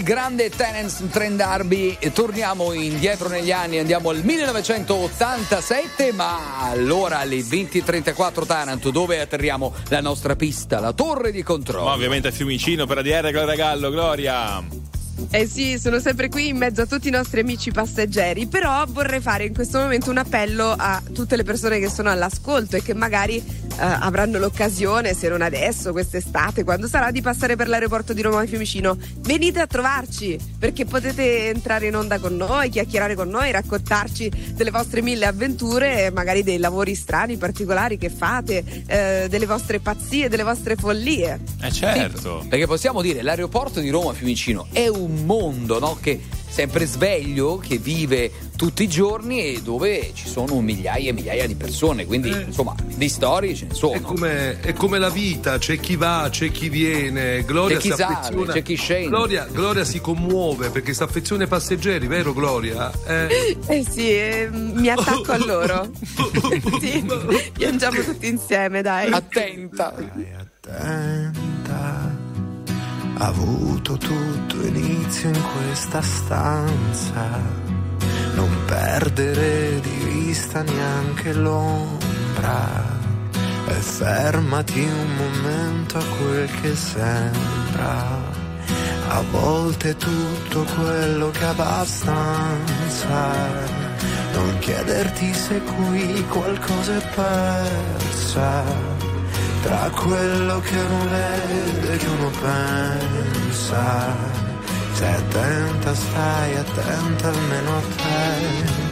Il 0.01 0.07
grande 0.07 0.49
Tenance 0.49 1.07
Trend 1.09 1.37
Derby 1.37 1.95
eh, 1.99 2.11
torniamo 2.11 2.73
indietro 2.73 3.29
negli 3.29 3.51
anni, 3.51 3.77
andiamo 3.77 4.09
al 4.09 4.23
1987, 4.23 6.11
ma 6.11 6.59
allora 6.59 7.19
alle 7.19 7.37
20.34 7.37 8.45
Taranto, 8.47 8.89
dove 8.89 9.19
atterriamo 9.19 9.71
la 9.89 10.01
nostra 10.01 10.35
pista, 10.35 10.79
la 10.79 10.93
torre 10.93 11.31
di 11.31 11.43
controllo. 11.43 11.85
Ma 11.85 11.93
ovviamente 11.93 12.29
a 12.29 12.31
Fiumicino 12.31 12.87
per 12.87 12.97
ADR 12.97 13.29
Gloria 13.29 13.55
Gallo, 13.55 13.91
Gloria. 13.91 14.63
Eh 15.29 15.45
sì, 15.45 15.77
sono 15.77 15.99
sempre 15.99 16.29
qui 16.29 16.47
in 16.47 16.57
mezzo 16.57 16.81
a 16.81 16.85
tutti 16.87 17.07
i 17.07 17.11
nostri 17.11 17.41
amici 17.41 17.71
passeggeri, 17.71 18.47
però 18.47 18.83
vorrei 18.87 19.19
fare 19.19 19.45
in 19.45 19.53
questo 19.53 19.77
momento 19.77 20.09
un 20.09 20.17
appello 20.17 20.73
a 20.75 21.01
tutte 21.13 21.35
le 21.35 21.43
persone 21.43 21.79
che 21.79 21.89
sono 21.89 22.09
all'ascolto 22.09 22.75
e 22.75 22.81
che 22.81 22.95
magari 22.95 23.60
avranno 23.81 24.37
l'occasione, 24.37 25.13
se 25.13 25.27
non 25.27 25.41
adesso, 25.41 25.91
quest'estate, 25.91 26.63
quando 26.63 26.87
sarà, 26.87 27.11
di 27.11 27.21
passare 27.21 27.55
per 27.55 27.67
l'aeroporto 27.67 28.13
di 28.13 28.21
Roma 28.21 28.45
Fiumicino. 28.45 28.97
Venite 29.19 29.59
a 29.59 29.67
trovarci 29.67 30.39
perché 30.57 30.85
potete 30.85 31.49
entrare 31.49 31.87
in 31.87 31.95
onda 31.95 32.19
con 32.19 32.35
noi, 32.35 32.69
chiacchierare 32.69 33.15
con 33.15 33.29
noi, 33.29 33.51
raccontarci 33.51 34.53
delle 34.53 34.71
vostre 34.71 35.01
mille 35.01 35.25
avventure, 35.25 36.11
magari 36.11 36.43
dei 36.43 36.57
lavori 36.57 36.95
strani, 36.95 37.37
particolari 37.37 37.97
che 37.97 38.09
fate, 38.09 38.63
eh, 38.85 39.27
delle 39.29 39.45
vostre 39.45 39.79
pazzie, 39.79 40.29
delle 40.29 40.43
vostre 40.43 40.75
follie. 40.75 41.39
Eh 41.61 41.71
certo. 41.71 42.45
Perché 42.47 42.67
possiamo 42.67 43.01
dire, 43.01 43.21
l'aeroporto 43.21 43.79
di 43.79 43.89
Roma 43.89 44.13
Fiumicino 44.13 44.67
è 44.71 44.87
un 44.87 45.25
mondo 45.25 45.79
no, 45.79 45.97
che 45.99 46.19
sempre 46.51 46.85
sveglio, 46.85 47.57
che 47.57 47.77
vive 47.77 48.31
tutti 48.57 48.83
i 48.83 48.87
giorni 48.87 49.39
e 49.41 49.61
dove 49.63 50.11
ci 50.13 50.27
sono 50.27 50.59
migliaia 50.61 51.09
e 51.09 51.13
migliaia 51.13 51.47
di 51.47 51.55
persone, 51.55 52.05
quindi 52.05 52.29
insomma 52.29 52.75
di 52.83 53.09
storie 53.09 53.55
ce 53.55 53.65
ne 53.67 53.73
sono. 53.73 53.93
È 53.93 54.01
come, 54.01 54.59
è 54.59 54.73
come 54.73 54.99
la 54.99 55.09
vita, 55.09 55.57
c'è 55.57 55.79
chi 55.79 55.95
va, 55.95 56.27
c'è 56.29 56.51
chi 56.51 56.69
viene, 56.69 57.43
Gloria 57.45 57.77
C'è 57.77 57.81
chi 57.81 57.89
si 57.89 57.95
sale, 57.95 58.13
affeziona. 58.13 58.53
c'è 58.53 58.61
chi 58.61 58.75
scende. 58.75 59.07
Gloria, 59.07 59.47
Gloria 59.51 59.83
si 59.85 59.99
commuove 60.01 60.69
perché 60.69 60.93
si 60.93 61.01
affeziona 61.01 61.43
ai 61.43 61.49
passeggeri, 61.49 62.07
vero 62.07 62.33
Gloria? 62.33 62.91
Eh, 63.07 63.57
Eh 63.67 63.85
sì, 63.89 64.09
eh, 64.11 64.49
mi 64.51 64.89
attacco 64.89 65.31
a 65.31 65.37
loro. 65.37 65.89
sì, 66.79 67.05
piangiamo 67.53 68.01
tutti 68.01 68.27
insieme, 68.27 68.81
dai. 68.81 69.11
Attenta. 69.11 69.93
attenta. 69.95 71.50
Ha 73.21 73.27
avuto 73.27 73.97
tutto 73.97 74.65
inizio 74.65 75.29
in 75.29 75.41
questa 75.53 76.01
stanza. 76.01 77.39
Non 78.33 78.49
perdere 78.65 79.79
di 79.79 80.09
vista 80.09 80.63
neanche 80.63 81.31
l'ombra. 81.33 82.67
E 83.67 83.73
fermati 83.73 84.79
un 84.79 85.15
momento 85.17 85.99
a 85.99 86.03
quel 86.17 86.49
che 86.61 86.75
sembra. 86.75 88.07
A 89.09 89.21
volte 89.29 89.95
tutto 89.97 90.65
quello 90.73 91.29
che 91.29 91.45
abbastanza. 91.45 93.29
Non 94.33 94.57
chiederti 94.57 95.31
se 95.31 95.61
qui 95.61 96.25
qualcosa 96.27 96.97
è 96.97 97.07
persa 97.13 99.00
tra 99.61 99.89
quello 99.93 100.59
che 100.59 100.75
uno 100.75 101.09
vede 101.09 101.93
e 101.93 101.97
che 101.97 102.07
uno 102.07 102.29
pensa. 102.29 104.15
Stai 104.93 105.13
attenta, 105.13 105.93
stai 105.95 106.55
attenta 106.57 107.27
almeno 107.27 107.77
a 107.77 107.81
te. 107.97 108.89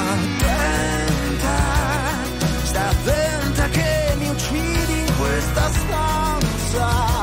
Attenta, 0.00 1.56
stai 2.64 2.88
attenta 2.88 3.68
che 3.68 4.14
mi 4.18 4.28
uccidi 4.28 4.98
in 5.00 5.16
questa 5.18 5.70
stanza. 5.70 7.17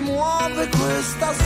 Muove 0.00 0.68
questa 0.68 1.32
stanza. 1.32 1.45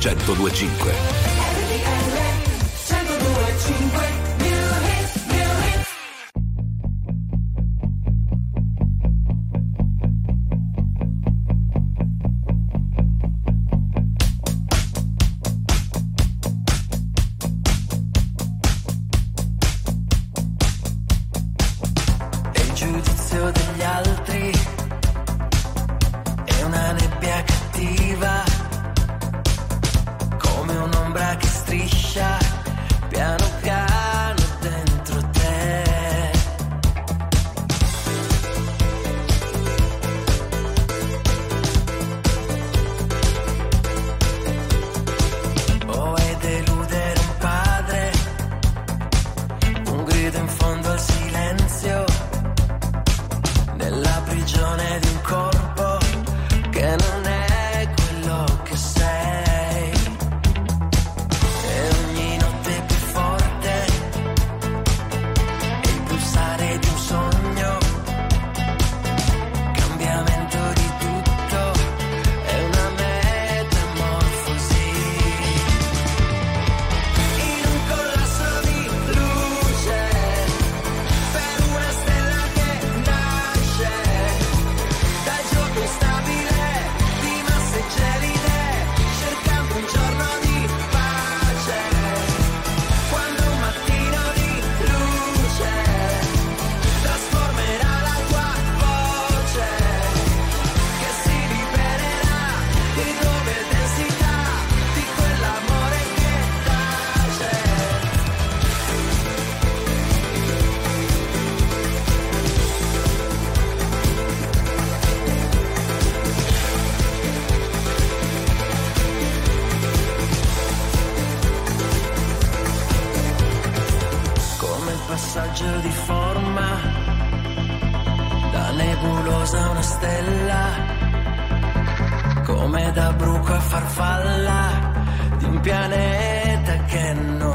1025. 0.00 1.09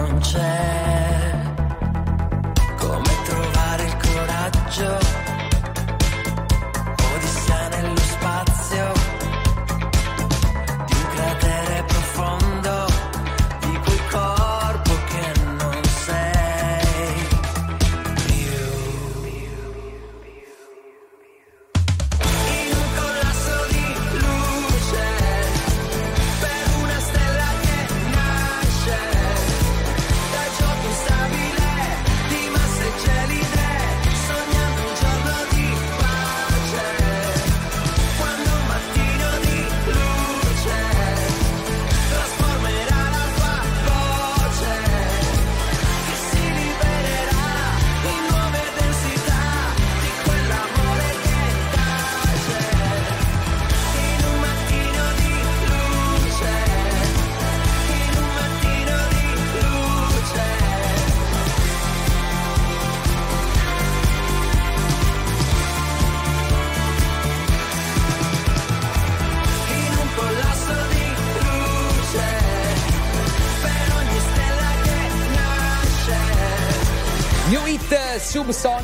Non 0.07 0.19
c'è, 0.19 1.31
come 2.77 3.09
trovare 3.23 3.83
il 3.85 3.97
coraggio, 3.97 5.24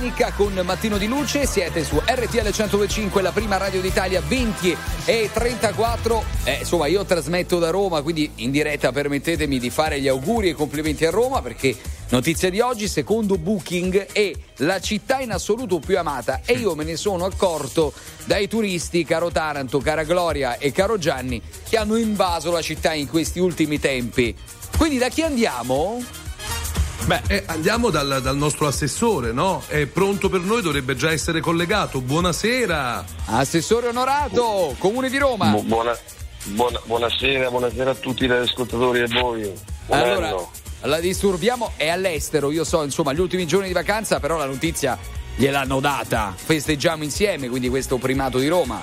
Subsonica 0.01 0.31
con 0.31 0.59
Mattino 0.65 0.97
di 0.97 1.05
Luce, 1.05 1.45
siete 1.45 1.83
su 1.83 2.01
RTL 2.03 2.49
125, 2.49 3.21
la 3.21 3.31
prima 3.31 3.57
radio 3.57 3.81
d'Italia 3.81 4.19
20 4.19 4.75
e 5.05 5.29
34. 5.31 6.23
Eh, 6.43 6.57
insomma, 6.61 6.87
io 6.87 7.05
trasmetto 7.05 7.59
da 7.59 7.69
Roma, 7.69 8.01
quindi 8.01 8.31
in 8.37 8.49
diretta 8.49 8.91
permettetemi 8.91 9.59
di 9.59 9.69
fare 9.69 10.01
gli 10.01 10.07
auguri 10.07 10.49
e 10.49 10.53
complimenti 10.53 11.05
a 11.05 11.11
Roma 11.11 11.43
perché 11.43 11.77
notizia 12.09 12.49
di 12.49 12.59
oggi, 12.59 12.87
secondo 12.87 13.37
Booking, 13.37 14.07
è 14.07 14.31
la 14.57 14.79
città 14.79 15.19
in 15.19 15.33
assoluto 15.33 15.77
più 15.77 15.99
amata 15.99 16.41
e 16.45 16.53
io 16.53 16.73
me 16.73 16.83
ne 16.83 16.95
sono 16.95 17.25
accorto 17.25 17.93
dai 18.25 18.47
turisti, 18.47 19.05
caro 19.05 19.29
Taranto, 19.29 19.77
cara 19.81 20.03
Gloria 20.03 20.57
e 20.57 20.71
caro 20.71 20.97
Gianni, 20.97 21.39
che 21.69 21.77
hanno 21.77 21.95
invaso 21.95 22.49
la 22.49 22.63
città 22.63 22.91
in 22.93 23.07
questi 23.07 23.37
ultimi 23.37 23.79
tempi. 23.79 24.35
Quindi 24.75 24.97
da 24.97 25.09
chi 25.09 25.21
andiamo? 25.21 26.20
Beh, 27.05 27.21
eh, 27.27 27.43
andiamo 27.47 27.89
dal, 27.89 28.19
dal 28.21 28.37
nostro 28.37 28.67
assessore, 28.67 29.31
no? 29.31 29.63
È 29.67 29.85
pronto 29.87 30.29
per 30.29 30.41
noi, 30.41 30.61
dovrebbe 30.61 30.95
già 30.95 31.11
essere 31.11 31.39
collegato. 31.41 31.99
Buonasera. 31.99 33.03
Assessore 33.25 33.87
onorato, 33.87 34.75
Comune 34.77 35.09
di 35.09 35.17
Roma. 35.17 35.49
Bu- 35.49 35.63
buona- 35.63 35.97
buona- 36.45 36.79
buonasera, 36.85 37.49
buonasera 37.49 37.91
a 37.91 37.95
tutti 37.95 38.27
gli 38.27 38.31
ascoltatori 38.31 38.99
e 38.99 39.03
a 39.03 39.07
voi. 39.19 39.51
Buon 39.87 39.99
Allora, 39.99 40.27
anno. 40.27 40.51
la 40.81 40.99
disturbiamo, 40.99 41.71
è 41.75 41.89
all'estero, 41.89 42.51
io 42.51 42.63
so, 42.63 42.83
insomma, 42.83 43.13
gli 43.13 43.19
ultimi 43.19 43.45
giorni 43.47 43.67
di 43.67 43.73
vacanza, 43.73 44.19
però 44.19 44.37
la 44.37 44.45
notizia 44.45 44.97
gliel'hanno 45.35 45.79
data. 45.79 46.33
Festeggiamo 46.35 47.03
insieme, 47.03 47.49
quindi 47.49 47.67
questo 47.67 47.97
primato 47.97 48.37
di 48.37 48.47
Roma. 48.47 48.81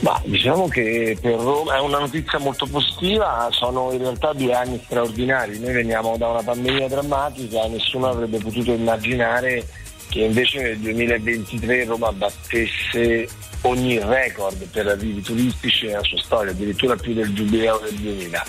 Ma 0.00 0.20
diciamo 0.24 0.68
che 0.68 1.16
per 1.20 1.38
Roma 1.38 1.76
è 1.76 1.80
una 1.80 1.98
notizia 1.98 2.38
molto 2.38 2.66
positiva, 2.66 3.48
sono 3.52 3.90
in 3.92 3.98
realtà 3.98 4.32
due 4.32 4.52
anni 4.52 4.80
straordinari. 4.84 5.58
Noi 5.58 5.72
veniamo 5.72 6.16
da 6.16 6.28
una 6.28 6.42
pandemia 6.42 6.88
drammatica, 6.88 7.66
nessuno 7.66 8.08
avrebbe 8.08 8.38
potuto 8.38 8.72
immaginare 8.72 9.66
che 10.10 10.20
invece 10.20 10.62
nel 10.62 10.78
2023 10.78 11.84
Roma 11.86 12.12
battesse 12.12 13.26
ogni 13.62 13.98
record 13.98 14.68
per 14.68 14.86
arrivi 14.88 15.22
turistici 15.22 15.86
nella 15.86 16.02
sua 16.02 16.18
storia, 16.18 16.52
addirittura 16.52 16.96
più 16.96 17.14
del 17.14 17.32
giubileo 17.32 17.78
del 17.78 17.94
2000. 17.94 18.44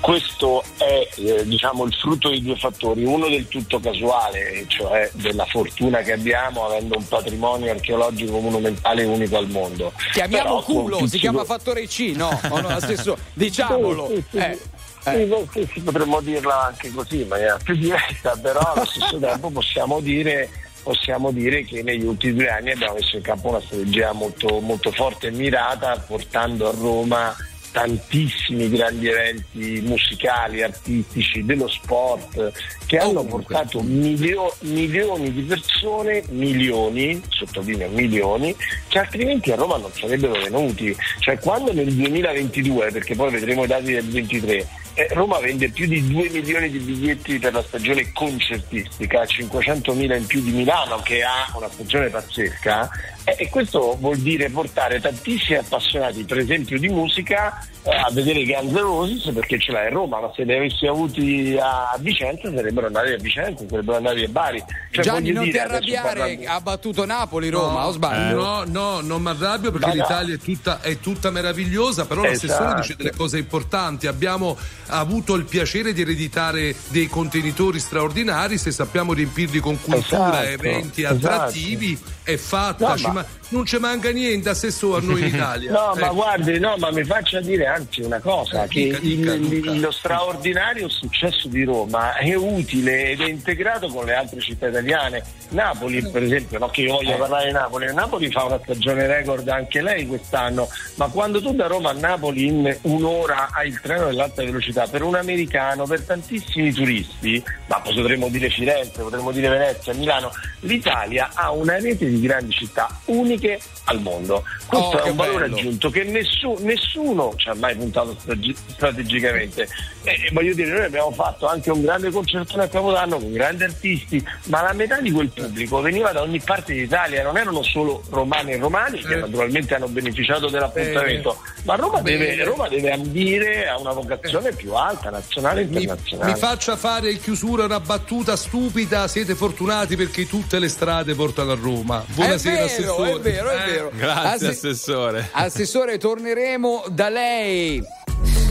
Questo 0.00 0.64
è 0.78 1.08
eh, 1.16 1.46
diciamo, 1.46 1.84
il 1.84 1.94
frutto 1.94 2.30
di 2.30 2.42
due 2.42 2.56
fattori, 2.56 3.04
uno 3.04 3.28
del 3.28 3.46
tutto 3.48 3.78
casuale, 3.78 4.64
cioè 4.66 5.08
della 5.12 5.44
fortuna 5.44 5.98
che 5.98 6.12
abbiamo 6.12 6.64
avendo 6.64 6.96
un 6.96 7.06
patrimonio 7.06 7.70
archeologico 7.70 8.40
monumentale 8.40 9.04
unico 9.04 9.36
al 9.36 9.48
mondo. 9.48 9.92
Chiamiamo 10.12 10.60
Però, 10.60 10.62
culo, 10.62 11.06
si 11.06 11.16
i 11.16 11.18
chiama 11.18 11.44
fattore 11.44 11.86
C, 11.86 12.12
no? 12.16 12.28
No, 12.50 12.60
lo 12.60 12.80
stesso, 12.80 13.16
diciamolo. 13.34 14.08
Sì, 14.08 14.24
sì, 14.30 14.58
sì. 15.02 15.08
Eh, 15.08 15.24
no, 15.26 15.46
sì, 15.52 15.68
sì, 15.72 15.80
potremmo 15.80 16.20
dirla 16.20 16.66
anche 16.66 16.90
così 16.90 17.22
in 17.22 17.28
maniera 17.28 17.58
più 17.62 17.74
diretta, 17.74 18.36
però 18.40 18.60
allo 18.60 18.84
stesso 18.84 19.16
tempo 19.20 19.50
possiamo 19.50 20.00
dire, 20.00 20.48
possiamo 20.82 21.30
dire 21.30 21.64
che 21.64 21.82
negli 21.82 22.04
ultimi 22.04 22.34
due 22.34 22.48
anni 22.48 22.72
abbiamo 22.72 22.94
messo 22.94 23.16
in 23.16 23.22
campo 23.22 23.48
una 23.48 23.60
strategia 23.60 24.12
molto, 24.12 24.60
molto 24.60 24.90
forte 24.90 25.28
e 25.28 25.30
mirata, 25.30 26.02
portando 26.06 26.68
a 26.68 26.72
Roma 26.72 27.34
tantissimi 27.72 28.68
grandi 28.68 29.08
eventi 29.08 29.80
musicali, 29.84 30.62
artistici, 30.62 31.44
dello 31.44 31.68
sport, 31.68 32.52
che 32.86 32.98
hanno 32.98 33.24
portato 33.24 33.80
milio- 33.82 34.54
milioni 34.60 35.32
di 35.32 35.42
persone, 35.42 36.22
milioni, 36.30 37.20
sottolineo 37.28 37.88
milioni, 37.90 38.54
che 38.88 38.98
altrimenti 38.98 39.52
a 39.52 39.56
Roma 39.56 39.76
non 39.76 39.92
sarebbero 39.92 40.32
venuti. 40.32 40.96
Cioè 41.20 41.38
quando 41.38 41.72
nel 41.72 41.92
2022, 41.92 42.90
perché 42.90 43.14
poi 43.14 43.30
vedremo 43.30 43.64
i 43.64 43.68
dati 43.68 43.92
del 43.92 44.08
23, 44.08 44.66
eh, 44.94 45.08
Roma 45.12 45.38
vende 45.38 45.70
più 45.70 45.86
di 45.86 46.06
2 46.08 46.28
milioni 46.30 46.68
di 46.68 46.78
biglietti 46.78 47.38
per 47.38 47.52
la 47.52 47.62
stagione 47.62 48.12
concertistica, 48.12 49.24
500 49.24 49.94
mila 49.94 50.16
in 50.16 50.26
più 50.26 50.42
di 50.42 50.50
Milano 50.50 50.98
che 50.98 51.22
ha 51.22 51.50
una 51.54 51.70
stagione 51.70 52.08
pazzesca 52.08 52.90
e 53.24 53.48
questo 53.48 53.96
vuol 54.00 54.16
dire 54.18 54.48
portare 54.50 55.00
tantissimi 55.00 55.58
appassionati 55.58 56.24
per 56.24 56.38
esempio 56.38 56.78
di 56.78 56.88
musica 56.88 57.64
eh, 57.82 57.90
a 57.90 58.10
vedere 58.12 58.44
Guns 58.44 58.72
N' 58.72 58.80
Roses 58.80 59.32
perché 59.32 59.58
ce 59.58 59.72
l'hai 59.72 59.86
a 59.86 59.90
Roma, 59.90 60.20
ma 60.20 60.32
se 60.34 60.44
li 60.44 60.54
avessi 60.54 60.86
avuti 60.86 61.56
a 61.60 61.96
Vicenza 61.98 62.52
sarebbero 62.54 62.86
andati 62.86 63.12
a 63.12 63.16
Vicenza, 63.16 63.64
sarebbero 63.68 63.96
andati 63.96 64.22
a 64.22 64.28
Bari. 64.28 64.62
Cioè, 64.90 65.04
Gianni, 65.04 65.32
non 65.32 65.44
ti 65.44 65.50
dire, 65.52 65.62
adesso 65.62 65.96
arrabbiare, 65.96 66.46
ha 66.46 66.60
battuto 66.60 67.04
Napoli, 67.06 67.48
Roma, 67.48 67.86
o 67.86 67.92
sbaglio? 67.92 68.36
No, 68.42 68.64
no, 68.66 69.00
non 69.00 69.22
mi 69.22 69.28
arrabbio 69.30 69.70
perché 69.70 69.86
Ma 69.88 69.94
no. 69.94 70.00
l'Italia 70.02 70.34
è 70.34 70.38
tutta, 70.38 70.80
è 70.82 70.98
tutta 71.00 71.30
meravigliosa, 71.30 72.06
però 72.06 72.22
l'assessore 72.22 72.64
Esatto. 72.64 72.80
dice 72.80 72.96
delle 72.96 73.12
cose 73.16 73.38
importanti. 73.38 74.06
Abbiamo 74.06 74.56
avuto 74.88 75.34
il 75.34 75.44
piacere 75.44 75.92
di 75.92 76.02
ereditare 76.02 76.74
dei 76.88 77.06
contenitori 77.06 77.78
straordinari, 77.78 78.58
se 78.58 78.72
sappiamo 78.72 79.12
riempirli 79.14 79.60
con 79.60 79.80
cultura, 79.80 80.42
Esatto, 80.42 80.46
eventi 80.46 81.02
esatto. 81.02 81.14
attrattivi, 81.16 81.98
è 82.32 82.36
fatta. 82.36 82.94
No, 82.96 83.12
ma- 83.12 83.26
non 83.50 83.66
ci 83.66 83.78
manca 83.78 84.10
niente, 84.10 84.48
assessore, 84.48 85.02
a 85.02 85.04
noi 85.06 85.20
in 85.22 85.26
Italia. 85.34 85.70
No, 85.72 85.92
ma 85.96 86.06
Ecco. 86.06 86.14
guardi, 86.14 86.58
no, 86.60 86.76
ma 86.78 86.90
mi 86.92 87.04
faccia 87.04 87.40
dire 87.40 87.66
anzi 87.66 88.00
una 88.02 88.20
cosa, 88.20 88.64
Eh, 88.64 88.68
che 88.68 88.98
dica, 89.00 89.34
dica, 89.34 89.34
il- 89.34 89.64
Luca. 89.66 89.72
lo 89.86 89.90
straordinario 89.90 90.88
successo 90.88 91.48
di 91.48 91.64
Roma 91.64 92.14
è 92.16 92.32
utile 92.34 93.10
ed 93.10 93.20
è 93.20 93.28
integrato 93.28 93.88
con 93.88 94.04
le 94.04 94.14
altre 94.14 94.40
città 94.40 94.68
italiane. 94.68 95.22
Napoli, 95.50 96.00
per 96.10 96.22
esempio, 96.22 96.58
no, 96.58 96.68
che 96.68 96.82
io 96.82 96.92
voglio 96.92 97.16
parlare 97.16 97.46
di 97.46 97.52
Napoli, 97.52 97.92
Napoli 97.92 98.30
fa 98.30 98.44
una 98.44 98.60
stagione 98.62 99.06
record 99.08 99.48
anche 99.48 99.82
lei 99.82 100.06
quest'anno, 100.06 100.68
ma 100.94 101.06
quando 101.08 101.42
tu 101.42 101.52
da 101.52 101.66
Roma 101.66 101.90
a 101.90 101.94
Napoli 101.94 102.46
in 102.46 102.76
un'ora 102.82 103.48
hai 103.52 103.68
il 103.68 103.80
treno 103.80 104.06
dell'alta 104.06 104.44
velocità, 104.44 104.86
per 104.86 105.02
un 105.02 105.16
americano, 105.16 105.86
per 105.86 106.02
tantissimi 106.02 106.72
turisti, 106.72 107.42
ma 107.66 107.80
potremmo 107.80 108.28
dire 108.28 108.48
Firenze, 108.48 109.02
potremmo 109.02 109.32
dire 109.32 109.48
Venezia, 109.48 109.92
Milano, 109.94 110.30
l'Italia 110.60 111.30
ha 111.34 111.50
una 111.50 111.78
rete 111.80 112.06
di 112.08 112.19
grandi 112.20 112.52
città 112.52 112.88
uniche 113.06 113.58
al 113.84 114.00
mondo. 114.00 114.44
Questo 114.66 114.96
Oh, 114.98 115.02
è 115.02 115.10
un 115.10 115.16
valore 115.16 115.48
bello. 115.48 115.56
aggiunto 115.56 115.90
che 115.90 116.04
nessu- 116.04 116.58
nessuno 116.60 117.32
ci 117.36 117.48
ha 117.48 117.54
mai 117.54 117.74
puntato 117.76 118.16
strate- 118.18 118.54
strategicamente. 118.66 119.68
E, 120.02 120.10
e 120.12 120.30
voglio 120.32 120.54
dire, 120.54 120.70
noi 120.70 120.84
abbiamo 120.84 121.10
fatto 121.12 121.46
anche 121.46 121.70
un 121.70 121.82
grande 121.82 122.10
concertone 122.10 122.64
a 122.64 122.68
Capodanno 122.68 123.18
con 123.18 123.32
grandi 123.32 123.64
artisti, 123.64 124.24
ma 124.44 124.62
la 124.62 124.72
metà 124.72 125.00
di 125.00 125.10
quel 125.10 125.28
pubblico 125.28 125.80
veniva 125.80 126.12
da 126.12 126.22
ogni 126.22 126.40
parte 126.40 126.72
d'Italia, 126.72 127.22
non 127.22 127.36
erano 127.36 127.62
solo 127.62 128.02
romani 128.10 128.52
e 128.52 128.56
romani 128.58 128.98
che 129.00 129.16
naturalmente 129.16 129.74
hanno 129.74 129.88
beneficiato 129.88 130.48
dell'appuntamento, 130.48 131.38
ma 131.64 131.74
Roma 131.74 132.00
deve. 132.00 132.42
Roma 132.44 132.68
deve 132.68 132.90
ambire 132.92 133.68
a 133.68 133.78
una 133.78 133.92
vocazione 133.92 134.52
più 134.52 134.72
alta, 134.74 135.10
nazionale 135.10 135.62
e 135.62 135.64
Mi, 135.64 135.82
internazionale. 135.82 136.32
mi 136.32 136.38
faccia 136.38 136.76
fare 136.76 137.10
in 137.10 137.20
chiusura 137.20 137.64
una 137.64 137.80
battuta 137.80 138.36
stupida. 138.36 139.08
Siete 139.08 139.34
fortunati 139.34 139.96
perché 139.96 140.26
tutte 140.26 140.58
le 140.58 140.68
strade 140.68 141.14
portano 141.14 141.52
a 141.52 141.56
Roma. 141.60 141.99
Buonasera, 142.08 142.54
è 142.54 142.58
vero, 142.58 142.64
assessore. 142.66 143.10
è 143.12 143.18
vero, 143.20 143.50
è 143.50 143.54
Eh, 143.68 143.70
vero. 143.72 143.90
Grazie, 143.94 144.30
Assi- 144.32 144.46
assessore. 144.46 145.28
Assessore, 145.32 145.98
torneremo 145.98 146.84
da 146.90 147.08
lei. 147.08 147.82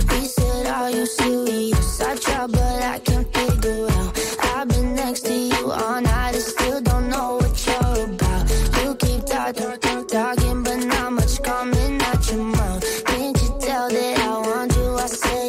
We 0.09 0.25
said, 0.25 0.65
Are 0.67 0.89
you 0.91 1.05
serious? 1.05 1.99
I 2.01 2.15
try, 2.17 2.45
but 2.47 2.59
I 2.81 2.99
can't 3.03 3.27
figure 3.35 3.85
out. 3.91 4.17
I've 4.55 4.67
been 4.67 4.93
next 4.95 5.25
to 5.25 5.33
you 5.33 5.71
all 5.71 6.01
night 6.01 6.33
and 6.35 6.41
still 6.43 6.81
don't 6.81 7.09
know 7.09 7.37
what 7.39 7.65
you're 7.65 8.03
about. 8.05 8.49
You 8.83 8.95
keep 8.95 9.25
talking, 9.25 9.77
talking, 9.79 10.05
talking, 10.07 10.63
but 10.63 10.77
not 10.85 11.11
much 11.13 11.41
coming 11.43 12.01
out 12.01 12.29
your 12.29 12.43
mouth. 12.43 12.83
Can't 13.05 13.41
you 13.41 13.57
tell 13.59 13.89
that 13.89 14.19
I 14.19 14.39
want 14.39 14.75
you? 14.75 14.95
I 14.97 15.05
say 15.07 15.48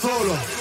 Solo. 0.00 0.57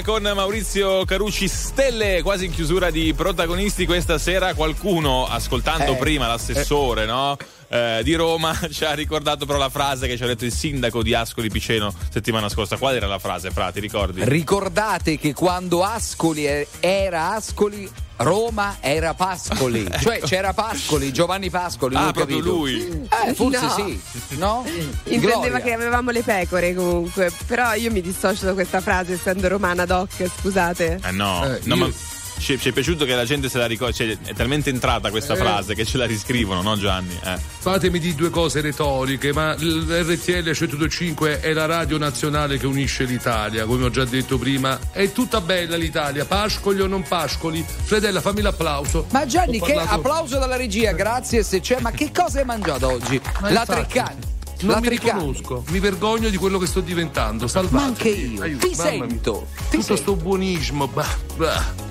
Con 0.00 0.22
Maurizio 0.22 1.04
Carucci, 1.04 1.46
stelle 1.46 2.22
quasi 2.22 2.46
in 2.46 2.52
chiusura 2.52 2.90
di 2.90 3.12
protagonisti 3.14 3.84
questa 3.84 4.18
sera. 4.18 4.54
Qualcuno, 4.54 5.26
ascoltando 5.26 5.92
Eh, 5.92 5.96
prima 5.96 6.26
l'assessore 6.26 7.04
no? 7.04 7.36
Eh, 7.68 8.00
di 8.02 8.14
Roma, 8.14 8.58
ci 8.72 8.84
ha 8.84 8.94
ricordato 8.94 9.44
però 9.46 9.58
la 9.58 9.68
frase 9.68 10.08
che 10.08 10.16
ci 10.16 10.24
ha 10.24 10.26
detto 10.26 10.44
il 10.44 10.52
sindaco 10.52 11.02
di 11.02 11.14
Ascoli 11.14 11.50
Piceno 11.50 11.94
settimana 12.10 12.48
scorsa. 12.48 12.78
Qual 12.78 12.94
era 12.96 13.06
la 13.06 13.18
frase, 13.18 13.50
Fra? 13.50 13.70
Ti 13.70 13.80
ricordi? 13.80 14.22
Ricordate 14.24 15.18
che 15.18 15.34
quando 15.34 15.84
Ascoli 15.84 16.46
era 16.80 17.34
Ascoli, 17.34 17.88
Roma 18.22 18.76
era 18.80 19.14
Pascoli. 19.14 19.86
Cioè 20.00 20.20
c'era 20.20 20.52
Pascoli, 20.52 21.12
Giovanni 21.12 21.50
Pascoli. 21.50 21.94
Ah, 21.96 22.12
proprio 22.12 22.38
capito. 22.38 22.54
lui. 22.54 23.08
Eh, 23.26 23.34
forse 23.34 23.60
No. 23.60 23.70
sì. 23.74 24.00
No? 24.36 24.64
Intendeva 25.04 25.36
Gloria. 25.48 25.60
che 25.60 25.72
avevamo 25.72 26.10
le 26.10 26.22
pecore 26.22 26.74
comunque, 26.74 27.30
però 27.46 27.74
io 27.74 27.90
mi 27.90 28.00
dissocio 28.00 28.46
da 28.46 28.54
questa 28.54 28.80
frase 28.80 29.14
essendo 29.14 29.48
romana 29.48 29.84
doc, 29.84 30.10
scusate. 30.40 31.00
Eh 31.04 31.10
no, 31.12 31.44
Eh, 31.44 31.60
no 31.64 31.74
io- 31.74 31.86
ma 31.86 31.92
ci, 32.38 32.58
ci 32.58 32.68
è 32.68 32.72
piaciuto 32.72 33.04
che 33.04 33.14
la 33.14 33.24
gente 33.24 33.48
se 33.48 33.58
la 33.58 33.66
ricorda. 33.66 33.94
Cioè, 33.94 34.16
è 34.24 34.34
talmente 34.34 34.70
entrata 34.70 35.10
questa 35.10 35.34
Eh. 35.34 35.36
frase 35.36 35.74
che 35.74 35.84
ce 35.84 35.98
la 35.98 36.06
riscrivono, 36.06 36.62
no 36.62 36.76
Gianni? 36.76 37.18
Eh. 37.24 37.36
Fatemi 37.58 37.98
di 37.98 38.14
due 38.14 38.30
cose 38.30 38.60
retoriche, 38.60 39.32
ma 39.32 39.54
l- 39.54 39.86
RTL 39.88 40.42
1025 40.42 41.40
è 41.40 41.52
la 41.52 41.66
radio 41.66 41.98
nazionale 41.98 42.58
che 42.58 42.66
unisce 42.66 43.04
l'Italia, 43.04 43.64
come 43.64 43.84
ho 43.84 43.90
già 43.90 44.04
detto 44.04 44.38
prima. 44.38 44.78
È 44.90 45.12
tutta 45.12 45.40
bella 45.40 45.76
l'Italia, 45.76 46.24
pascoli 46.24 46.80
o 46.80 46.86
non 46.86 47.02
pascoli. 47.02 47.64
Fredella, 47.84 48.20
fammi 48.20 48.40
l'applauso. 48.40 49.06
Ma 49.12 49.24
Gianni, 49.26 49.58
Ho 49.60 49.64
che 49.64 49.74
parlato- 49.74 49.94
applauso 49.96 50.38
dalla 50.38 50.56
regia, 50.56 50.92
grazie 50.92 51.42
se 51.42 51.60
c'è. 51.60 51.78
Ma 51.80 51.90
che 51.92 52.10
cosa 52.12 52.40
hai 52.40 52.44
mangiato 52.44 52.88
oggi? 52.90 53.20
Ma 53.40 53.50
La 53.50 53.60
infatti, 53.60 53.86
Treccani. 53.92 54.16
Non 54.62 54.80
mi 54.80 54.88
riconosco, 54.88 55.64
mi 55.68 55.80
vergogno 55.80 56.28
di 56.28 56.36
quello 56.36 56.58
che 56.58 56.66
sto 56.66 56.80
diventando. 56.80 57.46
Salvatemi. 57.46 57.80
Ma 57.80 57.86
anche 57.86 58.08
io, 58.08 58.42
Aiuto, 58.42 58.66
ti 58.66 58.74
sento, 58.74 59.46
ti 59.70 59.78
Tutto 59.78 59.96
sto 59.96 60.14
buonismo, 60.14 60.86
bah, 60.88 61.16
bah. 61.36 61.90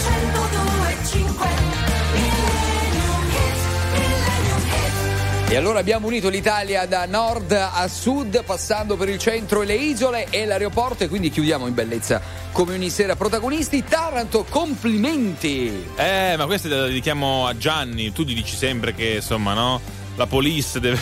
102.5 0.00 1.22
Millennium 2.12 3.28
Hit, 3.30 3.58
Millennium 3.92 4.62
Hit. 5.46 5.50
E 5.52 5.56
allora 5.56 5.78
abbiamo 5.78 6.08
unito 6.08 6.28
l'Italia 6.28 6.84
da 6.86 7.06
nord 7.06 7.52
a 7.52 7.86
sud, 7.86 8.42
passando 8.42 8.96
per 8.96 9.08
il 9.08 9.18
centro 9.18 9.62
e 9.62 9.66
le 9.66 9.76
isole 9.76 10.26
e 10.30 10.46
l'aeroporto 10.46 11.04
e 11.04 11.08
quindi 11.08 11.30
chiudiamo 11.30 11.68
in 11.68 11.74
bellezza 11.74 12.20
come 12.50 12.74
ogni 12.74 12.90
sera 12.90 13.14
protagonisti. 13.14 13.84
Taranto, 13.84 14.44
complimenti! 14.48 15.90
Eh, 15.94 16.34
ma 16.36 16.46
questo 16.46 16.66
lo 16.66 16.86
dedichiamo 16.86 17.46
a 17.46 17.56
Gianni. 17.56 18.10
Tu 18.10 18.24
gli 18.24 18.34
dici 18.34 18.56
sempre 18.56 18.92
che, 18.94 19.14
insomma, 19.16 19.54
no? 19.54 19.80
La 20.16 20.26
police 20.26 20.80
deve, 20.80 20.98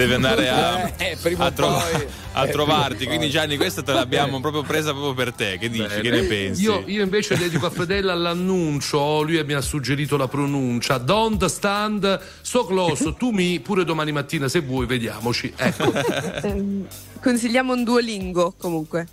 deve 0.00 0.14
andare 0.14 0.48
a, 0.48 0.92
Eh, 0.96 1.16
prima 1.20 1.44
a 1.44 1.48
o 1.48 1.52
trova- 1.52 1.78
poi. 1.80 2.06
a 2.32 2.46
Eh, 2.46 2.50
trovarti. 2.50 3.06
Quindi. 3.06 3.28
Gianni, 3.30 3.56
questa 3.56 3.82
te 3.82 3.92
l'abbiamo 3.92 4.40
proprio 4.40 4.62
presa 4.62 4.92
proprio 4.92 5.14
per 5.14 5.32
te. 5.32 5.58
Che 5.58 5.68
dici? 5.68 6.00
Che 6.00 6.10
ne 6.10 6.22
pensi? 6.22 6.62
Io, 6.62 6.82
io 6.86 7.02
invece 7.02 7.36
dedico 7.36 7.66
a 7.66 7.70
Fedella 7.70 8.14
l'annuncio, 8.14 9.22
lui 9.22 9.42
mi 9.44 9.52
ha 9.52 9.60
suggerito 9.60 10.16
la 10.16 10.26
pronuncia. 10.28 10.98
Don't 10.98 11.44
stand 11.46 12.20
so 12.40 12.64
close 12.66 13.14
to 13.18 13.30
me, 13.30 13.60
pure 13.62 13.84
domani 13.84 14.12
mattina 14.12 14.48
se 14.48 14.60
vuoi, 14.60 14.86
vediamoci. 14.86 15.52
Ecco. 15.56 15.92
Ehm, 16.42 16.86
consigliamo 17.20 17.72
un 17.74 17.84
duolingo 17.84 18.54
comunque. 18.56 19.06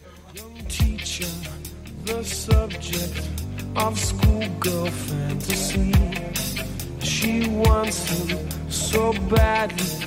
teacher, 0.67 1.27
the 2.05 2.23
subject 2.23 3.21
of 3.75 3.97
schoolgirl 3.97 4.89
fantasy. 4.89 5.91
She 6.99 7.47
wants 7.47 8.07
him 8.09 8.37
so 8.69 9.13
badly, 9.29 10.06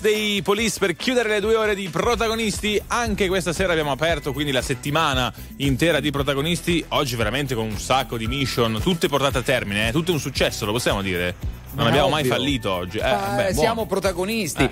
Hit 0.00 0.02
dei 0.02 0.40
Police 0.42 0.78
per 0.78 0.96
chiudere 0.96 1.28
le 1.28 1.40
due 1.40 1.54
ore 1.56 1.74
di 1.74 1.88
protagonisti. 1.88 2.80
Anche 2.88 3.28
questa 3.28 3.52
sera 3.52 3.72
abbiamo 3.72 3.90
aperto 3.92 4.32
quindi 4.32 4.50
la 4.50 4.62
settimana 4.62 5.32
intera 5.56 6.00
di 6.00 6.10
protagonisti. 6.10 6.82
Oggi 6.88 7.16
veramente 7.16 7.54
con 7.54 7.66
un 7.66 7.78
sacco 7.78 8.16
di 8.16 8.26
mission, 8.26 8.80
tutte 8.82 9.08
portate 9.08 9.38
a 9.38 9.42
termine, 9.42 9.88
eh? 9.88 9.92
tutto 9.92 10.12
un 10.12 10.18
successo, 10.18 10.64
lo 10.64 10.72
possiamo 10.72 11.02
dire. 11.02 11.34
Non 11.72 11.84
Ma 11.84 11.90
abbiamo 11.90 12.08
mai 12.08 12.22
ovvio. 12.22 12.32
fallito 12.34 12.72
oggi. 12.72 12.98
Eh, 12.98 13.02
Ah, 13.02 13.34
beh, 13.36 13.54
siamo 13.54 13.86
protagonisti. 13.86 14.68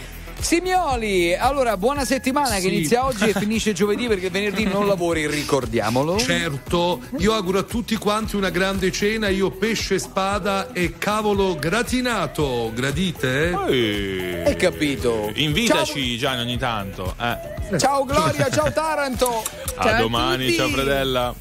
Simioli, 0.48 1.36
allora 1.36 1.76
buona 1.76 2.06
settimana 2.06 2.54
che 2.54 2.62
Sì. 2.62 2.68
inizia 2.68 3.04
oggi 3.04 3.28
e 3.28 3.34
finisce 3.34 3.74
giovedì 3.74 4.06
perché 4.08 4.30
venerdì 4.30 4.64
non 4.64 4.86
lavori, 4.86 5.26
ricordiamolo. 5.26 6.18
Certo, 6.18 7.02
io 7.18 7.34
auguro 7.34 7.58
a 7.58 7.62
tutti 7.64 7.94
quanti 7.96 8.34
una 8.34 8.48
grande 8.48 8.90
cena, 8.90 9.28
io 9.28 9.50
pesce 9.50 9.98
spada 9.98 10.72
e 10.72 10.94
cavolo 10.96 11.54
gratinato. 11.56 12.72
Gradite? 12.74 13.50
Eh, 13.68 14.42
Hai 14.46 14.56
capito? 14.56 15.30
Invitaci 15.34 16.16
Gianni 16.16 16.40
ogni 16.40 16.56
tanto. 16.56 17.14
eh. 17.20 17.78
Ciao 17.78 18.06
Gloria, 18.06 18.48
ciao 18.48 18.72
Taranto. 18.72 19.42
A 19.76 19.92
domani, 20.00 20.50
ciao 20.54 20.68
Fredella. 20.68 21.34